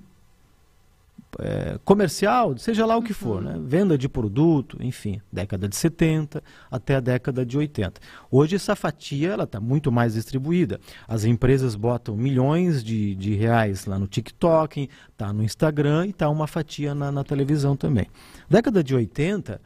é, 1.39 1.79
comercial, 1.85 2.57
seja 2.57 2.85
lá 2.85 2.97
o 2.97 3.01
que 3.01 3.13
for, 3.13 3.41
né? 3.41 3.57
venda 3.63 3.97
de 3.97 4.09
produto, 4.09 4.77
enfim, 4.81 5.21
década 5.31 5.67
de 5.67 5.75
70 5.75 6.43
até 6.69 6.95
a 6.95 6.99
década 6.99 7.45
de 7.45 7.57
80. 7.57 8.01
Hoje 8.29 8.55
essa 8.55 8.75
fatia 8.75 9.35
está 9.41 9.59
muito 9.59 9.91
mais 9.91 10.13
distribuída. 10.13 10.79
As 11.07 11.23
empresas 11.23 11.75
botam 11.75 12.15
milhões 12.15 12.83
de, 12.83 13.15
de 13.15 13.33
reais 13.35 13.85
lá 13.85 13.97
no 13.97 14.07
TikTok, 14.07 14.89
está 15.11 15.31
no 15.31 15.43
Instagram 15.43 16.07
e 16.07 16.09
está 16.09 16.29
uma 16.29 16.47
fatia 16.47 16.93
na, 16.93 17.11
na 17.11 17.23
televisão 17.23 17.75
também. 17.75 18.07
Década 18.49 18.83
de 18.83 18.93
80, 18.93 19.61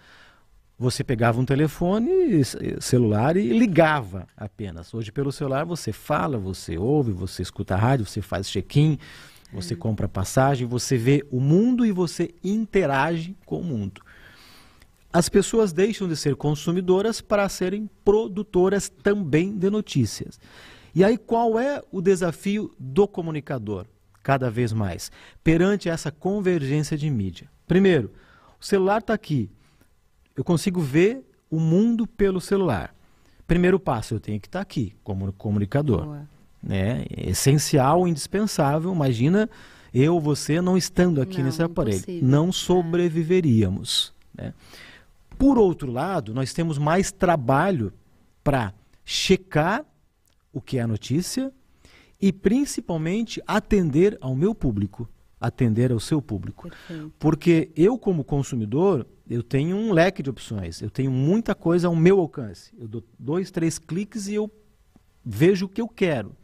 você 0.77 1.03
pegava 1.03 1.39
um 1.39 1.45
telefone 1.45 2.43
celular 2.79 3.37
e 3.37 3.57
ligava 3.57 4.27
apenas. 4.35 4.93
Hoje 4.93 5.11
pelo 5.11 5.31
celular 5.31 5.65
você 5.65 5.91
fala, 5.91 6.37
você 6.37 6.77
ouve, 6.77 7.11
você 7.11 7.41
escuta 7.41 7.75
a 7.75 7.77
rádio, 7.77 8.05
você 8.05 8.21
faz 8.21 8.49
check-in 8.49 8.99
você 9.55 9.75
compra 9.75 10.07
passagem, 10.07 10.67
você 10.67 10.97
vê 10.97 11.25
o 11.31 11.39
mundo 11.39 11.85
e 11.85 11.91
você 11.91 12.33
interage 12.43 13.35
com 13.45 13.61
o 13.61 13.63
mundo. 13.63 14.01
As 15.11 15.29
pessoas 15.29 15.71
deixam 15.71 16.07
de 16.07 16.15
ser 16.15 16.35
consumidoras 16.35 17.21
para 17.21 17.47
serem 17.47 17.89
produtoras 18.03 18.89
também 18.89 19.57
de 19.57 19.69
notícias. 19.69 20.39
E 20.93 21.03
aí 21.03 21.17
qual 21.17 21.57
é 21.57 21.81
o 21.91 22.01
desafio 22.01 22.73
do 22.77 23.07
comunicador? 23.07 23.85
Cada 24.21 24.49
vez 24.49 24.73
mais, 24.73 25.11
perante 25.43 25.87
essa 25.87 26.11
convergência 26.11 26.97
de 26.97 27.09
mídia. 27.09 27.49
Primeiro, 27.65 28.11
o 28.59 28.65
celular 28.65 28.99
está 28.99 29.13
aqui. 29.13 29.49
Eu 30.35 30.43
consigo 30.43 30.81
ver 30.81 31.23
o 31.49 31.59
mundo 31.59 32.05
pelo 32.05 32.41
celular. 32.41 32.93
Primeiro 33.47 33.79
passo, 33.79 34.15
eu 34.15 34.19
tenho 34.19 34.39
que 34.39 34.47
estar 34.47 34.59
tá 34.59 34.63
aqui 34.63 34.95
como 35.03 35.31
comunicador. 35.33 36.03
Boa 36.05 36.34
né? 36.65 37.05
essencial, 37.15 38.07
indispensável. 38.07 38.91
Imagina 38.91 39.49
eu, 39.93 40.19
você 40.19 40.59
não 40.59 40.75
estando 40.75 41.21
aqui 41.21 41.37
não, 41.37 41.45
nesse 41.45 41.63
aparelho, 41.63 41.97
impossível. 41.97 42.27
não 42.27 42.49
é. 42.49 42.51
sobreviveríamos. 42.51 44.13
Né? 44.37 44.53
Por 45.37 45.57
outro 45.57 45.91
lado, 45.91 46.33
nós 46.33 46.51
temos 46.51 46.77
mais 46.77 47.11
trabalho 47.11 47.93
para 48.43 48.73
checar 49.05 49.85
o 50.51 50.59
que 50.59 50.77
é 50.77 50.81
a 50.81 50.87
notícia 50.87 51.51
e 52.21 52.33
principalmente 52.33 53.41
atender 53.45 54.17
ao 54.19 54.35
meu 54.35 54.55
público, 54.55 55.07
atender 55.39 55.91
ao 55.91 55.99
seu 55.99 56.21
público. 56.21 56.69
Perfeito. 56.69 57.13
Porque 57.19 57.69
eu 57.75 57.97
como 57.97 58.23
consumidor, 58.23 59.05
eu 59.29 59.43
tenho 59.43 59.75
um 59.75 59.91
leque 59.91 60.23
de 60.23 60.29
opções, 60.29 60.81
eu 60.81 60.89
tenho 60.89 61.11
muita 61.11 61.53
coisa 61.53 61.87
ao 61.87 61.95
meu 61.95 62.19
alcance. 62.19 62.73
Eu 62.77 62.87
dou 62.87 63.03
dois, 63.19 63.51
três 63.51 63.77
cliques 63.77 64.27
e 64.27 64.35
eu 64.35 64.49
vejo 65.23 65.65
o 65.65 65.69
que 65.69 65.81
eu 65.81 65.87
quero. 65.87 66.35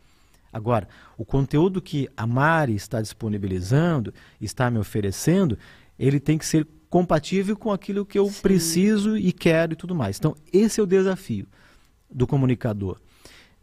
Agora, 0.52 0.88
o 1.18 1.24
conteúdo 1.24 1.82
que 1.82 2.10
a 2.16 2.28
Mari 2.28 2.76
está 2.76 3.02
disponibilizando, 3.02 4.14
está 4.40 4.70
me 4.70 4.78
oferecendo, 4.78 5.58
ele 5.98 6.20
tem 6.20 6.38
que 6.38 6.46
ser 6.46 6.68
compatível 6.90 7.56
com 7.56 7.72
aquilo 7.72 8.06
que 8.06 8.20
eu 8.20 8.28
Sim. 8.28 8.42
preciso 8.42 9.18
e 9.18 9.32
quero 9.32 9.74
e 9.74 9.76
tudo 9.76 9.96
mais. 9.96 10.18
Então, 10.18 10.36
esse 10.52 10.80
é 10.80 10.84
o 10.84 10.88
desafio 10.88 11.48
do 12.10 12.28
comunicador. 12.28 13.00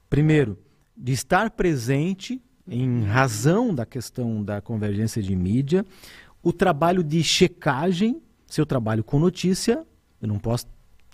Primeiro, 0.08 0.58
de 0.96 1.12
estar 1.12 1.50
presente 1.50 2.40
em 2.66 3.04
razão 3.04 3.74
da 3.74 3.84
questão 3.84 4.42
da 4.42 4.60
convergência 4.60 5.22
de 5.22 5.36
mídia, 5.36 5.84
o 6.42 6.52
trabalho 6.52 7.02
de 7.02 7.22
checagem, 7.22 8.22
se 8.46 8.60
eu 8.60 8.66
trabalho 8.66 9.04
com 9.04 9.18
notícia, 9.18 9.84
eu 10.20 10.28
não 10.28 10.38
posso 10.38 10.66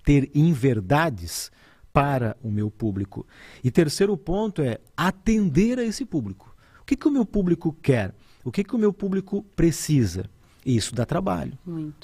ter 0.04 0.30
inverdades 0.34 1.50
para 1.94 2.36
o 2.42 2.50
meu 2.50 2.72
público. 2.72 3.24
E 3.62 3.70
terceiro 3.70 4.16
ponto 4.16 4.60
é 4.60 4.80
atender 4.96 5.78
a 5.78 5.84
esse 5.84 6.04
público. 6.04 6.52
O 6.80 6.84
que, 6.84 6.96
que 6.96 7.06
o 7.06 7.10
meu 7.10 7.24
público 7.24 7.72
quer? 7.80 8.12
O 8.44 8.50
que, 8.50 8.64
que 8.64 8.74
o 8.74 8.78
meu 8.78 8.92
público 8.92 9.44
precisa? 9.54 10.28
Isso 10.66 10.92
dá 10.92 11.06
trabalho 11.06 11.56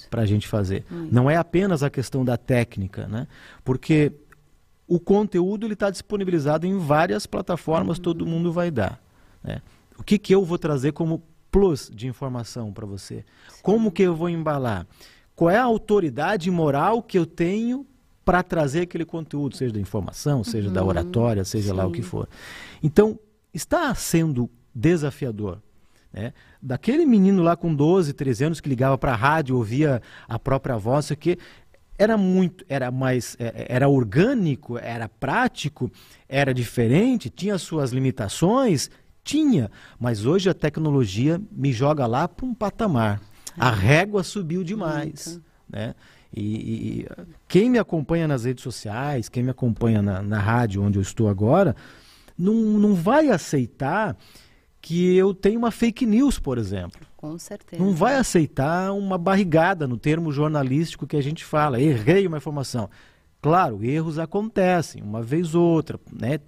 para 0.09 0.23
a 0.23 0.27
gente 0.27 0.47
fazer. 0.47 0.85
Muito. 0.89 1.13
Não 1.13 1.29
é 1.29 1.37
apenas 1.37 1.83
a 1.83 1.91
questão 1.91 2.25
da 2.25 2.37
técnica, 2.37 3.09
né? 3.09 3.27
porque 3.65 4.13
o 4.87 5.01
conteúdo 5.01 5.67
está 5.67 5.91
disponibilizado 5.91 6.67
em 6.67 6.79
várias 6.79 7.27
plataformas, 7.27 7.97
uhum. 7.97 8.03
todo 8.05 8.27
mundo 8.27 8.53
vai 8.53 8.71
dar. 8.71 9.03
Né? 9.43 9.61
O 9.99 10.05
que, 10.05 10.19
que 10.19 10.33
eu 10.33 10.45
vou 10.45 10.59
trazer 10.59 10.93
como 10.93 11.23
plus 11.51 11.91
de 11.93 12.07
informação 12.07 12.73
para 12.73 12.87
você? 12.87 13.25
Sim. 13.49 13.61
Como 13.61 13.91
que 13.91 14.03
eu 14.03 14.15
vou 14.15 14.29
embalar? 14.29 14.87
Qual 15.35 15.51
é 15.51 15.59
a 15.59 15.65
autoridade 15.65 16.49
moral 16.49 17.03
que 17.03 17.19
eu 17.19 17.27
tenho 17.27 17.87
para 18.31 18.45
trazer 18.45 18.83
aquele 18.83 19.05
conteúdo, 19.05 19.57
seja 19.57 19.73
da 19.73 19.81
informação, 19.81 20.45
seja 20.45 20.69
uhum, 20.69 20.73
da 20.73 20.85
oratória, 20.85 21.45
seja 21.45 21.73
sim. 21.73 21.77
lá 21.77 21.85
o 21.85 21.91
que 21.91 22.01
for. 22.01 22.29
Então, 22.81 23.19
está 23.53 23.93
sendo 23.93 24.49
desafiador. 24.73 25.61
Né? 26.13 26.33
Daquele 26.63 27.05
menino 27.05 27.43
lá 27.43 27.57
com 27.57 27.75
12, 27.75 28.13
13 28.13 28.45
anos 28.45 28.61
que 28.61 28.69
ligava 28.69 28.97
para 28.97 29.15
a 29.15 29.17
rádio, 29.17 29.57
ouvia 29.57 30.01
a 30.29 30.39
própria 30.39 30.77
voz, 30.77 31.11
que 31.19 31.39
era 31.99 32.17
muito, 32.17 32.65
era 32.69 32.93
mais, 32.93 33.37
é, 33.41 33.47
é, 33.47 33.67
era 33.69 33.89
orgânico, 33.89 34.79
era 34.79 35.09
prático, 35.09 35.91
era 36.29 36.55
diferente, 36.55 37.29
tinha 37.31 37.59
suas 37.59 37.91
limitações, 37.91 38.91
tinha, 39.25 39.69
mas 39.99 40.25
hoje 40.25 40.49
a 40.49 40.55
tecnologia 40.55 41.43
me 41.51 41.73
joga 41.73 42.07
lá 42.07 42.29
para 42.29 42.47
um 42.47 42.55
patamar. 42.55 43.21
A 43.59 43.73
régua 43.73 44.23
subiu 44.23 44.63
demais, 44.63 45.41
né? 45.69 45.97
E, 46.33 47.01
e, 47.01 47.07
quem 47.49 47.69
me 47.69 47.79
acompanha 47.79 48.29
nas 48.29 48.45
redes 48.45 48.63
sociais, 48.63 49.29
quem 49.29 49.43
me 49.43 49.51
acompanha 49.51 50.01
na, 50.01 50.23
na 50.23 50.39
rádio 50.39 50.83
onde 50.83 50.99
eu 50.99 51.03
estou 51.03 51.29
agora, 51.29 51.75
não, 52.39 52.55
não 52.55 52.95
vai 52.95 53.29
aceitar 53.29 54.17
que 54.81 55.15
eu 55.15 55.35
tenha 55.35 55.59
uma 55.59 55.71
fake 55.71 56.07
news, 56.07 56.39
por 56.39 56.57
exemplo. 56.57 57.01
Com 57.17 57.39
certeza. 57.39 57.83
Não 57.83 57.93
vai 57.93 58.17
aceitar 58.17 58.93
uma 58.93 59.19
barrigada 59.19 59.87
no 59.87 59.99
termo 59.99 60.33
jornalístico 60.33 61.07
que 61.07 61.17
a 61.17 61.23
gente 61.23 61.45
fala. 61.45 61.81
Errei 61.81 62.27
uma 62.27 62.39
informação. 62.39 62.89
Claro, 63.43 63.85
erros 63.85 64.19
acontecem, 64.19 65.03
uma 65.03 65.23
vez 65.23 65.55
ou 65.55 65.63
outra. 65.63 65.99
Né? 66.11 66.41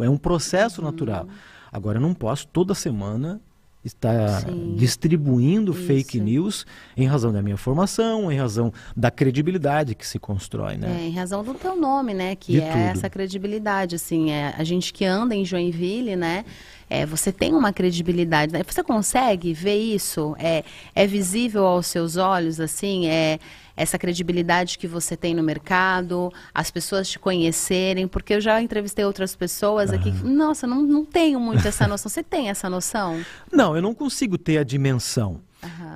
É 0.00 0.10
um 0.10 0.16
processo 0.16 0.80
uhum. 0.80 0.86
natural. 0.86 1.28
Agora, 1.70 1.98
eu 1.98 2.02
não 2.02 2.14
posso 2.14 2.48
toda 2.48 2.74
semana 2.74 3.40
está 3.88 4.40
Sim. 4.40 4.74
distribuindo 4.76 5.72
Isso. 5.72 5.82
fake 5.86 6.20
news 6.20 6.66
em 6.96 7.06
razão 7.06 7.32
da 7.32 7.42
minha 7.42 7.56
formação, 7.56 8.30
em 8.30 8.36
razão 8.38 8.72
da 8.96 9.10
credibilidade 9.10 9.94
que 9.94 10.06
se 10.06 10.18
constrói, 10.18 10.76
né? 10.76 11.00
É, 11.00 11.06
em 11.06 11.12
razão 11.14 11.42
do 11.42 11.54
teu 11.54 11.76
nome, 11.76 12.14
né? 12.14 12.36
Que 12.36 12.52
De 12.52 12.60
é 12.60 12.70
tudo. 12.70 12.80
essa 12.80 13.10
credibilidade, 13.10 13.96
assim, 13.96 14.30
é, 14.30 14.54
a 14.56 14.64
gente 14.64 14.92
que 14.92 15.04
anda 15.04 15.34
em 15.34 15.44
Joinville, 15.44 16.16
né? 16.16 16.44
É, 16.90 17.04
você 17.04 17.30
tem 17.30 17.54
uma 17.54 17.72
credibilidade, 17.72 18.52
né? 18.52 18.62
Você 18.66 18.82
consegue 18.82 19.52
ver 19.52 19.76
isso? 19.76 20.34
É, 20.38 20.64
é 20.94 21.06
visível 21.06 21.66
aos 21.66 21.86
seus 21.86 22.16
olhos, 22.16 22.60
assim? 22.60 23.06
É 23.08 23.38
essa 23.76 23.96
credibilidade 23.96 24.76
que 24.76 24.88
você 24.88 25.16
tem 25.16 25.34
no 25.34 25.42
mercado, 25.42 26.32
as 26.52 26.68
pessoas 26.68 27.08
te 27.08 27.18
conhecerem, 27.18 28.08
porque 28.08 28.34
eu 28.34 28.40
já 28.40 28.60
entrevistei 28.60 29.04
outras 29.04 29.36
pessoas 29.36 29.92
aqui, 29.92 30.10
que, 30.10 30.24
nossa, 30.24 30.66
não, 30.66 30.82
não 30.82 31.04
tenho 31.04 31.38
muito 31.38 31.66
essa 31.66 31.86
noção. 31.88 32.10
Você 32.10 32.22
tem 32.24 32.48
essa 32.48 32.68
noção? 32.68 33.24
Não, 33.52 33.76
eu 33.76 33.82
não 33.82 33.94
consigo 33.94 34.36
ter 34.36 34.58
a 34.58 34.64
dimensão. 34.64 35.40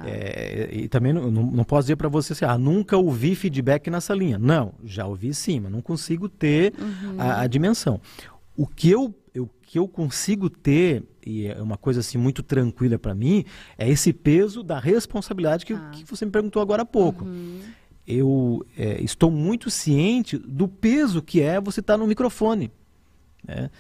É, 0.04 0.68
e 0.72 0.88
também 0.88 1.12
não, 1.12 1.30
não 1.30 1.64
posso 1.64 1.82
dizer 1.82 1.96
para 1.96 2.08
você 2.08 2.32
assim, 2.32 2.44
ah, 2.44 2.58
nunca 2.58 2.96
ouvi 2.96 3.34
feedback 3.34 3.88
nessa 3.90 4.14
linha. 4.14 4.38
Não, 4.38 4.72
já 4.84 5.06
ouvi 5.06 5.32
sim, 5.32 5.60
mas 5.60 5.70
não 5.70 5.80
consigo 5.80 6.28
ter 6.28 6.72
uhum. 6.78 7.16
a, 7.18 7.42
a, 7.42 7.46
dimensão. 7.46 8.00
O 8.56 8.66
que 8.66 8.90
eu, 8.90 9.14
que 9.72 9.78
eu 9.78 9.88
consigo 9.88 10.50
ter, 10.50 11.02
e 11.24 11.46
é 11.46 11.62
uma 11.62 11.78
coisa 11.78 12.00
assim 12.00 12.18
muito 12.18 12.42
tranquila 12.42 12.98
para 12.98 13.14
mim, 13.14 13.42
é 13.78 13.88
esse 13.88 14.12
peso 14.12 14.62
da 14.62 14.78
responsabilidade 14.78 15.64
que, 15.64 15.72
ah. 15.72 15.90
que 15.92 16.04
você 16.04 16.26
me 16.26 16.30
perguntou 16.30 16.60
agora 16.60 16.82
há 16.82 16.84
pouco. 16.84 17.24
Uhum. 17.24 17.62
Eu 18.06 18.66
é, 18.76 19.02
estou 19.02 19.30
muito 19.30 19.70
ciente 19.70 20.36
do 20.36 20.68
peso 20.68 21.22
que 21.22 21.40
é 21.40 21.58
você 21.58 21.80
estar 21.80 21.94
tá 21.94 21.98
no 21.98 22.06
microfone. 22.06 22.70
Né? 23.42 23.70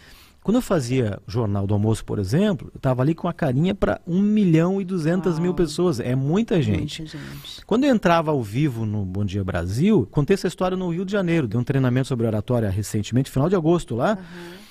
Quando 0.42 0.56
eu 0.56 0.62
fazia 0.62 1.20
Jornal 1.26 1.66
do 1.66 1.74
Almoço, 1.74 2.02
por 2.06 2.18
exemplo, 2.18 2.70
eu 2.72 2.78
estava 2.78 3.02
ali 3.02 3.14
com 3.14 3.28
a 3.28 3.34
carinha 3.34 3.74
para 3.74 4.00
1 4.06 4.18
milhão 4.18 4.80
e 4.80 4.86
200 4.86 5.38
mil 5.38 5.52
pessoas. 5.52 6.00
É 6.00 6.16
muita 6.16 6.62
gente. 6.62 7.02
muita 7.02 7.18
gente. 7.18 7.66
Quando 7.66 7.84
eu 7.84 7.94
entrava 7.94 8.30
ao 8.30 8.42
vivo 8.42 8.86
no 8.86 9.04
Bom 9.04 9.26
Dia 9.26 9.44
Brasil, 9.44 10.08
contei 10.10 10.32
essa 10.32 10.48
história 10.48 10.74
no 10.74 10.88
Rio 10.88 11.04
de 11.04 11.12
Janeiro. 11.12 11.46
Dei 11.46 11.60
um 11.60 11.62
treinamento 11.62 12.08
sobre 12.08 12.26
oratória 12.26 12.70
recentemente, 12.70 13.30
final 13.30 13.50
de 13.50 13.54
agosto 13.54 13.94
lá, 13.94 14.16
uhum. 14.18 14.61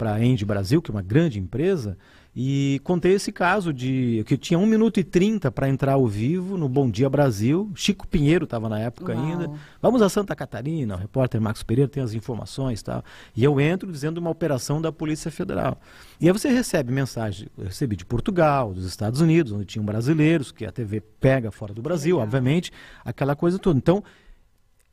Para 0.00 0.14
a 0.14 0.24
End 0.24 0.42
Brasil, 0.46 0.80
que 0.80 0.90
é 0.90 0.94
uma 0.94 1.02
grande 1.02 1.38
empresa. 1.38 1.98
E 2.34 2.80
contei 2.84 3.12
esse 3.12 3.30
caso 3.30 3.70
de 3.70 4.24
que 4.26 4.32
eu 4.32 4.38
tinha 4.38 4.58
1 4.58 4.64
minuto 4.64 4.98
e 4.98 5.04
30 5.04 5.50
para 5.50 5.68
entrar 5.68 5.92
ao 5.92 6.06
vivo 6.06 6.56
no 6.56 6.70
Bom 6.70 6.88
Dia 6.90 7.10
Brasil. 7.10 7.70
Chico 7.74 8.08
Pinheiro 8.08 8.44
estava 8.44 8.66
na 8.66 8.78
época 8.78 9.12
Uau. 9.12 9.22
ainda. 9.22 9.50
Vamos 9.82 10.00
a 10.00 10.08
Santa 10.08 10.34
Catarina, 10.34 10.94
o 10.94 10.98
repórter 10.98 11.38
Marcos 11.38 11.62
Pereira 11.62 11.86
tem 11.86 12.02
as 12.02 12.14
informações 12.14 12.80
e 12.80 12.84
tal. 12.84 13.04
E 13.36 13.44
eu 13.44 13.60
entro 13.60 13.92
dizendo 13.92 14.16
uma 14.16 14.30
operação 14.30 14.80
da 14.80 14.90
Polícia 14.90 15.30
Federal. 15.30 15.78
E 16.18 16.28
aí 16.28 16.32
você 16.32 16.48
recebe 16.48 16.90
mensagem, 16.90 17.48
eu 17.58 17.64
recebi 17.64 17.94
de 17.94 18.06
Portugal, 18.06 18.72
dos 18.72 18.86
Estados 18.86 19.20
Unidos, 19.20 19.52
onde 19.52 19.66
tinham 19.66 19.84
brasileiros, 19.84 20.50
que 20.50 20.64
a 20.64 20.72
TV 20.72 21.02
pega 21.20 21.50
fora 21.50 21.74
do 21.74 21.82
Brasil, 21.82 22.16
Legal. 22.16 22.26
obviamente, 22.26 22.72
aquela 23.04 23.36
coisa 23.36 23.58
toda. 23.58 23.76
Então, 23.76 24.02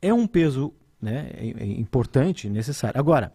é 0.01 0.14
um 0.14 0.28
peso 0.28 0.74
né, 1.01 1.30
é, 1.34 1.64
é 1.64 1.66
importante, 1.66 2.49
necessário. 2.49 2.99
Agora, 2.99 3.32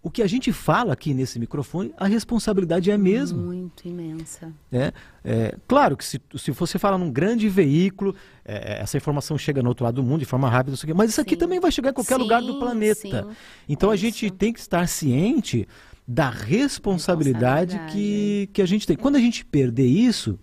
o 0.00 0.10
que 0.10 0.22
a 0.22 0.26
gente 0.26 0.52
fala 0.52 0.92
aqui 0.92 1.12
nesse 1.12 1.38
microfone, 1.38 1.92
a 1.96 2.06
responsabilidade 2.06 2.90
é 2.90 2.94
a 2.94 2.98
mesma. 2.98 3.42
Muito 3.42 3.86
imensa. 3.86 4.52
É, 4.70 4.92
é 5.24 5.56
claro 5.66 5.96
que 5.96 6.04
se, 6.04 6.20
se 6.36 6.50
você 6.52 6.78
fala 6.78 6.96
num 6.96 7.10
grande 7.10 7.48
veículo, 7.48 8.14
é, 8.44 8.80
essa 8.80 8.96
informação 8.96 9.36
chega 9.36 9.62
no 9.62 9.68
outro 9.68 9.84
lado 9.84 9.96
do 9.96 10.02
mundo 10.04 10.20
de 10.20 10.24
forma 10.24 10.48
rápida, 10.48 10.76
mas 10.94 11.10
isso 11.10 11.20
aqui 11.20 11.34
sim. 11.34 11.36
também 11.36 11.58
vai 11.58 11.72
chegar 11.72 11.90
em 11.90 11.94
qualquer 11.94 12.14
sim, 12.14 12.22
lugar 12.22 12.40
do 12.40 12.58
planeta. 12.58 13.22
Sim, 13.22 13.36
então 13.68 13.90
a 13.90 13.96
gente 13.96 14.30
tem 14.30 14.52
que 14.52 14.60
estar 14.60 14.86
ciente 14.88 15.66
da 16.06 16.30
responsabilidade, 16.30 17.74
responsabilidade, 17.74 17.92
Que, 17.92 18.48
que 18.52 18.62
a 18.62 18.66
gente 18.66 18.86
tem. 18.86 18.96
Quando 18.96 19.16
a 19.16 19.20
gente 19.20 19.44
perder 19.44 19.86
isso, 19.86 20.38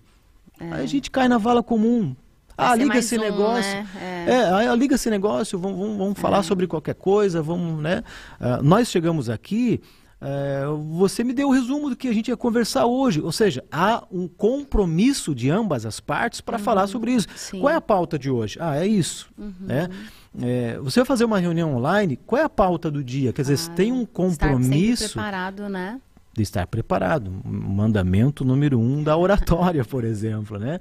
é. 0.60 0.70
a 0.74 0.86
gente 0.86 1.10
cai 1.10 1.28
na 1.28 1.38
vala 1.38 1.64
comum. 1.64 2.16
Ah, 2.58 2.76
liga 2.76 2.98
esse 2.98 3.18
um, 3.18 3.22
negócio. 3.22 3.72
Né? 3.72 4.26
É. 4.28 4.32
é, 4.32 4.68
ah, 4.68 4.76
liga 4.76 4.96
esse 4.96 5.10
negócio, 5.10 5.60
vamos, 5.60 5.78
vamos, 5.78 5.98
vamos 5.98 6.20
falar 6.20 6.40
é. 6.40 6.44
sobre 6.44 6.68
qualquer 6.68 6.96
coisa, 6.96 7.42
vamos, 7.42 7.82
né? 7.82 8.04
Uh, 8.40 8.64
nós 8.64 8.88
chegamos 8.88 9.30
aqui, 9.30 9.82
uh, 10.22 10.78
você 10.98 11.24
me 11.24 11.34
deu 11.34 11.50
o 11.50 11.52
resumo 11.52 11.90
do 11.90 11.96
que 11.96 12.08
a 12.08 12.14
gente 12.14 12.30
ia 12.30 12.38
conversar 12.38 12.86
hoje. 12.86 13.22
Ou 13.22 13.32
seja, 13.32 13.64
há 13.72 14.04
um 14.12 14.28
compromisso 14.28 15.36
de 15.36 15.50
ambas 15.50 15.86
as 15.86 16.00
partes 16.00 16.40
para 16.40 16.58
uhum. 16.58 16.64
falar 16.64 16.88
sobre 16.88 17.12
isso. 17.12 17.28
Sim. 17.36 17.60
Qual 17.60 17.72
é 17.72 17.76
a 17.76 17.82
pauta 17.82 18.18
de 18.18 18.30
hoje? 18.30 18.58
Ah, 18.62 18.78
é 18.78 18.88
isso. 18.88 19.30
Uhum. 19.38 19.54
Né? 19.60 19.90
É, 20.42 20.78
você 20.80 21.00
vai 21.00 21.06
fazer 21.06 21.26
uma 21.26 21.40
reunião 21.40 21.76
online, 21.76 22.18
qual 22.26 22.42
é 22.42 22.46
a 22.46 22.50
pauta 22.50 22.90
do 22.90 23.04
dia? 23.04 23.32
Quer 23.34 23.44
dizer, 23.44 23.72
ah, 23.72 23.76
tem 23.76 23.92
um 23.92 24.06
compromisso. 24.06 25.06
Estar 25.06 25.22
preparado, 25.22 25.70
né? 25.70 26.00
De 26.36 26.44
estar 26.44 26.68
preparado. 26.68 27.32
Mandamento 27.44 28.44
número 28.44 28.80
um 28.80 29.02
da 29.02 29.16
oratória, 29.18 29.84
por 29.86 30.04
exemplo, 30.04 30.60
né? 30.60 30.80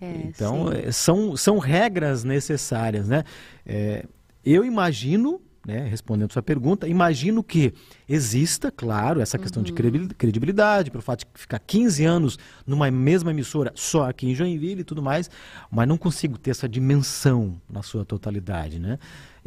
É, 0.00 0.12
então, 0.24 0.68
sim. 0.68 0.78
É, 0.78 0.92
são, 0.92 1.36
são 1.36 1.58
regras 1.58 2.24
necessárias, 2.24 3.06
né? 3.08 3.22
É, 3.66 4.04
eu 4.44 4.64
imagino, 4.64 5.42
né, 5.66 5.86
respondendo 5.86 6.32
sua 6.32 6.42
pergunta, 6.42 6.88
imagino 6.88 7.44
que 7.44 7.74
exista, 8.08 8.70
claro, 8.70 9.20
essa 9.20 9.36
questão 9.36 9.62
uhum. 9.62 9.66
de 9.66 10.14
credibilidade, 10.14 10.90
pelo 10.90 11.02
fato 11.02 11.20
de 11.20 11.26
ficar 11.34 11.58
15 11.58 12.04
anos 12.06 12.38
numa 12.66 12.90
mesma 12.90 13.30
emissora 13.30 13.72
só 13.74 14.08
aqui 14.08 14.26
em 14.26 14.34
Joinville 14.34 14.80
e 14.80 14.84
tudo 14.84 15.02
mais, 15.02 15.30
mas 15.70 15.86
não 15.86 15.98
consigo 15.98 16.38
ter 16.38 16.52
essa 16.52 16.66
dimensão 16.66 17.60
na 17.68 17.82
sua 17.82 18.06
totalidade, 18.06 18.78
né? 18.78 18.98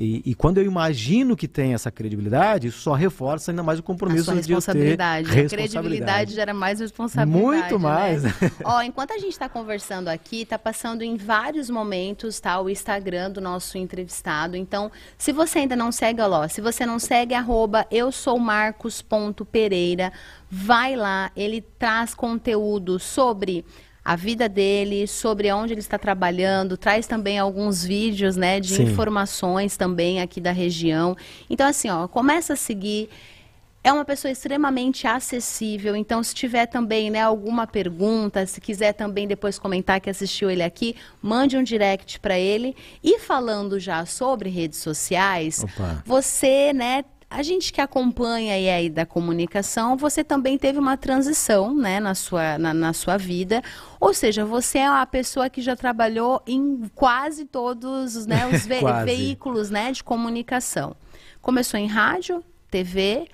E, 0.02 0.32
e, 0.32 0.34
quando 0.34 0.58
eu 0.58 0.66
imagino 0.66 1.36
que 1.38 1.48
tem 1.48 1.76
essa 1.76 1.92
credibilidade, 1.92 2.70
isso 2.70 2.80
só 2.80 2.94
reforça 2.94 3.52
ainda 3.52 3.62
mais 3.62 3.78
o 3.78 3.84
compromisso 3.84 4.32
a 4.32 4.34
de 4.34 4.40
responsabilidade. 4.40 5.30
ter 5.30 5.36
responsabilidade. 5.36 5.78
A 5.78 5.82
credibilidade 5.82 6.34
gera 6.34 6.54
mais 6.56 6.80
responsabilidade. 6.80 7.46
Muito 7.46 7.78
né? 7.78 7.78
mais. 7.78 8.24
Né? 8.24 8.34
Ó, 8.66 8.82
enquanto 8.82 9.12
a 9.12 9.20
gente 9.20 9.34
está 9.34 9.48
conversando 9.48 10.08
aqui, 10.08 10.42
está 10.42 10.58
passando 10.58 11.04
em 11.04 11.16
vários 11.18 11.70
momentos 11.70 12.40
tá, 12.40 12.60
o 12.60 12.68
Instagram 12.68 13.30
do 13.30 13.40
nosso 13.40 13.78
entrevistado. 13.78 14.58
Então, 14.58 14.92
se 15.20 15.32
você 15.32 15.60
ainda 15.60 15.76
não 15.76 15.92
segue, 15.92 16.20
ó, 16.20 16.48
se 16.48 16.62
você 16.62 16.84
não 16.84 16.98
segue, 16.98 17.36
arroba 17.36 17.86
eu 17.92 18.12
sou 18.12 18.40
marcos.pereira, 18.40 20.12
vai 20.50 20.96
lá, 20.96 21.32
ele 21.36 21.62
traz 21.62 22.16
conteúdo 22.16 22.98
sobre 22.98 23.64
a 24.04 24.16
vida 24.16 24.50
dele, 24.50 25.06
sobre 25.06 25.52
onde 25.52 25.74
ele 25.74 25.80
está 25.80 25.98
trabalhando, 25.98 26.76
traz 26.76 27.06
também 27.06 27.38
alguns 27.38 27.84
vídeos, 27.84 28.36
né, 28.36 28.60
de 28.60 28.76
Sim. 28.76 28.84
informações 28.84 29.78
também 29.78 30.22
aqui 30.22 30.42
da 30.42 30.52
região. 30.52 31.16
Então 31.50 31.68
assim, 31.68 31.90
ó, 31.90 32.08
começa 32.08 32.54
a 32.54 32.56
seguir. 32.56 33.10
É 33.84 33.92
uma 33.92 34.06
pessoa 34.06 34.32
extremamente 34.32 35.08
acessível, 35.08 35.96
então 35.96 36.22
se 36.22 36.36
tiver 36.36 36.68
também, 36.68 37.10
né, 37.10 37.20
alguma 37.20 37.66
pergunta, 37.66 38.46
se 38.46 38.62
quiser 38.62 38.94
também 38.94 39.28
depois 39.28 39.58
comentar 39.58 40.00
que 40.00 40.08
assistiu 40.08 40.52
ele 40.52 40.62
aqui, 40.62 40.96
mande 41.20 41.58
um 41.58 41.64
direct 41.64 42.20
para 42.20 42.38
ele. 42.38 42.76
E 43.04 43.18
falando 43.18 43.80
já 43.80 44.06
sobre 44.06 44.52
redes 44.52 44.78
sociais, 44.78 45.64
Opa. 45.64 46.04
você, 46.06 46.72
né, 46.74 47.04
a 47.32 47.42
gente 47.42 47.72
que 47.72 47.80
acompanha 47.80 48.56
aí, 48.56 48.70
aí 48.70 48.90
da 48.90 49.06
comunicação, 49.06 49.96
você 49.96 50.22
também 50.22 50.58
teve 50.58 50.78
uma 50.78 50.98
transição 50.98 51.74
né, 51.74 51.98
na, 51.98 52.14
sua, 52.14 52.58
na, 52.58 52.74
na 52.74 52.92
sua 52.92 53.16
vida. 53.16 53.62
Ou 54.02 54.14
seja, 54.14 54.44
você 54.44 54.80
é 54.80 54.90
uma 54.90 55.06
pessoa 55.06 55.50
que 55.50 55.62
já 55.62 55.74
trabalhou 55.74 56.42
em 56.46 56.92
quase 56.94 57.46
todos 57.46 58.26
né, 58.26 58.46
os 58.48 58.66
ve 58.68 58.82
veículos 59.06 59.70
né, 59.70 59.94
de 59.94 60.04
comunicação. 60.04 60.94
Começou 61.42 61.80
em 61.80 61.88
rádio, 61.88 62.44
TV, 62.70 63.30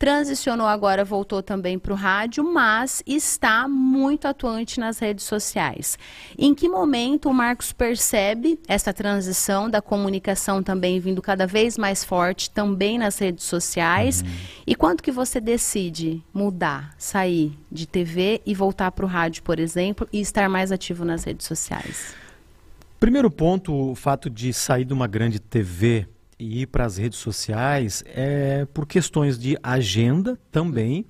transicionou 0.00 0.66
agora, 0.66 1.04
voltou 1.04 1.42
também 1.42 1.78
para 1.78 1.92
o 1.92 1.94
rádio, 1.94 2.42
mas 2.42 3.02
está 3.06 3.68
muito 3.68 4.26
atuante 4.26 4.80
nas 4.80 4.98
redes 4.98 5.26
sociais. 5.26 5.98
Em 6.38 6.54
que 6.54 6.70
momento 6.70 7.28
o 7.28 7.34
Marcos 7.34 7.70
percebe 7.70 8.58
essa 8.66 8.94
transição 8.94 9.68
da 9.68 9.82
comunicação 9.82 10.62
também 10.62 10.98
vindo 10.98 11.20
cada 11.20 11.46
vez 11.46 11.76
mais 11.76 12.02
forte 12.02 12.50
também 12.50 12.96
nas 12.96 13.18
redes 13.18 13.44
sociais? 13.44 14.22
Uhum. 14.22 14.28
E 14.68 14.74
quando 14.74 15.02
que 15.02 15.12
você 15.12 15.38
decide 15.38 16.24
mudar, 16.32 16.94
sair 16.96 17.52
de 17.70 17.86
TV 17.86 18.40
e 18.46 18.54
voltar 18.54 18.90
para 18.92 19.04
o 19.04 19.08
rádio, 19.08 19.42
por 19.42 19.60
exemplo, 19.60 20.08
e 20.10 20.18
estar 20.18 20.48
mais 20.48 20.72
ativo 20.72 21.04
nas 21.04 21.24
redes 21.24 21.46
sociais? 21.46 22.14
Primeiro 22.98 23.30
ponto, 23.30 23.74
o 23.74 23.94
fato 23.94 24.30
de 24.30 24.50
sair 24.54 24.86
de 24.86 24.94
uma 24.94 25.06
grande 25.06 25.38
TV 25.38 26.08
e 26.40 26.62
ir 26.62 26.66
para 26.66 26.86
as 26.86 26.96
redes 26.96 27.18
sociais 27.18 28.02
é 28.06 28.64
por 28.72 28.86
questões 28.86 29.38
de 29.38 29.58
agenda 29.62 30.38
também, 30.50 31.04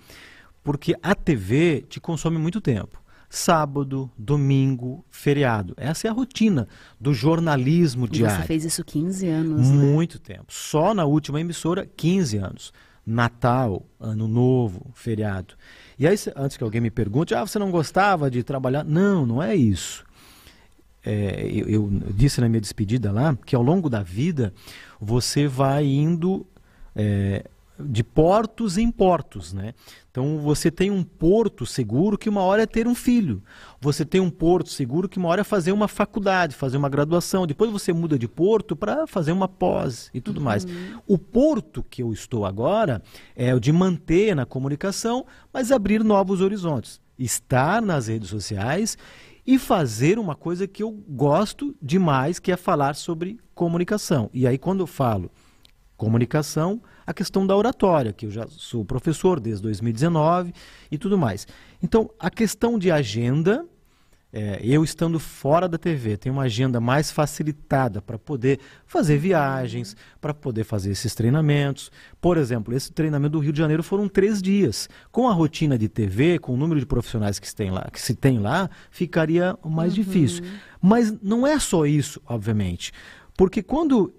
porque 0.63 0.95
a 1.01 1.15
TV 1.15 1.85
te 1.89 2.01
consome 2.01 2.37
muito 2.37 2.61
tempo. 2.61 3.01
Sábado, 3.33 4.11
domingo, 4.19 5.05
feriado. 5.09 5.73
Essa 5.77 6.09
é 6.09 6.11
a 6.11 6.13
rotina 6.13 6.67
do 7.01 7.15
jornalismo 7.15 8.07
e 8.07 8.09
diário. 8.09 8.41
Você 8.41 8.47
fez 8.49 8.65
isso 8.65 8.85
15 8.85 9.29
anos, 9.29 9.71
né? 9.71 9.77
Muito 9.77 10.17
né? 10.17 10.37
tempo. 10.37 10.47
Só 10.49 10.93
na 10.93 11.05
última 11.05 11.41
emissora, 11.41 11.89
15 11.97 12.37
anos. 12.39 12.73
Natal, 13.07 13.87
Ano 14.01 14.27
Novo, 14.27 14.91
feriado. 14.95 15.55
E 15.97 16.09
aí, 16.09 16.17
antes 16.37 16.57
que 16.57 16.65
alguém 16.65 16.81
me 16.81 16.91
pergunte, 16.91 17.33
ah, 17.33 17.47
você 17.47 17.59
não 17.59 17.71
gostava 17.71 18.29
de 18.29 18.43
trabalhar? 18.43 18.85
Não, 18.85 19.25
não 19.25 19.43
é 19.43 19.55
isso 19.55 20.05
é, 21.05 21.49
eu, 21.51 21.69
eu, 21.69 21.91
disse 22.15 22.41
na 22.41 22.49
minha 22.49 22.61
despedida 22.61 23.11
lá 23.11 23.37
que 23.47 23.57
ao 23.57 23.63
longo 23.63 23.89
da 23.89 24.03
vida 24.03 24.53
você 25.01 25.47
vai 25.47 25.87
indo 25.87 26.47
é, 26.95 27.45
de 27.79 28.05
portos 28.05 28.77
em 28.77 28.91
portos, 28.91 29.53
né? 29.53 29.73
Então 30.11 30.39
você 30.39 30.71
tem 30.71 30.91
um 30.91 31.03
porto 31.03 31.65
seguro 31.65 32.19
que 32.19 32.29
uma 32.29 32.43
hora 32.43 32.63
é 32.63 32.67
ter 32.67 32.87
um 32.87 32.95
filho. 32.95 33.43
Você 33.81 34.05
tem 34.05 34.21
um 34.21 34.31
porto 34.31 34.69
seguro 34.69 35.09
que 35.09 35.19
uma 35.19 35.29
hora 35.29 35.41
é 35.41 35.45
fazer 35.45 35.73
uma 35.73 35.89
faculdade, 35.89 36.55
fazer 36.55 36.77
uma 36.77 36.89
graduação. 36.89 37.47
Depois 37.47 37.71
você 37.71 37.93
muda 37.93 38.19
de 38.19 38.29
porto 38.29 38.77
para 38.77 39.07
fazer 39.07 39.33
uma 39.33 39.49
pós 39.49 40.11
e 40.13 40.21
tudo 40.21 40.39
uhum. 40.39 40.45
mais. 40.45 40.67
O 41.07 41.17
porto 41.17 41.85
que 41.89 42.03
eu 42.03 42.13
estou 42.13 42.45
agora 42.45 43.03
é 43.35 43.55
o 43.55 43.61
de 43.61 43.73
manter 43.73 44.35
na 44.35 44.45
comunicação, 44.45 45.25
mas 45.53 45.73
abrir 45.73 46.05
novos 46.05 46.41
horizontes. 46.41 47.01
Estar 47.19 47.81
nas 47.81 48.09
redes 48.09 48.29
sociais 48.29 48.99
e 49.47 49.59
fazer 49.59 50.19
uma 50.19 50.35
coisa 50.35 50.67
que 50.67 50.83
eu 50.83 50.91
gosto 50.91 51.75
demais, 51.81 52.39
que 52.39 52.53
é 52.53 52.57
falar 52.57 52.95
sobre 52.95 53.39
comunicação. 53.61 54.31
E 54.33 54.47
aí, 54.47 54.57
quando 54.57 54.81
eu 54.81 54.87
falo 54.87 55.31
comunicação, 55.95 56.81
a 57.07 57.13
questão 57.13 57.47
da 57.47 57.55
oratória, 57.55 58.11
que 58.11 58.25
eu 58.25 58.31
já 58.31 58.47
sou 58.47 58.87
professor 58.87 59.39
desde 59.39 59.63
2019 59.65 60.55
e 60.91 60.97
tudo 60.97 61.19
mais. 61.19 61.47
Então, 61.83 62.09
a 62.19 62.31
questão 62.31 62.79
de 62.79 62.91
agenda 62.91 63.67
é, 64.33 64.61
eu 64.63 64.85
estando 64.85 65.19
fora 65.19 65.69
da 65.69 65.77
TV, 65.77 66.17
tenho 66.17 66.35
uma 66.37 66.45
agenda 66.45 66.81
mais 66.81 67.11
facilitada 67.11 68.01
para 68.01 68.17
poder 68.17 68.61
fazer 68.87 69.19
viagens, 69.19 69.97
para 70.21 70.33
poder 70.33 70.63
fazer 70.63 70.93
esses 70.93 71.15
treinamentos. 71.17 71.91
Por 72.21 72.37
exemplo, 72.37 72.73
esse 72.73 72.93
treinamento 72.93 73.33
do 73.33 73.41
Rio 73.41 73.53
de 73.53 73.59
Janeiro 73.59 73.83
foram 73.83 74.09
três 74.09 74.41
dias. 74.41 74.89
Com 75.11 75.29
a 75.29 75.33
rotina 75.33 75.77
de 75.77 75.89
TV, 75.89 76.39
com 76.39 76.55
o 76.55 76.57
número 76.57 76.79
de 76.79 76.87
profissionais 76.87 77.41
que 77.41 77.49
se 77.49 77.57
tem 77.57 77.71
lá, 77.71 77.89
que 77.93 78.01
se 78.01 78.15
tem 78.15 78.39
lá 78.39 78.71
ficaria 78.91 79.59
mais 79.65 79.97
uhum. 79.97 80.05
difícil. 80.05 80.45
Mas 80.81 81.13
não 81.21 81.45
é 81.45 81.59
só 81.59 81.85
isso, 81.85 82.23
obviamente. 82.25 82.93
Porque 83.41 83.63
quando 83.63 84.13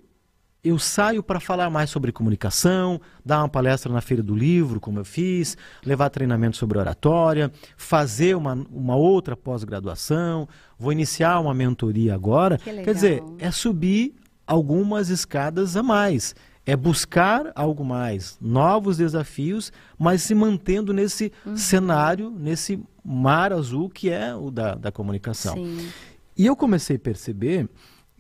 eu 0.64 0.80
saio 0.80 1.22
para 1.22 1.40
falar 1.40 1.70
mais 1.70 1.92
sobre 1.92 2.12
comunicação, 2.12 3.00
dar 3.24 3.38
uma 3.38 3.48
palestra 3.48 3.94
na 3.94 4.02
Feira 4.02 4.24
do 4.24 4.34
Livro, 4.34 4.80
como 4.80 4.98
eu 5.00 5.06
fiz, 5.06 5.56
levar 5.86 6.10
treinamento 6.10 6.58
sobre 6.58 6.80
oratória, 6.80 7.52
fazer 7.78 8.36
uma, 8.36 8.54
uma 8.72 8.96
outra 8.96 9.38
pós-graduação, 9.38 10.50
vou 10.76 10.92
iniciar 10.92 11.40
uma 11.40 11.54
mentoria 11.54 12.16
agora. 12.16 12.58
Quer 12.58 12.96
dizer, 12.96 13.24
é 13.38 13.52
subir 13.52 14.16
algumas 14.48 15.10
escadas 15.10 15.78
a 15.78 15.84
mais. 15.84 16.34
É 16.66 16.76
buscar 16.76 17.52
algo 17.54 17.86
mais, 17.86 18.40
novos 18.42 18.98
desafios, 18.98 19.72
mas 20.00 20.24
se 20.24 20.34
mantendo 20.34 20.92
nesse 20.92 21.32
uhum. 21.46 21.56
cenário, 21.56 22.32
nesse 22.32 22.84
mar 23.06 23.54
azul 23.54 23.88
que 23.88 24.10
é 24.10 24.34
o 24.34 24.50
da, 24.50 24.74
da 24.74 24.92
comunicação. 24.92 25.54
Sim. 25.54 25.90
E 26.36 26.48
eu 26.48 26.56
comecei 26.56 26.96
a 26.96 27.00
perceber 27.00 27.70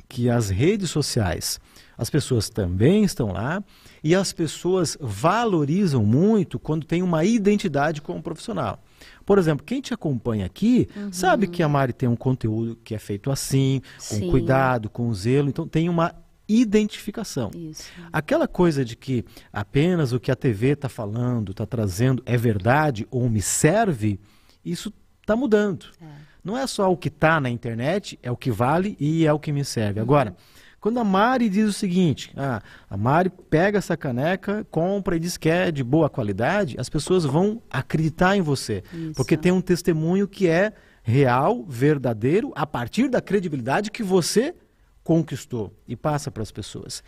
que 0.07 0.29
as 0.29 0.49
redes 0.49 0.89
sociais, 0.89 1.59
as 1.97 2.09
pessoas 2.09 2.49
também 2.49 3.03
estão 3.03 3.31
lá 3.31 3.63
e 4.03 4.15
as 4.15 4.33
pessoas 4.33 4.97
valorizam 4.99 6.03
muito 6.03 6.57
quando 6.57 6.85
tem 6.85 7.03
uma 7.03 7.23
identidade 7.23 8.01
como 8.01 8.21
profissional. 8.21 8.79
Por 9.25 9.37
exemplo, 9.37 9.65
quem 9.65 9.81
te 9.81 9.93
acompanha 9.93 10.45
aqui 10.45 10.87
uhum. 10.95 11.11
sabe 11.11 11.47
que 11.47 11.61
a 11.61 11.69
Mari 11.69 11.93
tem 11.93 12.09
um 12.09 12.15
conteúdo 12.15 12.77
que 12.83 12.95
é 12.95 12.99
feito 12.99 13.31
assim, 13.31 13.81
com 14.09 14.15
Sim. 14.15 14.29
cuidado, 14.29 14.89
com 14.89 15.13
zelo, 15.13 15.49
então 15.49 15.67
tem 15.67 15.89
uma 15.89 16.15
identificação. 16.47 17.51
Isso. 17.53 17.89
Aquela 18.11 18.47
coisa 18.47 18.83
de 18.83 18.95
que 18.95 19.23
apenas 19.53 20.11
o 20.11 20.19
que 20.19 20.31
a 20.31 20.35
TV 20.35 20.69
está 20.69 20.89
falando, 20.89 21.51
está 21.51 21.65
trazendo 21.65 22.21
é 22.25 22.35
verdade 22.35 23.07
ou 23.09 23.29
me 23.29 23.41
serve, 23.41 24.19
isso 24.65 24.93
está 25.21 25.35
mudando. 25.35 25.85
É. 26.01 26.30
Não 26.43 26.57
é 26.57 26.65
só 26.65 26.91
o 26.91 26.97
que 26.97 27.07
está 27.07 27.39
na 27.39 27.49
internet, 27.49 28.17
é 28.23 28.31
o 28.31 28.37
que 28.37 28.51
vale 28.51 28.95
e 28.99 29.25
é 29.25 29.33
o 29.33 29.39
que 29.39 29.51
me 29.51 29.63
serve. 29.63 29.99
Uhum. 29.99 30.03
Agora, 30.03 30.35
quando 30.81 30.99
a 30.99 31.03
Mari 31.03 31.47
diz 31.47 31.69
o 31.69 31.73
seguinte, 31.73 32.33
ah, 32.35 32.59
a 32.89 32.97
Mari 32.97 33.29
pega 33.29 33.77
essa 33.77 33.95
caneca, 33.95 34.65
compra 34.71 35.15
e 35.15 35.19
diz 35.19 35.37
que 35.37 35.47
é 35.47 35.71
de 35.71 35.83
boa 35.83 36.09
qualidade, 36.09 36.75
as 36.79 36.89
pessoas 36.89 37.23
vão 37.23 37.61
acreditar 37.69 38.35
em 38.35 38.41
você. 38.41 38.83
Isso. 38.91 39.13
Porque 39.13 39.37
tem 39.37 39.51
um 39.51 39.61
testemunho 39.61 40.27
que 40.27 40.47
é 40.47 40.73
real, 41.03 41.63
verdadeiro, 41.67 42.51
a 42.55 42.65
partir 42.65 43.07
da 43.09 43.21
credibilidade 43.21 43.91
que 43.91 44.01
você 44.01 44.55
conquistou 45.03 45.71
e 45.87 45.95
passa 45.95 46.31
para 46.31 46.41
as 46.41 46.51
pessoas. 46.51 47.03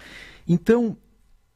Então, 0.47 0.95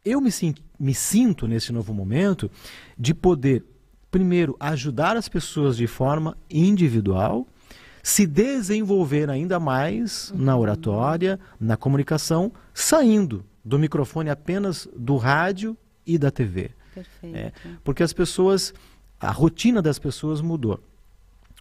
eu 0.04 0.20
me, 0.20 0.32
me 0.80 0.94
sinto 0.96 1.48
nesse 1.48 1.72
novo 1.72 1.94
momento 1.94 2.50
de 2.98 3.14
poder, 3.14 3.64
primeiro, 4.10 4.56
ajudar 4.60 5.16
as 5.18 5.30
pessoas 5.30 5.78
de 5.78 5.86
forma 5.86 6.36
individual 6.50 7.48
se 8.08 8.26
desenvolver 8.26 9.30
ainda 9.30 9.60
mais 9.60 10.32
uhum. 10.32 10.38
na 10.38 10.58
oratória, 10.58 11.38
na 11.60 11.76
comunicação, 11.76 12.54
saindo 12.74 13.44
do 13.66 13.78
microfone 13.78 14.30
apenas 14.30 14.88
do 14.96 15.18
rádio 15.18 15.76
e 16.06 16.18
da 16.18 16.32
TV. 16.32 16.72
Perfeito. 16.96 17.36
É, 17.36 17.52
porque 17.84 18.02
as 18.02 18.14
pessoas, 18.14 18.74
a 19.20 19.30
rotina 19.30 19.82
das 19.82 20.00
pessoas 20.00 20.40
mudou. 20.40 20.80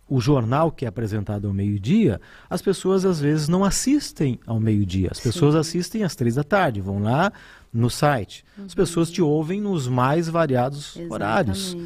O 0.09 0.21
jornal 0.21 0.71
que 0.71 0.85
é 0.85 0.89
apresentado 0.89 1.49
ao 1.49 1.53
meio-dia, 1.53 2.21
as 2.49 2.63
pessoas 2.63 3.05
às 3.05 3.21
vezes 3.21 3.49
não 3.49 3.65
assistem 3.65 4.39
ao 4.47 4.61
meio-dia. 4.61 5.09
As 5.11 5.19
pessoas 5.19 5.55
Sim. 5.55 5.61
assistem 5.61 6.05
às 6.05 6.15
três 6.15 6.37
da 6.37 6.45
tarde, 6.45 6.81
vão 6.81 7.03
lá, 7.03 7.33
no 7.77 7.91
site. 7.91 8.45
Uhum. 8.57 8.65
As 8.65 8.75
pessoas 8.75 9.11
te 9.11 9.21
ouvem 9.21 9.61
nos 9.61 9.87
mais 9.87 10.29
variados 10.29 10.97
Exatamente, 10.97 11.13
horários. 11.13 11.77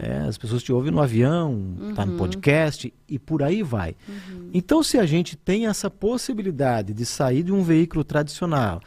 É. 0.00 0.08
É, 0.08 0.18
as 0.26 0.36
pessoas 0.36 0.62
te 0.62 0.72
ouvem 0.72 0.90
no 0.90 1.00
avião, 1.00 1.76
está 1.90 2.02
uhum. 2.02 2.12
no 2.12 2.18
podcast 2.18 2.92
e 3.08 3.18
por 3.18 3.42
aí 3.42 3.62
vai. 3.62 3.94
Uhum. 4.08 4.50
Então, 4.52 4.82
se 4.82 4.98
a 4.98 5.06
gente 5.06 5.36
tem 5.36 5.66
essa 5.66 5.88
possibilidade 5.88 6.92
de 6.92 7.06
sair 7.06 7.42
de 7.42 7.52
um 7.52 7.62
veículo 7.62 8.02
tradicional, 8.02 8.80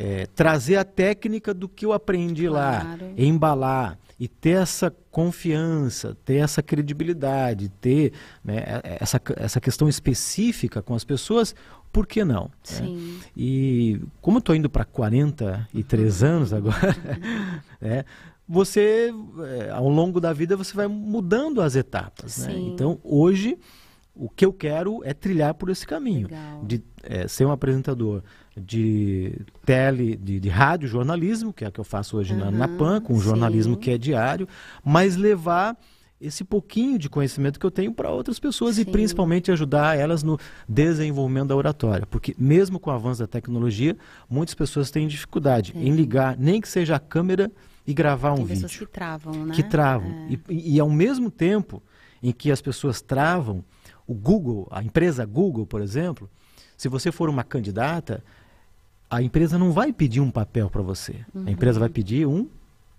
é, 0.00 0.26
trazer 0.34 0.76
a 0.76 0.84
técnica 0.84 1.52
do 1.52 1.68
que 1.68 1.84
eu 1.84 1.92
aprendi 1.92 2.46
claro. 2.46 2.88
lá, 2.88 3.12
embalar 3.18 3.98
e 4.18 4.26
ter 4.26 4.56
essa 4.62 4.90
confiança, 5.10 6.16
ter 6.24 6.36
essa 6.36 6.62
credibilidade, 6.62 7.68
ter 7.68 8.14
né, 8.42 8.62
essa, 8.98 9.20
essa 9.36 9.60
questão 9.60 9.90
específica 9.90 10.80
com 10.80 10.94
as 10.94 11.04
pessoas, 11.04 11.54
por 11.92 12.06
que 12.06 12.24
não? 12.24 12.44
Né? 12.44 12.50
Sim. 12.62 13.18
É. 13.22 13.26
E 13.36 14.00
como 14.22 14.38
eu 14.38 14.40
estou 14.40 14.54
indo 14.54 14.70
para 14.70 14.86
43 14.86 16.22
uhum. 16.22 16.28
anos 16.28 16.52
agora, 16.54 16.96
é, 17.78 18.02
você, 18.48 19.12
é, 19.58 19.70
ao 19.70 19.88
longo 19.88 20.18
da 20.18 20.32
vida, 20.32 20.56
você 20.56 20.74
vai 20.74 20.86
mudando 20.86 21.60
as 21.60 21.76
etapas. 21.76 22.46
Né? 22.46 22.54
Então, 22.58 22.98
hoje, 23.04 23.58
o 24.14 24.30
que 24.30 24.46
eu 24.46 24.52
quero 24.52 25.02
é 25.04 25.12
trilhar 25.12 25.52
por 25.52 25.68
esse 25.68 25.86
caminho. 25.86 26.26
Legal. 26.26 26.64
De 26.64 26.82
é, 27.02 27.28
ser 27.28 27.44
um 27.44 27.52
apresentador 27.52 28.22
de 28.56 29.40
tele, 29.64 30.16
de, 30.16 30.40
de 30.40 30.48
rádio 30.48 30.88
jornalismo, 30.88 31.52
que 31.52 31.64
é 31.64 31.68
o 31.68 31.72
que 31.72 31.80
eu 31.80 31.84
faço 31.84 32.16
hoje 32.16 32.32
uhum, 32.32 32.38
na, 32.38 32.50
na 32.50 32.68
PAN, 32.68 33.00
com 33.00 33.14
um 33.14 33.20
jornalismo 33.20 33.76
que 33.76 33.90
é 33.90 33.98
diário, 33.98 34.48
mas 34.84 35.16
levar 35.16 35.76
esse 36.20 36.44
pouquinho 36.44 36.98
de 36.98 37.08
conhecimento 37.08 37.58
que 37.58 37.64
eu 37.64 37.70
tenho 37.70 37.94
para 37.94 38.10
outras 38.10 38.38
pessoas 38.38 38.76
Sim. 38.76 38.82
e 38.82 38.84
principalmente 38.84 39.50
ajudar 39.50 39.98
elas 39.98 40.22
no 40.22 40.38
desenvolvimento 40.68 41.48
da 41.48 41.56
oratória. 41.56 42.06
Porque 42.06 42.34
mesmo 42.38 42.78
com 42.78 42.90
o 42.90 42.92
avanço 42.92 43.20
da 43.20 43.26
tecnologia, 43.26 43.96
muitas 44.28 44.54
pessoas 44.54 44.90
têm 44.90 45.08
dificuldade 45.08 45.72
em 45.74 45.94
ligar, 45.94 46.36
nem 46.36 46.60
que 46.60 46.68
seja 46.68 46.96
a 46.96 47.00
câmera 47.00 47.50
e 47.86 47.94
gravar 47.94 48.34
Tem 48.34 48.44
um 48.44 48.46
vídeo. 48.46 48.68
que 48.68 48.86
travam, 48.86 49.46
né? 49.46 49.54
Que 49.54 49.62
travam. 49.62 50.10
É. 50.28 50.38
E, 50.50 50.74
e 50.74 50.80
ao 50.80 50.90
mesmo 50.90 51.30
tempo 51.30 51.82
em 52.22 52.32
que 52.32 52.50
as 52.50 52.60
pessoas 52.60 53.00
travam, 53.00 53.64
o 54.06 54.12
Google, 54.12 54.68
a 54.70 54.82
empresa 54.82 55.24
Google, 55.24 55.66
por 55.66 55.80
exemplo, 55.80 56.28
se 56.76 56.88
você 56.88 57.10
for 57.10 57.30
uma 57.30 57.44
candidata, 57.44 58.22
a 59.10 59.20
empresa 59.20 59.58
não 59.58 59.72
vai 59.72 59.92
pedir 59.92 60.20
um 60.20 60.30
papel 60.30 60.70
para 60.70 60.80
você. 60.80 61.16
Uhum. 61.34 61.44
A 61.46 61.50
empresa 61.50 61.80
vai 61.80 61.88
pedir 61.88 62.26
um 62.26 62.48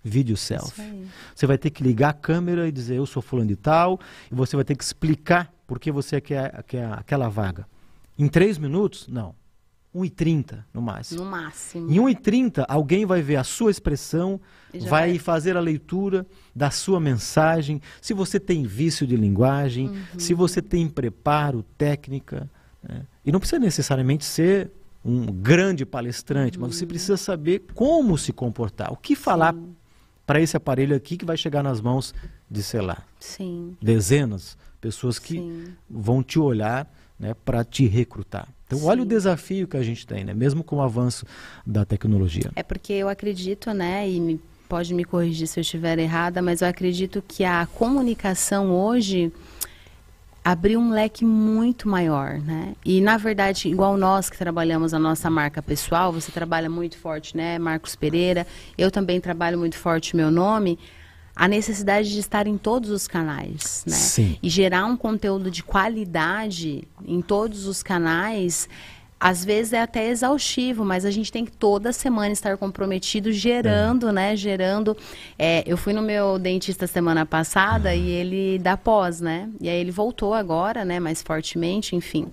vídeo 0.04 0.36
selfie. 0.36 1.06
Você 1.34 1.46
vai 1.46 1.56
ter 1.56 1.70
que 1.70 1.82
ligar 1.82 2.10
a 2.10 2.12
câmera 2.12 2.68
e 2.68 2.72
dizer 2.72 2.96
eu 2.96 3.06
sou 3.06 3.22
fulano 3.22 3.48
de 3.48 3.56
tal, 3.56 3.98
e 4.30 4.34
você 4.34 4.54
vai 4.56 4.64
ter 4.64 4.76
que 4.76 4.84
explicar 4.84 5.52
por 5.66 5.78
que 5.78 5.90
você 5.90 6.20
quer, 6.20 6.62
quer 6.64 6.92
aquela 6.92 7.28
vaga. 7.28 7.66
Em 8.18 8.28
três 8.28 8.58
minutos? 8.58 9.08
Não. 9.08 9.34
1,30 9.94 10.64
no 10.72 10.80
máximo. 10.80 11.24
No 11.24 11.30
máximo. 11.30 11.90
Em 11.90 11.96
1,30, 11.96 12.64
alguém 12.66 13.04
vai 13.04 13.20
ver 13.20 13.36
a 13.36 13.44
sua 13.44 13.70
expressão, 13.70 14.40
vai 14.88 15.18
fazer 15.18 15.56
a 15.56 15.60
leitura 15.60 16.26
da 16.54 16.70
sua 16.70 16.98
mensagem, 16.98 17.80
se 18.00 18.14
você 18.14 18.40
tem 18.40 18.64
vício 18.64 19.06
de 19.06 19.16
linguagem, 19.16 19.88
uhum. 19.88 20.18
se 20.18 20.32
você 20.32 20.62
tem 20.62 20.88
preparo, 20.88 21.62
técnica. 21.76 22.50
Né? 22.82 23.02
E 23.24 23.30
não 23.30 23.38
precisa 23.38 23.60
necessariamente 23.60 24.24
ser 24.24 24.70
um 25.04 25.26
grande 25.26 25.84
palestrante, 25.84 26.56
uhum. 26.56 26.66
mas 26.66 26.76
você 26.76 26.84
uhum. 26.84 26.88
precisa 26.88 27.16
saber 27.16 27.64
como 27.74 28.16
se 28.16 28.32
comportar, 28.32 28.92
o 28.92 28.96
que 28.96 29.16
falar 29.16 29.54
para 30.26 30.40
esse 30.40 30.56
aparelho 30.56 30.94
aqui 30.94 31.16
que 31.16 31.24
vai 31.24 31.36
chegar 31.36 31.62
nas 31.62 31.80
mãos 31.80 32.14
de, 32.50 32.62
sei 32.62 32.80
lá, 32.80 33.02
Sim. 33.18 33.76
dezenas 33.82 34.56
pessoas 34.80 35.18
que 35.18 35.34
Sim. 35.34 35.64
vão 35.88 36.22
te 36.22 36.38
olhar 36.38 36.92
né, 37.18 37.34
para 37.44 37.64
te 37.64 37.86
recrutar. 37.86 38.48
Então, 38.66 38.78
Sim. 38.78 38.86
olha 38.86 39.02
o 39.02 39.06
desafio 39.06 39.66
que 39.68 39.76
a 39.76 39.82
gente 39.82 40.06
tem, 40.06 40.24
né, 40.24 40.34
mesmo 40.34 40.62
com 40.62 40.76
o 40.76 40.80
avanço 40.80 41.26
da 41.66 41.84
tecnologia. 41.84 42.50
É 42.54 42.62
porque 42.62 42.92
eu 42.92 43.08
acredito, 43.08 43.72
né, 43.72 44.08
e 44.08 44.20
me, 44.20 44.40
pode 44.68 44.94
me 44.94 45.04
corrigir 45.04 45.46
se 45.46 45.58
eu 45.58 45.62
estiver 45.62 45.98
errada, 45.98 46.40
mas 46.40 46.62
eu 46.62 46.68
acredito 46.68 47.22
que 47.26 47.44
a 47.44 47.66
comunicação 47.66 48.70
hoje 48.70 49.32
abriu 50.44 50.80
um 50.80 50.90
leque 50.90 51.24
muito 51.24 51.88
maior, 51.88 52.38
né? 52.40 52.74
E 52.84 53.00
na 53.00 53.16
verdade, 53.16 53.68
igual 53.68 53.96
nós 53.96 54.28
que 54.28 54.36
trabalhamos 54.36 54.92
a 54.92 54.98
nossa 54.98 55.30
marca 55.30 55.62
pessoal, 55.62 56.12
você 56.12 56.32
trabalha 56.32 56.68
muito 56.68 56.98
forte, 56.98 57.36
né, 57.36 57.58
Marcos 57.58 57.94
Pereira, 57.94 58.46
eu 58.76 58.90
também 58.90 59.20
trabalho 59.20 59.58
muito 59.58 59.76
forte 59.76 60.16
meu 60.16 60.30
nome, 60.30 60.78
a 61.34 61.48
necessidade 61.48 62.10
de 62.10 62.18
estar 62.18 62.46
em 62.46 62.58
todos 62.58 62.90
os 62.90 63.08
canais, 63.08 63.84
né? 63.86 63.94
Sim. 63.96 64.36
E 64.42 64.48
gerar 64.50 64.84
um 64.84 64.96
conteúdo 64.96 65.50
de 65.50 65.62
qualidade 65.62 66.86
em 67.04 67.22
todos 67.22 67.66
os 67.66 67.82
canais 67.82 68.68
às 69.24 69.44
vezes 69.44 69.72
é 69.72 69.80
até 69.80 70.08
exaustivo, 70.08 70.84
mas 70.84 71.04
a 71.04 71.10
gente 71.12 71.30
tem 71.30 71.44
que 71.44 71.52
toda 71.52 71.92
semana 71.92 72.32
estar 72.32 72.56
comprometido, 72.56 73.30
gerando, 73.30 74.08
é. 74.08 74.12
né? 74.12 74.36
Gerando. 74.36 74.96
É, 75.38 75.62
eu 75.64 75.76
fui 75.76 75.92
no 75.92 76.02
meu 76.02 76.40
dentista 76.40 76.88
semana 76.88 77.24
passada 77.24 77.94
e 77.94 78.10
ele 78.10 78.58
dá 78.58 78.76
pós, 78.76 79.20
né? 79.20 79.48
E 79.60 79.68
aí 79.68 79.76
ele 79.76 79.92
voltou 79.92 80.34
agora, 80.34 80.84
né? 80.84 80.98
Mais 80.98 81.22
fortemente, 81.22 81.94
enfim 81.94 82.26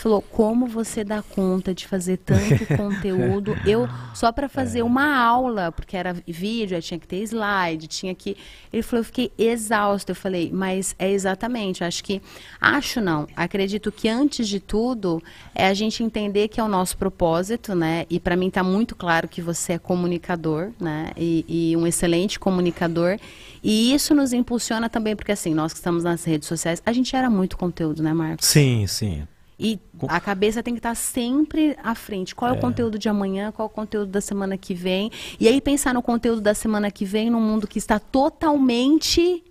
falou: 0.00 0.22
como 0.22 0.66
você 0.66 1.04
dá 1.04 1.22
conta 1.22 1.74
de 1.74 1.86
fazer 1.86 2.16
tanto 2.18 2.66
conteúdo? 2.76 3.56
Eu, 3.66 3.88
só 4.14 4.32
para 4.32 4.48
fazer 4.48 4.80
é. 4.80 4.84
uma 4.84 5.16
aula, 5.16 5.70
porque 5.70 5.96
era 5.96 6.14
vídeo, 6.26 6.74
aí 6.74 6.82
tinha 6.82 6.98
que 6.98 7.06
ter 7.06 7.22
slide, 7.22 7.86
tinha 7.86 8.14
que. 8.14 8.36
Ele 8.72 8.82
falou: 8.82 9.00
eu 9.00 9.04
fiquei 9.04 9.30
exausto. 9.38 10.10
Eu 10.10 10.16
falei: 10.16 10.50
mas 10.52 10.94
é 10.98 11.10
exatamente. 11.10 11.84
Acho 11.84 12.02
que. 12.02 12.22
Acho 12.60 13.00
não. 13.00 13.26
Acredito 13.36 13.92
que 13.92 14.08
antes 14.08 14.48
de 14.48 14.58
tudo 14.58 15.22
é 15.54 15.66
a 15.66 15.74
gente 15.74 16.02
entender 16.02 16.48
que 16.48 16.60
é 16.60 16.62
o 16.62 16.68
nosso 16.68 16.96
propósito, 16.96 17.74
né? 17.74 18.06
E 18.08 18.18
para 18.18 18.36
mim 18.36 18.48
está 18.48 18.62
muito 18.62 18.96
claro 18.96 19.28
que 19.28 19.42
você 19.42 19.74
é 19.74 19.78
comunicador, 19.78 20.70
né? 20.80 21.10
E, 21.16 21.44
e 21.48 21.76
um 21.76 21.86
excelente 21.86 22.38
comunicador. 22.38 23.18
E 23.62 23.92
isso 23.94 24.14
nos 24.14 24.32
impulsiona 24.32 24.88
também, 24.88 25.14
porque 25.14 25.32
assim, 25.32 25.52
nós 25.52 25.72
que 25.72 25.78
estamos 25.78 26.02
nas 26.02 26.24
redes 26.24 26.48
sociais, 26.48 26.82
a 26.84 26.92
gente 26.92 27.14
era 27.14 27.28
muito 27.28 27.58
conteúdo, 27.58 28.02
né, 28.02 28.12
Marcos? 28.14 28.46
Sim, 28.46 28.86
sim. 28.86 29.26
E 29.60 29.78
a 30.08 30.18
cabeça 30.18 30.62
tem 30.62 30.72
que 30.72 30.78
estar 30.78 30.94
sempre 30.94 31.76
à 31.82 31.94
frente. 31.94 32.34
Qual 32.34 32.50
é, 32.50 32.54
é, 32.54 32.56
o 32.56 32.60
conteúdo 32.60 32.98
de 32.98 33.10
amanhã? 33.10 33.52
Qual 33.52 33.68
é 33.68 33.70
o 33.70 33.72
conteúdo 33.72 34.10
da 34.10 34.20
semana 34.20 34.56
que 34.56 34.72
vem? 34.72 35.12
E 35.38 35.46
aí 35.46 35.60
pensar 35.60 35.92
no 35.92 36.00
conteúdo 36.00 36.40
da 36.40 36.54
semana 36.54 36.90
que 36.90 37.04
vem 37.04 37.28
num 37.28 37.42
mundo 37.42 37.68
que 37.68 37.78
está 37.78 37.98
totalmente 37.98 39.44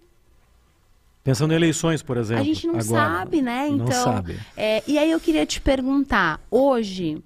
Pensando 1.23 1.51
em 1.53 1.57
eleições, 1.57 2.01
por 2.01 2.17
exemplo. 2.17 2.41
A 2.41 2.45
gente 2.45 2.65
não 2.65 2.79
agora, 2.79 2.85
sabe, 2.85 3.41
né? 3.41 3.67
Então, 3.67 3.85
não 3.85 3.91
sabe. 3.91 4.39
É, 4.57 4.81
e 4.87 4.97
aí 4.97 5.11
eu 5.11 5.19
queria 5.19 5.45
te 5.45 5.61
perguntar, 5.61 6.39
hoje, 6.49 7.21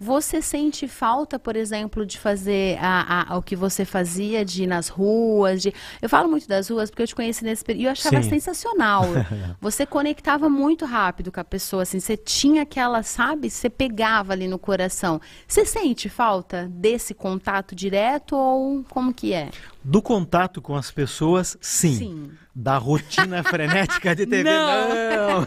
você 0.00 0.40
sente 0.40 0.86
falta, 0.86 1.38
por 1.38 1.56
exemplo, 1.56 2.06
de 2.06 2.18
fazer 2.18 2.78
a, 2.80 3.32
a, 3.34 3.36
o 3.36 3.42
que 3.42 3.56
você 3.56 3.84
fazia, 3.84 4.44
de 4.44 4.62
ir 4.62 4.66
nas 4.66 4.88
ruas? 4.88 5.62
De... 5.62 5.74
Eu 6.00 6.08
falo 6.08 6.28
muito 6.28 6.46
das 6.46 6.68
ruas 6.68 6.88
porque 6.88 7.02
eu 7.02 7.06
te 7.06 7.14
conheci 7.14 7.44
nesse 7.44 7.64
período 7.64 7.82
e 7.82 7.86
eu 7.86 7.90
achava 7.90 8.22
Sim. 8.22 8.30
sensacional. 8.30 9.04
você 9.60 9.84
conectava 9.84 10.48
muito 10.48 10.84
rápido 10.84 11.32
com 11.32 11.40
a 11.40 11.44
pessoa, 11.44 11.82
assim, 11.82 11.98
você 11.98 12.16
tinha 12.16 12.62
aquela, 12.62 13.02
sabe? 13.02 13.50
Você 13.50 13.68
pegava 13.68 14.32
ali 14.32 14.46
no 14.46 14.58
coração. 14.58 15.20
Você 15.48 15.64
sente 15.64 16.08
falta 16.08 16.68
desse 16.70 17.12
contato 17.12 17.74
direto 17.74 18.36
ou 18.36 18.84
como 18.88 19.12
que 19.12 19.32
é? 19.32 19.50
Do 19.82 20.00
contato 20.00 20.62
com 20.62 20.76
as 20.76 20.92
pessoas, 20.92 21.56
sim. 21.60 21.94
sim. 21.96 22.30
Da 22.54 22.78
rotina 22.78 23.42
frenética 23.42 24.14
de 24.14 24.26
TV, 24.26 24.44
não. 24.48 25.40
Não. 25.40 25.46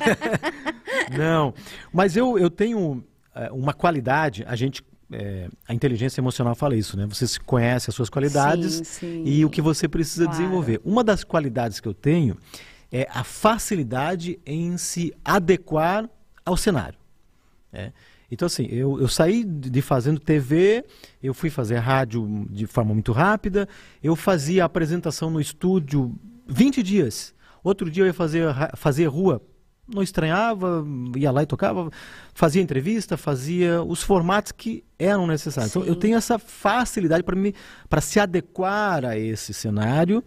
não. 1.17 1.53
Mas 1.93 2.17
eu, 2.17 2.37
eu 2.37 2.49
tenho 2.49 3.03
uma 3.51 3.73
qualidade, 3.73 4.43
a 4.47 4.55
gente 4.55 4.83
é, 5.11 5.49
a 5.67 5.73
inteligência 5.73 6.21
emocional 6.21 6.55
fala 6.55 6.75
isso, 6.75 6.95
né? 6.95 7.05
Você 7.05 7.25
conhece 7.45 7.89
as 7.89 7.95
suas 7.95 8.09
qualidades 8.09 8.75
sim, 8.75 8.83
sim. 8.83 9.23
e 9.25 9.43
o 9.43 9.49
que 9.49 9.61
você 9.61 9.87
precisa 9.87 10.23
claro. 10.23 10.37
desenvolver. 10.37 10.81
Uma 10.85 11.03
das 11.03 11.23
qualidades 11.23 11.79
que 11.79 11.87
eu 11.87 11.93
tenho 11.93 12.37
é 12.91 13.07
a 13.11 13.23
facilidade 13.23 14.39
em 14.45 14.77
se 14.77 15.13
adequar 15.23 16.09
ao 16.45 16.55
cenário. 16.55 16.97
Né? 17.71 17.93
Então, 18.29 18.45
assim, 18.45 18.65
eu, 18.69 18.99
eu 18.99 19.07
saí 19.09 19.43
de 19.43 19.81
fazendo 19.81 20.19
TV, 20.19 20.85
eu 21.21 21.33
fui 21.33 21.49
fazer 21.49 21.77
rádio 21.77 22.47
de 22.49 22.65
forma 22.65 22.93
muito 22.93 23.11
rápida, 23.11 23.67
eu 24.01 24.15
fazia 24.15 24.63
apresentação 24.63 25.29
no 25.29 25.41
estúdio 25.41 26.15
20 26.47 26.81
dias. 26.81 27.33
Outro 27.61 27.91
dia 27.91 28.03
eu 28.03 28.07
ia 28.07 28.13
fazer, 28.13 28.47
fazer 28.75 29.05
rua 29.05 29.41
não 29.93 30.03
estranhava, 30.03 30.85
ia 31.15 31.31
lá 31.31 31.43
e 31.43 31.45
tocava, 31.45 31.89
fazia 32.33 32.61
entrevista, 32.61 33.17
fazia 33.17 33.81
os 33.83 34.01
formatos 34.01 34.51
que 34.51 34.83
eram 34.97 35.27
necessários. 35.27 35.71
Sim. 35.71 35.79
Então 35.79 35.91
eu 35.91 35.95
tenho 35.95 36.17
essa 36.17 36.39
facilidade 36.39 37.23
para 37.23 37.35
me 37.35 37.53
para 37.89 38.01
se 38.01 38.19
adequar 38.19 39.05
a 39.05 39.17
esse 39.17 39.53
cenário 39.53 40.23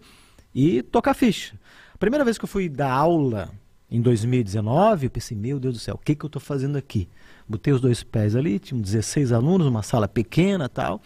e 0.53 0.81
tocar 0.83 1.13
ficha. 1.13 1.55
A 1.93 1.97
primeira 1.97 2.23
vez 2.23 2.37
que 2.37 2.45
eu 2.45 2.49
fui 2.49 2.69
dar 2.69 2.91
aula 2.91 3.49
em 3.89 4.01
2019, 4.01 5.05
eu 5.07 5.09
pensei, 5.09 5.37
meu 5.37 5.59
Deus 5.59 5.75
do 5.75 5.79
céu, 5.79 5.95
o 5.95 5.97
que, 5.97 6.15
que 6.15 6.25
eu 6.25 6.27
estou 6.27 6.41
fazendo 6.41 6.77
aqui? 6.77 7.07
Botei 7.47 7.73
os 7.73 7.79
dois 7.79 8.03
pés 8.03 8.35
ali, 8.35 8.57
tinha 8.57 8.81
16 8.81 9.31
alunos, 9.31 9.67
uma 9.67 9.83
sala 9.83 10.07
pequena 10.07 10.67
tal 10.67 11.01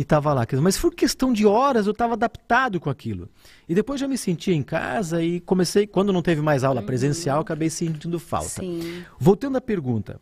e 0.00 0.02
estava 0.02 0.32
lá. 0.32 0.46
Mas 0.62 0.78
foi 0.78 0.90
questão 0.92 1.30
de 1.30 1.44
horas, 1.44 1.84
eu 1.84 1.92
estava 1.92 2.14
adaptado 2.14 2.80
com 2.80 2.88
aquilo. 2.88 3.28
E 3.68 3.74
depois 3.74 4.00
já 4.00 4.08
me 4.08 4.16
sentia 4.16 4.54
em 4.54 4.62
casa 4.62 5.22
e 5.22 5.40
comecei, 5.40 5.86
quando 5.86 6.10
não 6.10 6.22
teve 6.22 6.40
mais 6.40 6.64
aula 6.64 6.80
uhum. 6.80 6.86
presencial, 6.86 7.42
acabei 7.42 7.68
sentindo 7.68 8.18
falta. 8.18 8.62
Sim. 8.62 9.04
Voltando 9.18 9.58
à 9.58 9.60
pergunta, 9.60 10.18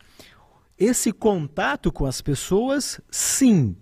esse 0.77 1.13
contato 1.13 1.93
com 1.93 2.05
as 2.05 2.19
pessoas, 2.19 2.99
sim. 3.09 3.73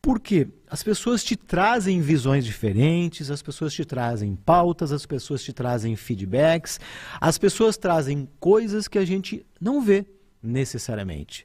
Porque 0.00 0.46
as 0.70 0.80
pessoas 0.84 1.24
te 1.24 1.34
trazem 1.34 2.00
visões 2.00 2.44
diferentes, 2.44 3.28
as 3.28 3.42
pessoas 3.42 3.74
te 3.74 3.84
trazem 3.84 4.36
pautas, 4.36 4.92
as 4.92 5.04
pessoas 5.04 5.42
te 5.42 5.52
trazem 5.52 5.96
feedbacks, 5.96 6.78
as 7.20 7.36
pessoas 7.36 7.76
trazem 7.76 8.28
coisas 8.38 8.86
que 8.86 8.98
a 8.98 9.04
gente 9.04 9.44
não 9.60 9.80
vê 9.80 10.06
necessariamente. 10.40 11.44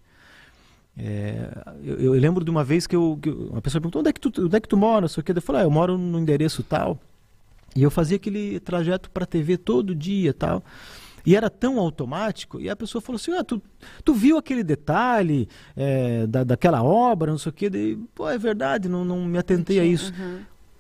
É, 0.98 1.50
eu, 1.84 2.00
eu, 2.00 2.12
lembro 2.14 2.43
de 2.43 2.50
uma 2.50 2.64
vez 2.64 2.88
que, 2.88 2.95
eu, 2.95 3.20
que 3.22 3.30
uma 3.30 3.62
pessoa 3.62 3.80
perguntou 3.80 4.00
onde 4.00 4.10
é 4.10 4.14
que 4.14 4.20
tu, 4.20 4.32
onde 4.45 4.56
é 4.56 4.60
que 4.60 4.68
tu 4.68 4.76
mora, 4.76 5.06
Eu 5.06 5.41
falei, 5.41 5.62
ah, 5.62 5.66
eu 5.66 5.70
moro 5.70 5.98
no 5.98 6.20
endereço 6.20 6.64
tal. 6.64 7.00
E 7.76 7.84
eu 7.84 7.91
fazia 7.91 8.16
aquele 8.16 8.60
trajeto 8.60 9.10
para 9.12 9.24
a 9.24 9.28
TV 9.28 9.58
todo 9.58 9.93
dia 9.93 10.34
tal. 10.34 10.64
E 11.24 11.36
era 11.36 11.50
tão 11.50 11.78
automático, 11.78 12.60
e 12.60 12.70
a 12.70 12.76
pessoa 12.76 13.02
falou 13.02 13.18
assim: 13.18 13.34
ah, 13.34 13.43
tu, 13.43 13.62
tu 14.04 14.14
viu 14.14 14.38
aquele 14.38 14.64
detalhe 14.64 15.48
é, 15.76 16.26
da, 16.26 16.43
daquela 16.45 16.82
obra, 16.82 17.32
não 17.32 17.38
sei 17.38 17.50
o 17.50 17.54
quê? 17.54 17.70
Daí, 17.70 17.98
Pô, 18.16 18.30
é 18.30 18.38
verdade, 18.38 18.88
não, 18.88 19.04
não 19.04 19.26
me 19.26 19.38
atentei 19.38 19.78
a 19.78 19.84
isso. 19.84 20.14
Uhum. 20.18 20.39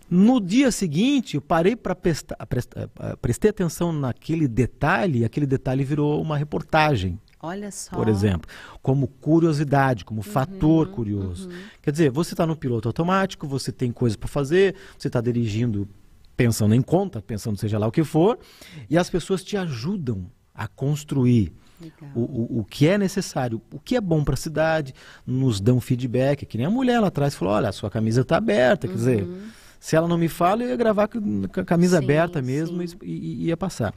No 0.09 0.39
dia 0.39 0.71
seguinte, 0.71 1.35
eu 1.35 1.41
parei 1.41 1.75
para 1.75 1.93
prestar, 1.93 2.37
prestar, 2.45 2.89
prestei 3.21 3.49
atenção 3.49 3.91
naquele 3.91 4.47
detalhe, 4.47 5.19
e 5.19 5.25
aquele 5.25 5.45
detalhe 5.45 5.83
virou 5.83 6.21
uma 6.21 6.37
reportagem. 6.37 7.19
Olha 7.47 7.71
só. 7.71 7.95
Por 7.95 8.09
exemplo, 8.09 8.49
como 8.81 9.07
curiosidade, 9.07 10.03
como 10.03 10.19
uhum, 10.19 10.23
fator 10.23 10.89
curioso. 10.89 11.49
Uhum. 11.49 11.55
Quer 11.81 11.91
dizer, 11.91 12.11
você 12.11 12.33
está 12.33 12.45
no 12.45 12.55
piloto 12.55 12.89
automático, 12.89 13.47
você 13.47 13.71
tem 13.71 13.91
coisas 13.91 14.17
para 14.17 14.27
fazer, 14.27 14.75
você 14.97 15.07
está 15.07 15.21
dirigindo 15.21 15.87
pensando 16.35 16.75
em 16.75 16.81
conta, 16.81 17.21
pensando 17.21 17.57
seja 17.57 17.79
lá 17.79 17.87
o 17.87 17.91
que 17.91 18.03
for, 18.03 18.37
e 18.89 18.97
as 18.97 19.09
pessoas 19.09 19.43
te 19.43 19.57
ajudam 19.57 20.29
a 20.53 20.67
construir 20.67 21.51
o, 22.15 22.19
o, 22.19 22.59
o, 22.59 22.63
que 22.65 22.87
é 22.87 22.97
necessário, 22.97 23.61
o 23.71 23.79
que 23.79 23.95
é 23.95 24.01
bom 24.01 24.23
para 24.23 24.33
a 24.33 24.37
cidade, 24.37 24.93
nos 25.25 25.59
dão 25.59 25.79
feedback, 25.79 26.45
que 26.45 26.57
nem 26.57 26.67
a 26.67 26.69
mulher 26.69 26.99
lá 26.99 27.07
atrás 27.07 27.33
falou, 27.33 27.53
olha, 27.53 27.69
a 27.69 27.71
sua 27.71 27.89
camisa 27.89 28.21
está 28.21 28.37
aberta, 28.37 28.87
uhum. 28.87 28.93
quer 28.93 28.97
dizer, 28.97 29.23
uhum. 29.23 29.47
Se 29.79 29.95
ela 29.95 30.07
não 30.07 30.17
me 30.17 30.27
fala, 30.27 30.63
eu 30.63 30.69
ia 30.69 30.75
gravar 30.75 31.07
com 31.07 31.43
a 31.59 31.63
camisa 31.63 31.97
sim, 31.97 32.03
aberta 32.03 32.41
mesmo 32.41 32.81
e, 32.83 32.87
e, 33.03 33.45
ia 33.45 33.57
passar. 33.57 33.93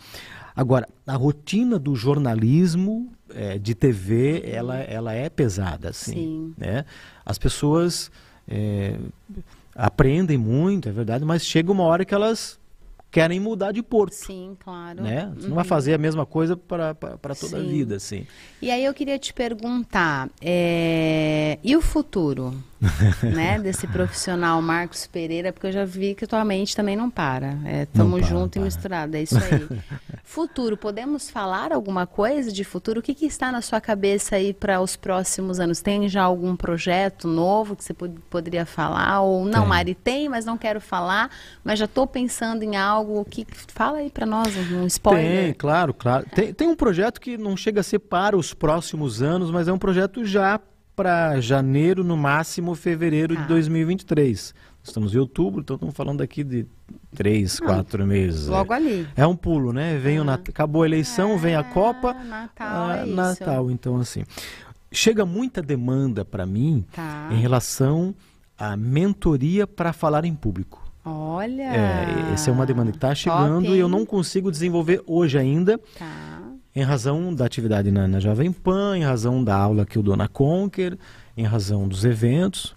Agora, 0.55 0.89
a 1.07 1.17
rotina 1.17 1.79
do 1.79 1.95
jornalismo 1.95 3.13
é, 3.35 3.59
de 3.59 3.75
TV, 3.75 4.43
ela, 4.45 4.79
ela 4.79 5.13
é 5.13 5.29
pesada, 5.29 5.91
assim. 5.91 6.13
Sim. 6.13 6.55
Né? 6.59 6.85
As 7.25 7.39
pessoas 7.39 8.11
é, 8.49 8.97
aprendem 9.75 10.37
muito, 10.37 10.89
é 10.89 10.93
verdade, 10.93 11.25
mas 11.25 11.45
chega 11.45 11.71
uma 11.71 11.85
hora 11.85 12.05
que 12.05 12.15
elas 12.15 12.59
querem 13.11 13.41
mudar 13.41 13.73
de 13.73 13.83
porto. 13.83 14.13
Sim, 14.13 14.57
claro. 14.61 15.03
Né? 15.03 15.33
Você 15.35 15.43
uhum. 15.43 15.49
não 15.49 15.55
vai 15.57 15.65
uhum. 15.65 15.69
fazer 15.69 15.95
a 15.95 15.99
mesma 15.99 16.25
coisa 16.25 16.57
para 16.57 16.95
toda 16.95 17.35
Sim. 17.35 17.57
a 17.57 17.61
vida, 17.61 17.97
assim. 17.97 18.27
E 18.63 18.71
aí 18.71 18.85
eu 18.85 18.95
queria 18.95 19.19
te 19.19 19.33
perguntar, 19.33 20.29
é... 20.41 21.59
e 21.63 21.77
o 21.77 21.81
futuro? 21.81 22.55
né, 23.23 23.59
desse 23.59 23.87
profissional 23.87 24.61
Marcos 24.63 25.07
Pereira, 25.07 25.53
porque 25.53 25.67
eu 25.67 25.73
já 25.73 25.85
vi 25.85 26.15
que 26.15 26.27
tua 26.27 26.45
mente 26.45 26.75
também 26.75 26.97
não 26.97 27.11
para. 27.11 27.59
Estamos 27.83 28.23
é, 28.23 28.25
juntos 28.25 28.57
e 28.57 28.61
misturados, 28.61 29.15
é 29.15 29.23
isso 29.23 29.37
aí. 29.37 29.69
futuro, 30.25 30.77
podemos 30.77 31.29
falar 31.29 31.73
alguma 31.73 32.07
coisa 32.07 32.51
de 32.51 32.65
futuro? 32.65 33.01
O 33.01 33.03
que, 33.03 33.15
que 33.15 33.27
está 33.27 33.53
na 33.53 33.61
sua 33.61 33.81
cabeça 33.81 34.37
aí 34.37 34.55
para 34.55 34.81
os 34.81 34.97
próximos 34.97 35.61
anos? 35.61 35.83
Tem 35.83 36.09
já 36.09 36.23
algum 36.23 36.57
projeto 36.57 37.29
novo 37.29 37.77
que 37.77 37.85
você 37.85 37.93
pod 37.93 38.15
poderia 38.31 38.65
falar? 38.65 39.21
Ou 39.21 39.45
não, 39.45 39.61
tem. 39.61 39.69
Mari, 39.69 39.95
tem, 39.95 40.29
mas 40.29 40.45
não 40.45 40.57
quero 40.57 40.81
falar, 40.81 41.31
mas 41.63 41.79
já 41.79 41.85
estou 41.85 42.07
pensando 42.07 42.63
em 42.63 42.77
algo. 42.77 43.25
que 43.25 43.47
Fala 43.69 43.99
aí 43.99 44.09
para 44.09 44.25
nós, 44.25 44.57
um 44.73 44.87
spoiler. 44.87 45.45
Tem, 45.45 45.55
claro, 45.55 45.93
claro. 45.93 46.27
Tem, 46.35 46.55
tem 46.55 46.69
um 46.69 46.77
projeto 46.77 47.21
que 47.21 47.37
não 47.37 47.57
chega 47.57 47.81
a 47.81 47.85
ser 47.85 47.99
para 47.99 48.37
os 48.37 48.55
próximos 48.55 49.21
anos, 49.21 49.51
mas 49.51 49.69
é 49.69 49.73
um 49.73 49.79
projeto 49.79 50.25
já 50.25 50.59
para 51.01 51.41
janeiro, 51.41 52.05
no 52.05 52.15
máximo 52.15 52.75
fevereiro 52.75 53.35
ah. 53.35 53.41
de 53.41 53.49
2023. 53.49 54.55
Estamos 54.83 55.15
em 55.15 55.19
outubro, 55.19 55.63
então 55.63 55.77
estamos 55.77 55.95
falando 55.95 56.21
aqui 56.21 56.45
de 56.45 56.67
três, 57.17 57.59
quatro 57.59 58.07
meses. 58.07 58.49
Logo 58.49 58.75
é. 58.75 58.77
ali. 58.77 59.09
É 59.17 59.27
um 59.27 59.35
pulo, 59.35 59.73
né? 59.73 59.97
Vem 59.97 60.19
ah. 60.19 60.21
o 60.21 60.25
Nat... 60.25 60.47
Acabou 60.51 60.83
a 60.83 60.87
eleição, 60.87 61.39
vem 61.39 61.57
a 61.57 61.65
Copa. 61.65 62.13
Natal, 62.13 62.87
ah, 62.91 62.97
é 62.99 63.07
Natal, 63.07 63.71
então 63.71 63.97
assim. 63.97 64.25
Chega 64.93 65.25
muita 65.25 65.63
demanda 65.63 66.23
para 66.23 66.45
mim 66.45 66.85
tá. 66.93 67.31
em 67.31 67.41
relação 67.41 68.15
à 68.59 68.77
mentoria 68.77 69.67
para 69.67 69.95
falar 69.95 70.27
em 70.27 70.35
público. 70.35 70.87
Olha! 71.03 71.63
É, 71.63 72.33
essa 72.35 72.51
é 72.51 72.53
uma 72.53 72.67
demanda 72.67 72.91
que 72.91 72.99
está 72.99 73.15
chegando 73.15 73.65
Top, 73.65 73.75
e 73.75 73.79
eu 73.79 73.89
não 73.89 74.05
consigo 74.05 74.51
desenvolver 74.51 75.03
hoje 75.07 75.39
ainda. 75.39 75.79
Tá 75.99 76.30
em 76.81 76.83
razão 76.83 77.35
da 77.35 77.45
atividade 77.45 77.91
na, 77.91 78.09
na 78.09 78.19
Jovem 78.19 78.51
Pan, 78.51 78.97
em 78.97 79.05
razão 79.05 79.45
da 79.45 79.55
aula 79.55 79.85
que 79.85 79.99
eu 79.99 80.03
dou 80.03 80.17
na 80.17 80.27
Conquer, 80.27 80.97
em 81.37 81.45
razão 81.45 81.87
dos 81.87 82.07
eventos. 82.07 82.75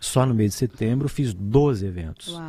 Só 0.00 0.26
no 0.26 0.34
mês 0.34 0.52
de 0.52 0.56
setembro 0.56 1.08
fiz 1.08 1.32
12 1.32 1.86
eventos. 1.86 2.28
Uau. 2.32 2.42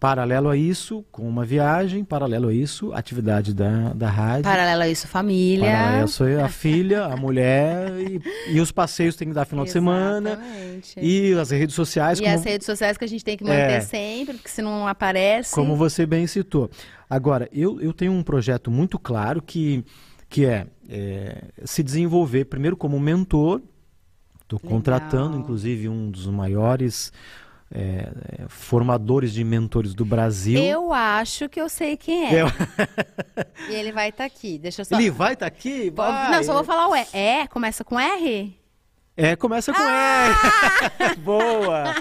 Paralelo 0.00 0.48
a 0.48 0.56
isso, 0.56 1.04
com 1.12 1.28
uma 1.28 1.44
viagem, 1.44 2.02
paralelo 2.02 2.48
a 2.48 2.54
isso, 2.54 2.92
atividade 2.92 3.54
da, 3.54 3.92
da 3.92 4.10
rádio. 4.10 4.42
Paralelo 4.42 4.82
a 4.82 4.88
isso, 4.88 5.06
família. 5.06 5.70
Paralelo 5.70 6.02
a 6.02 6.04
isso, 6.04 6.24
a 6.24 6.48
filha, 6.50 7.04
a 7.04 7.16
mulher 7.16 7.92
e, 8.00 8.20
e 8.48 8.60
os 8.60 8.72
passeios 8.72 9.14
tem 9.14 9.28
que 9.28 9.34
dar 9.34 9.44
final 9.44 9.64
Exatamente. 9.66 10.80
de 10.80 10.86
semana. 10.86 11.06
E 11.06 11.34
as 11.34 11.50
redes 11.50 11.76
sociais. 11.76 12.18
E 12.18 12.22
como... 12.22 12.34
as 12.34 12.44
redes 12.44 12.64
sociais 12.64 12.96
que 12.96 13.04
a 13.04 13.08
gente 13.08 13.24
tem 13.24 13.36
que 13.36 13.44
manter 13.44 13.72
é, 13.72 13.80
sempre, 13.82 14.34
porque 14.34 14.48
se 14.48 14.62
não 14.62 14.88
aparece. 14.88 15.54
Como 15.54 15.76
você 15.76 16.06
bem 16.06 16.26
citou. 16.26 16.68
Agora, 17.08 17.48
eu, 17.52 17.80
eu 17.80 17.92
tenho 17.92 18.10
um 18.10 18.22
projeto 18.22 18.68
muito 18.68 18.98
claro 18.98 19.40
que 19.40 19.84
que 20.28 20.44
é, 20.46 20.66
é 20.88 21.44
se 21.64 21.82
desenvolver 21.82 22.46
primeiro 22.46 22.76
como 22.76 22.98
mentor. 22.98 23.62
Estou 24.42 24.60
contratando, 24.60 25.36
inclusive, 25.36 25.88
um 25.88 26.08
dos 26.08 26.26
maiores 26.26 27.12
é, 27.70 28.12
formadores 28.48 29.32
de 29.32 29.42
mentores 29.42 29.94
do 29.94 30.04
Brasil. 30.04 30.60
Eu 30.60 30.92
acho 30.92 31.48
que 31.48 31.60
eu 31.60 31.68
sei 31.68 31.96
quem 31.96 32.26
é. 32.26 32.42
Eu... 32.42 32.46
e 33.68 33.74
ele 33.74 33.92
vai 33.92 34.10
estar 34.10 34.18
tá 34.18 34.24
aqui. 34.24 34.58
Deixa 34.58 34.82
eu 34.82 34.84
só. 34.84 34.96
Ele 34.96 35.10
vai 35.10 35.32
estar 35.32 35.50
tá 35.50 35.56
aqui? 35.56 35.90
Vai. 35.90 36.30
Não, 36.30 36.44
só 36.44 36.54
vou 36.54 36.64
falar 36.64 36.88
o 36.88 36.94
E. 36.94 37.06
É, 37.12 37.46
começa 37.48 37.84
com 37.84 37.98
R? 37.98 38.56
É, 39.16 39.34
começa 39.34 39.72
com 39.72 39.82
ah! 39.82 40.28
R. 41.00 41.16
Boa! 41.24 41.94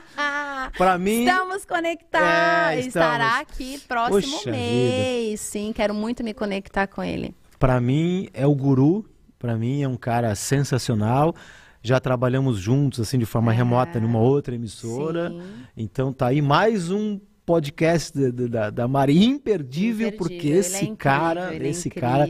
Para 0.77 0.97
mim. 0.97 1.25
Estamos 1.25 1.65
conectados. 1.65 2.27
É, 2.27 2.79
estamos... 2.79 2.87
Estará 2.87 3.39
aqui 3.39 3.79
próximo 3.87 4.37
Poxa 4.37 4.51
mês. 4.51 5.25
Vida. 5.25 5.37
Sim, 5.37 5.73
quero 5.73 5.93
muito 5.93 6.23
me 6.23 6.33
conectar 6.33 6.87
com 6.87 7.01
ele. 7.01 7.33
Para 7.65 7.81
mim 7.81 8.29
é 8.31 8.45
o 8.45 8.53
guru. 8.53 9.03
Para 9.39 9.57
mim 9.57 9.81
é 9.81 9.87
um 9.87 9.97
cara 9.97 10.35
sensacional 10.35 11.33
já 11.81 11.99
trabalhamos 11.99 12.59
juntos, 12.59 12.99
assim, 12.99 13.17
de 13.17 13.25
forma 13.25 13.51
é. 13.53 13.55
remota, 13.55 13.99
numa 13.99 14.19
outra 14.19 14.53
emissora. 14.53 15.29
Sim. 15.29 15.41
Então 15.75 16.13
tá 16.13 16.27
aí 16.27 16.43
mais 16.43 16.91
um 16.91 17.19
podcast 17.43 18.15
da, 18.15 18.47
da, 18.47 18.69
da 18.69 18.87
Mari 18.87 19.23
imperdível, 19.23 20.09
imperdível. 20.09 20.17
porque 20.17 20.47
esse 20.47 20.77
é 20.77 20.79
incrível, 20.83 20.97
cara, 20.97 21.55
é 21.55 21.67
esse 21.67 21.89
cara 21.89 22.29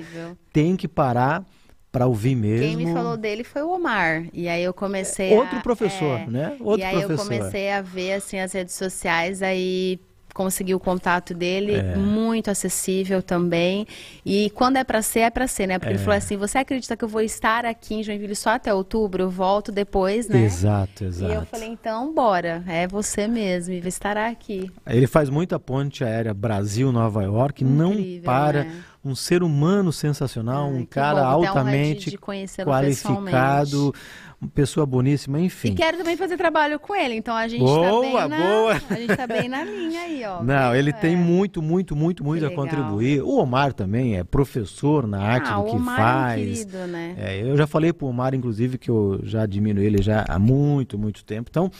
tem 0.53 0.77
que 0.77 0.87
parar 0.87 1.45
para 1.91 2.07
ouvir 2.07 2.35
mesmo. 2.35 2.67
Quem 2.67 2.77
me 2.77 2.93
falou 2.93 3.17
dele 3.17 3.43
foi 3.43 3.61
o 3.61 3.71
Omar. 3.71 4.27
E 4.33 4.47
aí 4.47 4.63
eu 4.63 4.73
comecei 4.73 5.33
Outro 5.33 5.57
a, 5.57 5.61
professor, 5.61 6.19
é, 6.19 6.27
né? 6.27 6.57
Outro 6.61 6.81
e 6.81 6.83
aí 6.83 6.97
professor. 6.99 7.33
eu 7.33 7.39
comecei 7.39 7.71
a 7.71 7.81
ver 7.81 8.13
assim 8.13 8.39
as 8.39 8.53
redes 8.53 8.75
sociais 8.75 9.41
aí 9.41 9.99
consegui 10.35 10.75
o 10.75 10.79
contato 10.79 11.33
dele, 11.33 11.75
é. 11.75 11.95
muito 11.95 12.51
acessível 12.51 13.23
também. 13.23 13.87
E 14.25 14.49
quando 14.49 14.75
é 14.75 14.83
para 14.83 15.01
ser, 15.01 15.21
é 15.21 15.29
para 15.29 15.47
ser, 15.47 15.65
né? 15.65 15.79
Porque 15.79 15.93
é. 15.93 15.95
ele 15.95 16.03
falou 16.03 16.17
assim: 16.17 16.35
você 16.35 16.57
acredita 16.57 16.97
que 16.97 17.03
eu 17.03 17.07
vou 17.07 17.21
estar 17.21 17.65
aqui 17.65 17.95
em 17.95 18.03
Joinville 18.03 18.35
só 18.35 18.51
até 18.51 18.73
outubro? 18.73 19.23
Eu 19.23 19.29
volto 19.29 19.71
depois, 19.71 20.27
né? 20.27 20.43
Exato, 20.43 21.05
exato. 21.05 21.31
E 21.31 21.35
eu 21.35 21.45
falei: 21.45 21.69
então, 21.69 22.13
bora, 22.13 22.61
é 22.67 22.85
você 22.85 23.27
mesmo, 23.27 23.73
e 23.73 23.87
estará 23.87 24.27
aqui. 24.27 24.69
Ele 24.85 25.07
faz 25.07 25.29
muita 25.29 25.57
ponte 25.57 26.03
aérea 26.03 26.33
Brasil-Nova 26.33 27.23
York, 27.23 27.63
Incrível, 27.63 27.87
não 27.87 28.21
para. 28.21 28.65
Né? 28.65 28.83
um 29.05 29.13
ser 29.13 29.43
humano 29.43 29.93
sensacional, 29.93 30.65
Ai, 30.65 30.73
um 30.73 30.83
cara 30.83 31.21
bom, 31.21 31.45
altamente 31.45 32.17
qualificado, 32.17 33.93
uma 34.39 34.49
pessoa 34.49 34.85
boníssima, 34.85 35.39
enfim. 35.39 35.69
E 35.69 35.75
quero 35.75 35.97
também 35.97 36.17
fazer 36.17 36.37
trabalho 36.37 36.79
com 36.79 36.95
ele, 36.95 37.15
então 37.15 37.35
a 37.35 37.47
gente 37.47 37.61
tá 37.61 37.65
boa, 37.65 38.21
tá 38.21 38.27
bem 38.27 38.29
na, 38.29 38.37
boa. 38.37 38.81
a 38.89 38.95
gente 38.95 39.15
tá 39.15 39.27
bem 39.27 39.49
na 39.49 39.63
linha 39.63 40.01
aí, 40.01 40.23
ó. 40.25 40.43
Não, 40.43 40.75
ele 40.75 40.89
é. 40.89 40.93
tem 40.93 41.15
muito, 41.15 41.61
muito, 41.61 41.95
muito, 41.95 42.23
muito 42.23 42.45
a 42.45 42.51
contribuir. 42.51 43.21
O 43.21 43.37
Omar 43.37 43.73
também 43.73 44.17
é 44.17 44.23
professor 44.23 45.07
na 45.07 45.21
arte 45.21 45.49
ah, 45.49 45.57
do 45.57 45.65
que 45.65 45.75
Omar 45.75 45.97
faz. 45.97 46.39
É 46.39 46.43
um 46.43 46.45
querido, 46.45 46.87
né? 46.87 47.15
É, 47.17 47.41
eu 47.41 47.57
já 47.57 47.65
falei 47.65 47.93
pro 47.93 48.07
Omar, 48.07 48.33
inclusive, 48.33 48.77
que 48.77 48.89
eu 48.89 49.19
já 49.23 49.43
admiro 49.43 49.81
ele 49.81 50.01
já 50.01 50.25
há 50.27 50.37
muito, 50.37 50.97
muito 50.97 51.23
tempo. 51.23 51.49
Então, 51.49 51.71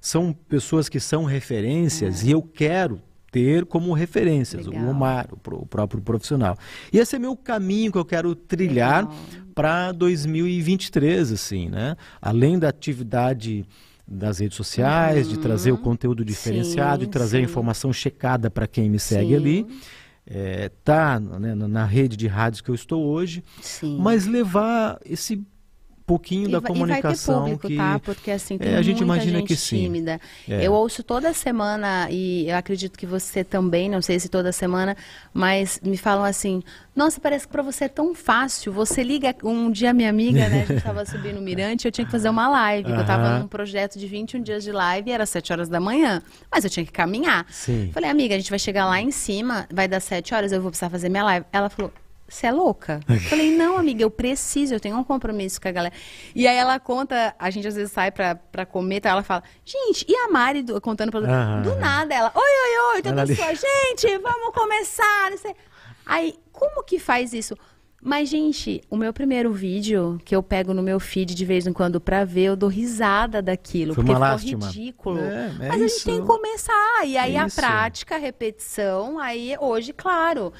são 0.00 0.32
pessoas 0.32 0.88
que 0.88 1.00
são 1.00 1.24
referências 1.24 2.22
é. 2.22 2.28
e 2.28 2.30
eu 2.30 2.42
quero 2.42 3.00
ter 3.34 3.64
como 3.64 3.92
referências 3.92 4.64
Legal. 4.64 4.84
o 4.84 4.90
Omar, 4.90 5.26
o, 5.32 5.54
o, 5.56 5.66
próprio 5.66 6.00
profissional. 6.00 6.56
E 6.92 6.98
esse 6.98 7.16
é 7.16 7.18
meu 7.18 7.36
caminho 7.36 7.90
que 7.90 7.98
eu 7.98 8.04
quero 8.04 8.32
trilhar 8.32 9.08
para 9.54 9.92
2023, 9.92 11.32
assim, 11.32 11.68
né? 11.68 11.96
Além 12.20 12.58
da 12.58 12.68
atividade 12.68 13.66
das 14.06 14.38
redes 14.38 14.56
sociais, 14.56 15.26
uhum. 15.26 15.34
de 15.34 15.38
trazer 15.38 15.72
o 15.72 15.78
conteúdo 15.78 16.24
diferenciado, 16.24 17.02
sim, 17.02 17.06
de 17.06 17.12
trazer 17.12 17.38
sim. 17.38 17.42
a 17.42 17.46
informação 17.46 17.92
checada 17.92 18.50
para 18.50 18.66
quem 18.66 18.90
me 18.90 18.98
segue 18.98 19.28
sim. 19.28 19.36
ali. 19.36 19.66
É, 20.26 20.70
tá 20.82 21.20
né, 21.20 21.54
na 21.54 21.84
rede 21.84 22.16
de 22.16 22.26
rádios 22.26 22.62
que 22.62 22.70
eu 22.70 22.74
estou 22.74 23.04
hoje, 23.04 23.44
mas 23.98 24.26
levar 24.26 24.98
esse 25.04 25.44
pouquinho 26.06 26.48
e 26.48 26.52
da 26.52 26.60
comunicação 26.60 27.42
vai 27.42 27.50
ter 27.50 27.56
público, 27.56 27.68
que 27.68 27.76
tá? 27.76 27.98
Porque 27.98 28.30
assim 28.30 28.58
tem 28.58 28.72
é, 28.72 28.76
a 28.76 28.82
gente 28.82 29.02
imagina 29.02 29.38
gente 29.38 29.48
que 29.48 29.56
sim. 29.56 29.78
tímida. 29.78 30.20
É. 30.48 30.66
Eu 30.66 30.72
ouço 30.72 31.02
toda 31.02 31.32
semana 31.32 32.08
e 32.10 32.48
eu 32.48 32.56
acredito 32.56 32.98
que 32.98 33.06
você 33.06 33.42
também, 33.42 33.88
não 33.88 34.02
sei 34.02 34.20
se 34.20 34.28
toda 34.28 34.52
semana, 34.52 34.96
mas 35.32 35.80
me 35.82 35.96
falam 35.96 36.24
assim: 36.24 36.62
"Nossa, 36.94 37.20
parece 37.20 37.46
que 37.46 37.52
para 37.52 37.62
você 37.62 37.84
é 37.84 37.88
tão 37.88 38.14
fácil. 38.14 38.72
Você 38.72 39.02
liga 39.02 39.34
um 39.42 39.70
dia 39.70 39.92
minha 39.94 40.10
amiga, 40.10 40.48
né, 40.48 40.62
a 40.62 40.66
gente 40.66 40.78
estava 40.78 41.04
subindo 41.06 41.38
o 41.38 41.42
Mirante, 41.42 41.86
eu 41.86 41.92
tinha 41.92 42.04
que 42.04 42.12
fazer 42.12 42.28
uma 42.28 42.48
live, 42.48 42.90
eu 42.90 43.00
estava 43.00 43.38
num 43.38 43.48
projeto 43.48 43.98
de 43.98 44.06
21 44.06 44.42
dias 44.42 44.62
de 44.62 44.72
live 44.72 45.10
e 45.10 45.12
era 45.12 45.24
7 45.24 45.52
horas 45.52 45.68
da 45.68 45.80
manhã, 45.80 46.22
mas 46.50 46.64
eu 46.64 46.70
tinha 46.70 46.84
que 46.84 46.92
caminhar. 46.92 47.46
Sim. 47.50 47.90
Falei: 47.92 48.10
"Amiga, 48.10 48.34
a 48.34 48.38
gente 48.38 48.50
vai 48.50 48.58
chegar 48.58 48.84
lá 48.86 49.00
em 49.00 49.10
cima, 49.10 49.66
vai 49.72 49.88
dar 49.88 50.00
7 50.00 50.34
horas, 50.34 50.52
eu 50.52 50.60
vou 50.60 50.70
precisar 50.70 50.90
fazer 50.90 51.08
minha 51.08 51.24
live". 51.24 51.46
Ela 51.50 51.70
falou: 51.70 51.90
você 52.34 52.46
é 52.46 52.52
louca? 52.52 53.00
Falei, 53.28 53.56
não, 53.56 53.78
amiga, 53.78 54.02
eu 54.02 54.10
preciso, 54.10 54.74
eu 54.74 54.80
tenho 54.80 54.96
um 54.96 55.04
compromisso 55.04 55.60
com 55.60 55.68
a 55.68 55.72
galera. 55.72 55.94
E 56.34 56.46
aí 56.46 56.56
ela 56.56 56.78
conta, 56.78 57.34
a 57.38 57.50
gente 57.50 57.66
às 57.66 57.74
vezes 57.74 57.92
sai 57.92 58.10
pra, 58.10 58.34
pra 58.34 58.66
comer, 58.66 59.00
tá? 59.00 59.10
Ela 59.10 59.22
fala, 59.22 59.42
gente, 59.64 60.04
e 60.08 60.14
a 60.14 60.28
Mari 60.28 60.62
do, 60.62 60.80
contando 60.80 61.10
pra 61.10 61.20
ah, 61.20 61.60
do 61.60 61.76
nada, 61.76 62.14
ela, 62.14 62.32
oi, 62.34 62.42
oi, 62.42 62.94
oi, 62.94 63.02
tudo 63.02 63.18
ali... 63.18 63.36
sua, 63.36 63.54
gente, 63.54 64.18
vamos 64.18 64.52
começar. 64.54 65.32
Aí, 66.04 66.34
como 66.52 66.82
que 66.84 66.98
faz 66.98 67.32
isso? 67.32 67.56
Mas, 68.06 68.28
gente, 68.28 68.82
o 68.90 68.98
meu 68.98 69.14
primeiro 69.14 69.50
vídeo, 69.50 70.20
que 70.26 70.36
eu 70.36 70.42
pego 70.42 70.74
no 70.74 70.82
meu 70.82 71.00
feed 71.00 71.34
de 71.34 71.44
vez 71.46 71.66
em 71.66 71.72
quando 71.72 71.98
pra 71.98 72.22
ver, 72.22 72.42
eu 72.42 72.56
dou 72.56 72.68
risada 72.68 73.40
daquilo. 73.40 73.94
Foi 73.94 74.04
porque 74.04 74.38
ficou 74.46 74.66
ridículo. 74.66 75.20
É, 75.20 75.52
é 75.58 75.68
Mas 75.68 75.68
isso. 75.68 75.72
a 75.72 75.88
gente 75.88 76.04
tem 76.04 76.20
que 76.20 76.26
começar. 76.26 77.06
E 77.06 77.16
aí 77.16 77.34
é 77.34 77.38
a 77.38 77.48
prática, 77.48 78.16
a 78.16 78.18
repetição, 78.18 79.18
aí 79.18 79.56
hoje, 79.58 79.94
claro. 79.94 80.52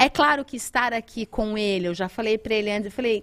É 0.00 0.08
claro 0.08 0.46
que 0.46 0.56
estar 0.56 0.94
aqui 0.94 1.26
com 1.26 1.58
ele, 1.58 1.86
eu 1.86 1.94
já 1.94 2.08
falei 2.08 2.38
para 2.38 2.54
ele 2.54 2.70
antes, 2.70 2.86
eu 2.86 2.90
falei, 2.90 3.22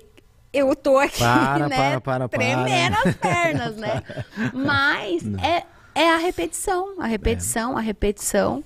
eu 0.53 0.75
tô 0.75 0.99
aqui, 0.99 1.17
para, 1.17 1.67
né, 1.67 1.99
para, 1.99 2.01
para, 2.01 2.29
tremendo 2.29 2.95
as 3.03 3.15
pernas, 3.15 3.75
né? 3.77 4.03
Mas 4.53 5.25
é, 5.43 5.63
é 5.95 6.11
a 6.11 6.17
repetição, 6.17 7.01
a 7.01 7.07
repetição, 7.07 7.73
é. 7.73 7.77
a 7.77 7.81
repetição. 7.81 8.63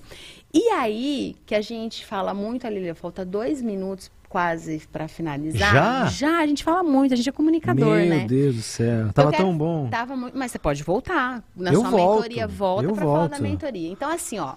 E 0.52 0.68
aí 0.68 1.36
que 1.46 1.54
a 1.54 1.62
gente 1.62 2.04
fala 2.04 2.34
muito, 2.34 2.66
ali, 2.66 2.92
falta 2.92 3.24
dois 3.24 3.62
minutos 3.62 4.10
quase 4.28 4.86
para 4.92 5.08
finalizar. 5.08 5.72
Já? 5.72 6.06
Já, 6.06 6.38
a 6.40 6.46
gente 6.46 6.62
fala 6.62 6.82
muito, 6.82 7.14
a 7.14 7.16
gente 7.16 7.28
é 7.30 7.32
comunicador, 7.32 7.96
Meu 7.96 8.08
né? 8.08 8.18
Meu 8.18 8.26
Deus 8.26 8.56
do 8.56 8.62
céu, 8.62 9.12
tava 9.12 9.30
quero, 9.30 9.44
tão 9.44 9.56
bom. 9.56 9.88
Tava 9.88 10.16
muito, 10.16 10.36
mas 10.36 10.52
você 10.52 10.58
pode 10.58 10.82
voltar. 10.82 11.42
Na 11.56 11.72
eu 11.72 11.80
sua 11.80 11.90
volto, 11.90 12.16
mentoria, 12.16 12.46
volta 12.46 12.92
para 12.92 13.04
falar 13.04 13.26
da 13.28 13.38
mentoria. 13.38 13.88
Então, 13.90 14.10
assim, 14.10 14.38
ó, 14.38 14.54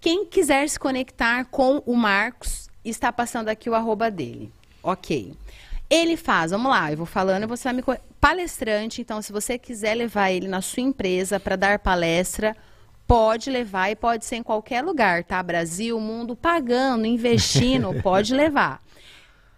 quem 0.00 0.26
quiser 0.26 0.68
se 0.68 0.78
conectar 0.78 1.44
com 1.46 1.82
o 1.84 1.96
Marcos, 1.96 2.69
está 2.84 3.12
passando 3.12 3.48
aqui 3.48 3.68
o 3.68 3.74
arroba 3.74 4.10
dele. 4.10 4.52
Ok. 4.82 5.34
Ele 5.88 6.16
faz, 6.16 6.52
vamos 6.52 6.70
lá, 6.70 6.90
eu 6.90 6.96
vou 6.96 7.06
falando, 7.06 7.48
você 7.48 7.64
vai 7.64 7.72
me. 7.74 7.82
Palestrante, 8.20 9.00
então, 9.00 9.20
se 9.20 9.32
você 9.32 9.58
quiser 9.58 9.94
levar 9.94 10.30
ele 10.30 10.46
na 10.46 10.60
sua 10.60 10.82
empresa 10.82 11.40
para 11.40 11.56
dar 11.56 11.78
palestra, 11.78 12.56
pode 13.06 13.50
levar 13.50 13.90
e 13.90 13.96
pode 13.96 14.24
ser 14.24 14.36
em 14.36 14.42
qualquer 14.42 14.84
lugar, 14.84 15.24
tá? 15.24 15.42
Brasil, 15.42 15.98
mundo, 15.98 16.36
pagando, 16.36 17.06
investindo, 17.06 17.92
pode 18.04 18.32
levar. 18.32 18.80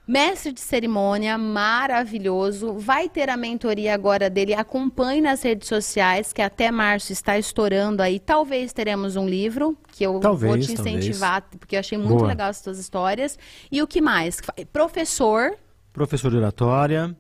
Mestre 0.07 0.53
de 0.53 0.61
cerimônia, 0.61 1.39
maravilhoso. 1.39 2.75
Vai 2.75 3.09
ter 3.09 3.31
a 3.31 3.37
mentoria 3.37 3.95
agora 3.95 4.29
dele. 4.29 4.53
Acompanhe 4.53 5.21
nas 5.21 5.43
redes 5.43 5.69
sociais, 5.69 6.33
que 6.33 6.43
até 6.43 6.73
março 6.73 7.13
está 7.13 7.39
estourando 7.39 8.03
aí. 8.03 8.19
Talvez 8.19 8.73
teremos 8.73 9.15
um 9.15 9.29
livro, 9.29 9.77
que 9.93 10.05
eu 10.05 10.19
talvez, 10.19 10.51
vou 10.51 10.59
te 10.61 10.73
incentivar, 10.73 11.43
talvez. 11.43 11.59
porque 11.59 11.77
eu 11.77 11.81
achei 11.81 11.97
muito 11.97 12.19
Boa. 12.19 12.27
legal 12.27 12.51
as 12.51 12.57
suas 12.57 12.81
histórias. 12.81 13.39
E 13.71 13.81
o 13.81 13.87
que 13.87 14.01
mais? 14.01 14.41
Professor. 14.73 15.53
Professor 15.93 16.31
de 16.33 16.37
oratória. 16.37 17.17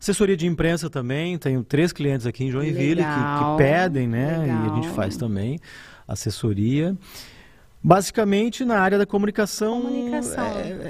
Assessoria 0.00 0.36
de 0.36 0.46
imprensa 0.46 0.88
também. 0.88 1.36
Tenho 1.36 1.64
três 1.64 1.92
clientes 1.92 2.26
aqui 2.26 2.44
em 2.44 2.50
Joinville 2.50 3.02
que, 3.02 3.08
que, 3.08 3.56
pedem, 3.58 4.06
né? 4.06 4.38
Legal. 4.38 4.66
E 4.66 4.70
a 4.70 4.74
gente 4.76 4.88
faz 4.90 5.16
também 5.16 5.58
assessoria. 6.06 6.96
Basicamente, 7.86 8.64
na 8.64 8.78
área 8.78 8.96
da 8.96 9.04
comunicação, 9.04 9.82
comunicação. 9.82 10.42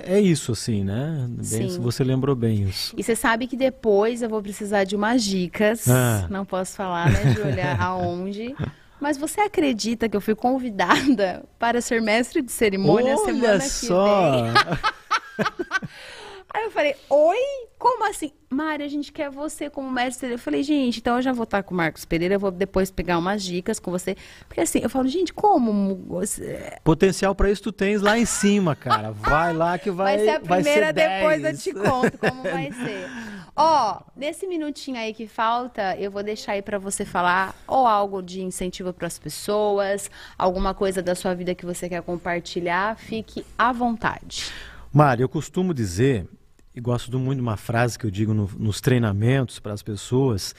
É, 0.05 0.15
é, 0.15 0.21
isso, 0.21 0.53
assim, 0.53 0.85
né? 0.85 1.27
Bem, 1.29 1.69
Sim. 1.69 1.81
Você 1.81 2.05
lembrou 2.05 2.37
bem 2.37 2.63
isso. 2.63 2.95
E 2.97 3.03
você 3.03 3.17
sabe 3.17 3.49
que 3.49 3.57
depois 3.57 4.23
eu 4.23 4.29
vou 4.29 4.41
precisar 4.41 4.85
de 4.85 4.95
umas 4.95 5.25
dicas. 5.25 5.89
Ah. 5.89 6.29
Não 6.31 6.45
posso 6.45 6.77
falar, 6.77 7.11
né, 7.11 7.35
Júlia, 7.35 7.75
aonde. 7.83 8.55
Mas 9.01 9.17
você 9.17 9.41
acredita 9.41 10.09
que 10.09 10.17
eu 10.17 10.21
fui 10.21 10.37
convidada 10.37 11.43
para 11.59 11.81
ser 11.81 12.01
mestre 12.01 12.41
de 12.41 12.53
cerimônia 12.53 13.17
Olha 13.17 13.25
semana 13.25 13.61
só. 13.61 14.31
que 14.37 15.43
vem? 15.43 15.49
Aí 16.55 16.63
eu 16.63 16.71
falei, 16.71 16.95
oi? 17.11 17.37
Como 17.77 18.09
assim? 18.09 18.31
Mari, 18.49 18.85
a 18.85 18.89
gente 18.89 19.11
quer 19.11 19.29
você 19.29 19.69
como 19.69 19.91
mestre. 19.91 20.31
Eu 20.31 20.39
falei, 20.39 20.63
gente, 20.63 21.01
então 21.01 21.17
eu 21.17 21.23
já 21.23 21.33
vou 21.33 21.43
estar 21.43 21.65
com 21.65 21.75
o 21.75 21.77
Marcos 21.77 22.05
Pereira, 22.05 22.37
eu 22.37 22.39
vou 22.39 22.53
depois 22.53 22.93
pegar 22.93 23.19
umas 23.19 23.43
dicas 23.43 23.81
com 23.81 23.91
você. 23.91 24.17
Porque 24.47 24.61
assim, 24.61 24.79
eu 24.81 24.89
falo, 24.89 25.09
gente, 25.09 25.33
como? 25.33 25.97
Você... 26.07 26.79
Potencial 26.85 27.35
para 27.35 27.51
isso 27.51 27.65
tu 27.65 27.73
tens 27.73 28.01
lá 28.01 28.17
em 28.17 28.25
cima, 28.25 28.77
cara. 28.77 29.11
Vai 29.11 29.53
lá 29.53 29.77
que 29.77 29.91
vai. 29.93 30.17
Vai 30.17 30.25
ser 30.25 30.31
a 30.31 30.41
primeira, 30.41 30.87
ser 30.87 30.93
depois 30.93 31.45
eu 31.45 31.59
te 31.59 31.73
conto 31.75 32.19
como 32.19 32.43
vai 32.49 32.71
ser. 32.71 33.11
Ó, 33.57 34.01
nesse 34.17 34.47
minutinho 34.47 34.97
aí 34.97 35.13
que 35.13 35.27
falta, 35.27 35.97
eu 35.97 36.09
vou 36.09 36.23
deixar 36.23 36.53
aí 36.53 36.63
para 36.63 36.79
você 36.79 37.05
falar 37.05 37.53
ou 37.67 37.85
algo 37.85 38.23
de 38.23 38.41
incentivo 38.43 38.93
para 38.93 39.09
as 39.09 39.19
pessoas, 39.19 40.09
alguma 40.39 40.73
coisa 40.73 41.03
da 41.03 41.17
sua 41.17 41.35
vida 41.35 41.53
que 41.53 41.67
você 41.67 41.89
quer 41.89 42.03
compartilhar, 42.03 42.97
fique 42.97 43.45
à 43.59 43.73
vontade. 43.73 44.53
Mari, 44.93 45.23
eu 45.23 45.29
costumo 45.29 45.75
dizer 45.75 46.29
e 46.75 46.81
gosto 46.81 47.19
muito 47.19 47.39
de 47.39 47.43
uma 47.43 47.57
frase 47.57 47.99
que 47.99 48.05
eu 48.05 48.11
digo 48.11 48.35
no, 48.35 48.51
nos 48.59 48.81
treinamentos 48.81 49.59
para 49.59 49.73
as 49.73 49.83
pessoas 49.83 50.55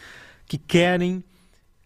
que 0.46 0.58
querem 0.58 1.24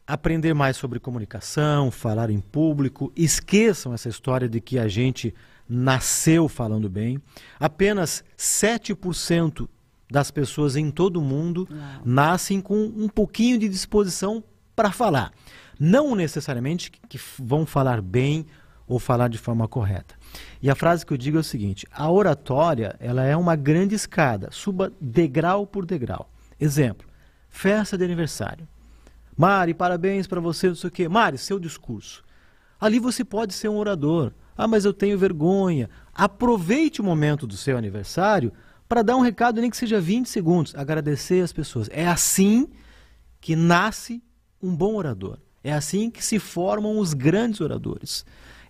aprender 0.05 0.53
mais 0.53 0.77
sobre 0.77 0.99
comunicação, 0.99 1.89
falar 1.89 2.29
em 2.29 2.39
público. 2.39 3.11
Esqueçam 3.15 3.93
essa 3.93 4.09
história 4.09 4.47
de 4.47 4.61
que 4.61 4.77
a 4.77 4.87
gente 4.87 5.33
nasceu 5.67 6.47
falando 6.47 6.89
bem. 6.89 7.21
Apenas 7.59 8.23
7% 8.37 9.67
das 10.09 10.31
pessoas 10.31 10.75
em 10.75 10.89
todo 10.89 11.17
o 11.17 11.23
mundo 11.23 11.67
Uau. 11.69 12.01
nascem 12.03 12.59
com 12.59 12.75
um 12.75 13.07
pouquinho 13.07 13.57
de 13.57 13.69
disposição 13.69 14.43
para 14.75 14.91
falar. 14.91 15.31
Não 15.79 16.15
necessariamente 16.15 16.91
que 16.91 17.19
vão 17.37 17.65
falar 17.65 18.01
bem 18.01 18.45
ou 18.87 18.99
falar 18.99 19.27
de 19.27 19.37
forma 19.37 19.67
correta. 19.67 20.18
E 20.61 20.69
a 20.69 20.75
frase 20.75 21.05
que 21.05 21.13
eu 21.13 21.17
digo 21.17 21.37
é 21.37 21.39
o 21.39 21.43
seguinte: 21.43 21.87
a 21.91 22.11
oratória 22.11 22.95
ela 22.99 23.23
é 23.23 23.35
uma 23.35 23.55
grande 23.55 23.95
escada, 23.95 24.49
suba 24.51 24.91
degrau 24.99 25.65
por 25.65 25.85
degrau. 25.85 26.29
Exemplo: 26.59 27.07
festa 27.49 27.97
de 27.97 28.03
aniversário. 28.03 28.67
Mari, 29.35 29.73
parabéns 29.73 30.27
para 30.27 30.41
você, 30.41 30.67
não 30.67 30.75
sei 30.75 30.89
o 30.89 30.91
quê. 30.91 31.07
Mari, 31.07 31.37
seu 31.37 31.59
discurso. 31.59 32.23
Ali 32.79 32.99
você 32.99 33.23
pode 33.23 33.53
ser 33.53 33.69
um 33.69 33.77
orador. 33.77 34.33
Ah, 34.57 34.67
mas 34.67 34.83
eu 34.83 34.93
tenho 34.93 35.17
vergonha. 35.17 35.89
Aproveite 36.13 36.99
o 36.99 37.03
momento 37.03 37.47
do 37.47 37.55
seu 37.55 37.77
aniversário 37.77 38.51
para 38.89 39.01
dar 39.01 39.15
um 39.15 39.21
recado, 39.21 39.61
nem 39.61 39.69
que 39.69 39.77
seja 39.77 40.01
20 40.01 40.27
segundos. 40.27 40.75
Agradecer 40.75 41.41
as 41.41 41.53
pessoas. 41.53 41.89
É 41.93 42.05
assim 42.05 42.67
que 43.39 43.55
nasce 43.55 44.21
um 44.61 44.75
bom 44.75 44.95
orador. 44.95 45.37
É 45.63 45.71
assim 45.71 46.09
que 46.09 46.23
se 46.23 46.39
formam 46.39 46.97
os 46.99 47.13
grandes 47.13 47.61
oradores. 47.61 48.25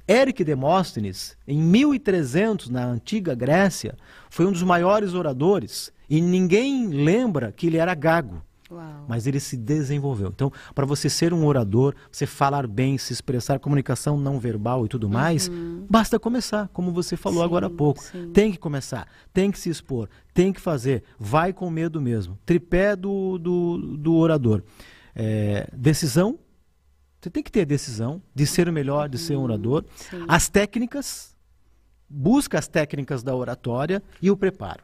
Eric 0.09 0.43
Demóstenes, 0.43 1.37
em 1.47 1.61
1300, 1.61 2.67
na 2.67 2.83
antiga 2.83 3.35
Grécia, 3.35 3.95
foi 4.27 4.47
um 4.47 4.51
dos 4.51 4.63
maiores 4.63 5.13
oradores 5.13 5.93
e 6.09 6.19
ninguém 6.19 6.87
lembra 6.87 7.51
que 7.51 7.67
ele 7.67 7.77
era 7.77 7.93
gago. 7.93 8.41
Uau. 8.71 9.05
Mas 9.07 9.27
ele 9.27 9.39
se 9.39 9.55
desenvolveu. 9.55 10.29
Então, 10.29 10.51
para 10.73 10.85
você 10.85 11.09
ser 11.09 11.31
um 11.31 11.45
orador, 11.45 11.93
você 12.11 12.25
falar 12.25 12.65
bem, 12.65 12.97
se 12.97 13.13
expressar, 13.13 13.59
comunicação 13.59 14.17
não 14.17 14.39
verbal 14.39 14.85
e 14.85 14.89
tudo 14.89 15.07
mais, 15.07 15.47
uhum. 15.47 15.85
basta 15.87 16.19
começar, 16.19 16.67
como 16.69 16.91
você 16.91 17.15
falou 17.15 17.39
sim, 17.39 17.45
agora 17.45 17.67
há 17.67 17.69
pouco. 17.69 18.03
Sim. 18.03 18.31
Tem 18.31 18.51
que 18.51 18.57
começar, 18.57 19.07
tem 19.31 19.51
que 19.51 19.59
se 19.59 19.69
expor, 19.69 20.09
tem 20.33 20.51
que 20.51 20.59
fazer. 20.61 21.03
Vai 21.19 21.53
com 21.53 21.69
medo 21.69 22.01
mesmo. 22.01 22.37
Tripé 22.45 22.95
do, 22.95 23.37
do, 23.37 23.97
do 23.97 24.15
orador. 24.15 24.63
É, 25.15 25.67
decisão. 25.71 26.39
Você 27.19 27.29
tem 27.29 27.43
que 27.43 27.51
ter 27.51 27.61
a 27.61 27.65
decisão 27.65 28.21
de 28.33 28.47
ser 28.47 28.69
o 28.69 28.73
melhor, 28.73 29.09
de 29.09 29.17
ser 29.17 29.35
um 29.35 29.39
uhum. 29.39 29.43
orador. 29.43 29.85
Sim. 29.95 30.25
As 30.27 30.49
técnicas. 30.49 31.37
Busca 32.11 32.57
as 32.57 32.67
técnicas 32.67 33.21
da 33.21 33.35
oratória 33.35 34.01
e 34.19 34.31
o 34.31 34.37
preparo 34.37 34.83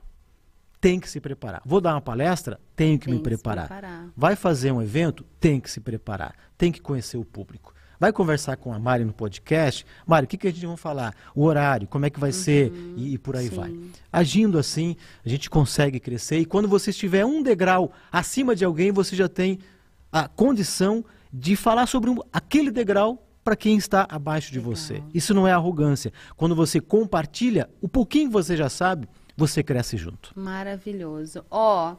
tem 0.86 1.00
que 1.00 1.10
se 1.10 1.20
preparar. 1.20 1.64
Vou 1.66 1.82
dar 1.82 1.96
uma 1.96 2.02
palestra, 2.02 2.60
tenho 2.76 3.00
que 3.00 3.06
tem 3.06 3.16
me 3.16 3.20
preparar. 3.20 3.68
preparar. 3.68 4.10
Vai 4.16 4.36
fazer 4.36 4.72
um 4.72 4.80
evento, 4.80 5.26
tem 5.40 5.60
que 5.60 5.72
se 5.72 5.80
preparar. 5.80 6.36
Tem 6.56 6.72
que 6.72 6.80
conhecer 6.80 7.18
o 7.18 7.26
público. 7.26 7.74
Vai 8.00 8.14
conversar 8.14 8.56
com 8.58 8.72
a 8.72 8.78
Mari 8.78 9.04
no 9.04 9.12
podcast. 9.12 9.84
Mari, 10.06 10.26
o 10.26 10.28
que, 10.28 10.38
que 10.38 10.48
a 10.48 10.52
gente 10.52 10.68
vai 10.68 10.78
falar? 10.78 11.16
O 11.34 11.44
horário, 11.44 11.88
como 11.88 12.06
é 12.06 12.10
que 12.12 12.20
vai 12.20 12.30
uhum, 12.30 12.36
ser 12.36 12.72
e, 12.96 13.16
e, 13.16 13.18
por 13.18 13.36
aí 13.36 13.50
sim. 13.50 13.56
vai. 13.56 13.76
Agindo 14.14 14.60
assim, 14.60 14.96
a 15.26 15.30
gente 15.30 15.50
consegue 15.50 16.00
crescer. 16.00 16.38
E 16.38 16.46
quando 16.46 16.68
você 16.68 16.92
estiver 16.92 17.26
um 17.26 17.42
degrau 17.42 17.92
acima 18.12 18.56
de 18.56 18.64
alguém, 18.64 18.92
você 18.92 19.16
já 19.16 19.28
tem 19.28 19.58
a 20.12 20.28
condição 20.28 21.04
de 21.38 21.56
falar 21.56 21.86
sobre 21.86 22.10
um, 22.10 22.18
aquele 22.32 22.72
degrau 22.72 23.22
para 23.44 23.56
quem 23.56 23.78
está 23.78 24.08
abaixo 24.10 24.52
de 24.52 24.60
você. 24.60 25.04
Isso 25.14 25.34
não 25.34 25.48
é 25.48 25.52
arrogância. 25.52 26.12
Quando 26.36 26.56
você 26.56 26.80
compartilha 26.80 27.70
o 27.82 27.90
pouquinho 27.90 28.28
que 28.28 28.34
você 28.34 28.56
já 28.56 28.70
sabe, 28.70 29.08
você 29.36 29.62
cresce 29.62 29.98
junto. 29.98 30.32
Maravilhoso. 30.34 31.46
Ó, 31.52 31.92
oh, 31.92 31.98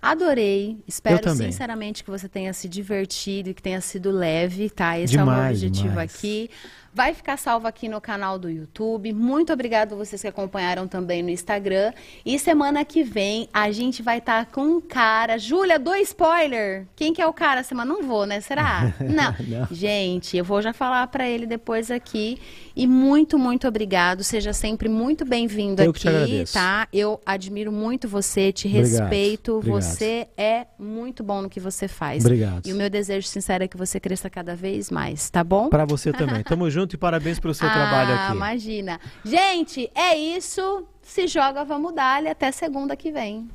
adorei. 0.00 0.78
Espero 0.88 1.18
sinceramente 1.36 2.02
que 2.02 2.10
você 2.10 2.28
tenha 2.28 2.52
se 2.54 2.66
divertido 2.66 3.50
e 3.50 3.54
que 3.54 3.62
tenha 3.62 3.80
sido 3.80 4.10
leve, 4.10 4.70
tá? 4.70 4.98
Esse 4.98 5.12
demais, 5.12 5.28
é 5.28 5.38
o 5.38 5.42
meu 5.42 5.50
objetivo 5.50 5.88
demais. 5.90 6.14
aqui. 6.14 6.50
Vai 6.92 7.14
ficar 7.14 7.36
salvo 7.36 7.68
aqui 7.68 7.88
no 7.88 8.00
canal 8.00 8.36
do 8.36 8.50
YouTube. 8.50 9.12
Muito 9.12 9.52
obrigado 9.52 9.92
a 9.92 9.96
vocês 9.96 10.20
que 10.20 10.26
acompanharam 10.26 10.88
também 10.88 11.22
no 11.22 11.30
Instagram. 11.30 11.92
E 12.26 12.36
semana 12.36 12.84
que 12.84 13.04
vem 13.04 13.48
a 13.52 13.70
gente 13.70 14.02
vai 14.02 14.18
estar 14.18 14.44
tá 14.44 14.50
com 14.50 14.62
um 14.62 14.80
cara. 14.80 15.38
Júlia, 15.38 15.78
do 15.78 15.94
spoiler. 15.94 16.86
Quem 16.96 17.12
que 17.12 17.22
é 17.22 17.26
o 17.26 17.32
cara? 17.32 17.62
Semana 17.62 17.94
não 17.94 18.02
vou, 18.02 18.26
né? 18.26 18.40
Será? 18.40 18.92
Não. 19.00 19.34
não. 19.46 19.68
Gente, 19.70 20.36
eu 20.36 20.44
vou 20.44 20.62
já 20.62 20.72
falar 20.72 21.06
para 21.08 21.28
ele 21.28 21.46
depois 21.46 21.90
aqui. 21.90 22.40
E 22.74 22.86
muito, 22.86 23.38
muito 23.38 23.68
obrigado. 23.68 24.22
Seja 24.24 24.52
sempre 24.52 24.88
muito 24.88 25.24
bem-vindo 25.24 25.82
aqui, 25.82 26.44
tá? 26.52 26.88
Eu 26.92 27.20
admiro 27.26 27.70
muito 27.70 28.08
você, 28.08 28.52
te 28.52 28.66
obrigado. 28.66 29.00
respeito. 29.00 29.56
Obrigado. 29.56 29.82
Você 29.82 30.28
é 30.36 30.66
muito 30.78 31.22
bom 31.22 31.42
no 31.42 31.50
que 31.50 31.60
você 31.60 31.88
faz. 31.88 32.24
Obrigado. 32.24 32.66
E 32.66 32.72
o 32.72 32.76
meu 32.76 32.88
desejo 32.88 33.26
sincero 33.26 33.64
é 33.64 33.68
que 33.68 33.76
você 33.76 34.00
cresça 34.00 34.30
cada 34.30 34.54
vez 34.54 34.90
mais, 34.90 35.28
tá 35.30 35.42
bom? 35.44 35.68
Para 35.68 35.84
você 35.84 36.12
também. 36.12 36.42
Tamo 36.44 36.70
junto 36.70 36.79
junto 36.80 36.94
e 36.94 36.98
parabéns 36.98 37.38
pelo 37.38 37.52
seu 37.54 37.68
ah, 37.68 37.72
trabalho 37.72 38.14
aqui. 38.14 38.32
Imagina. 38.32 39.00
Gente, 39.24 39.90
é 39.94 40.16
isso. 40.16 40.86
Se 41.02 41.26
joga, 41.26 41.64
vamos 41.64 41.94
dar. 41.94 42.26
Até 42.26 42.50
segunda 42.50 42.96
que 42.96 43.12
vem. 43.12 43.48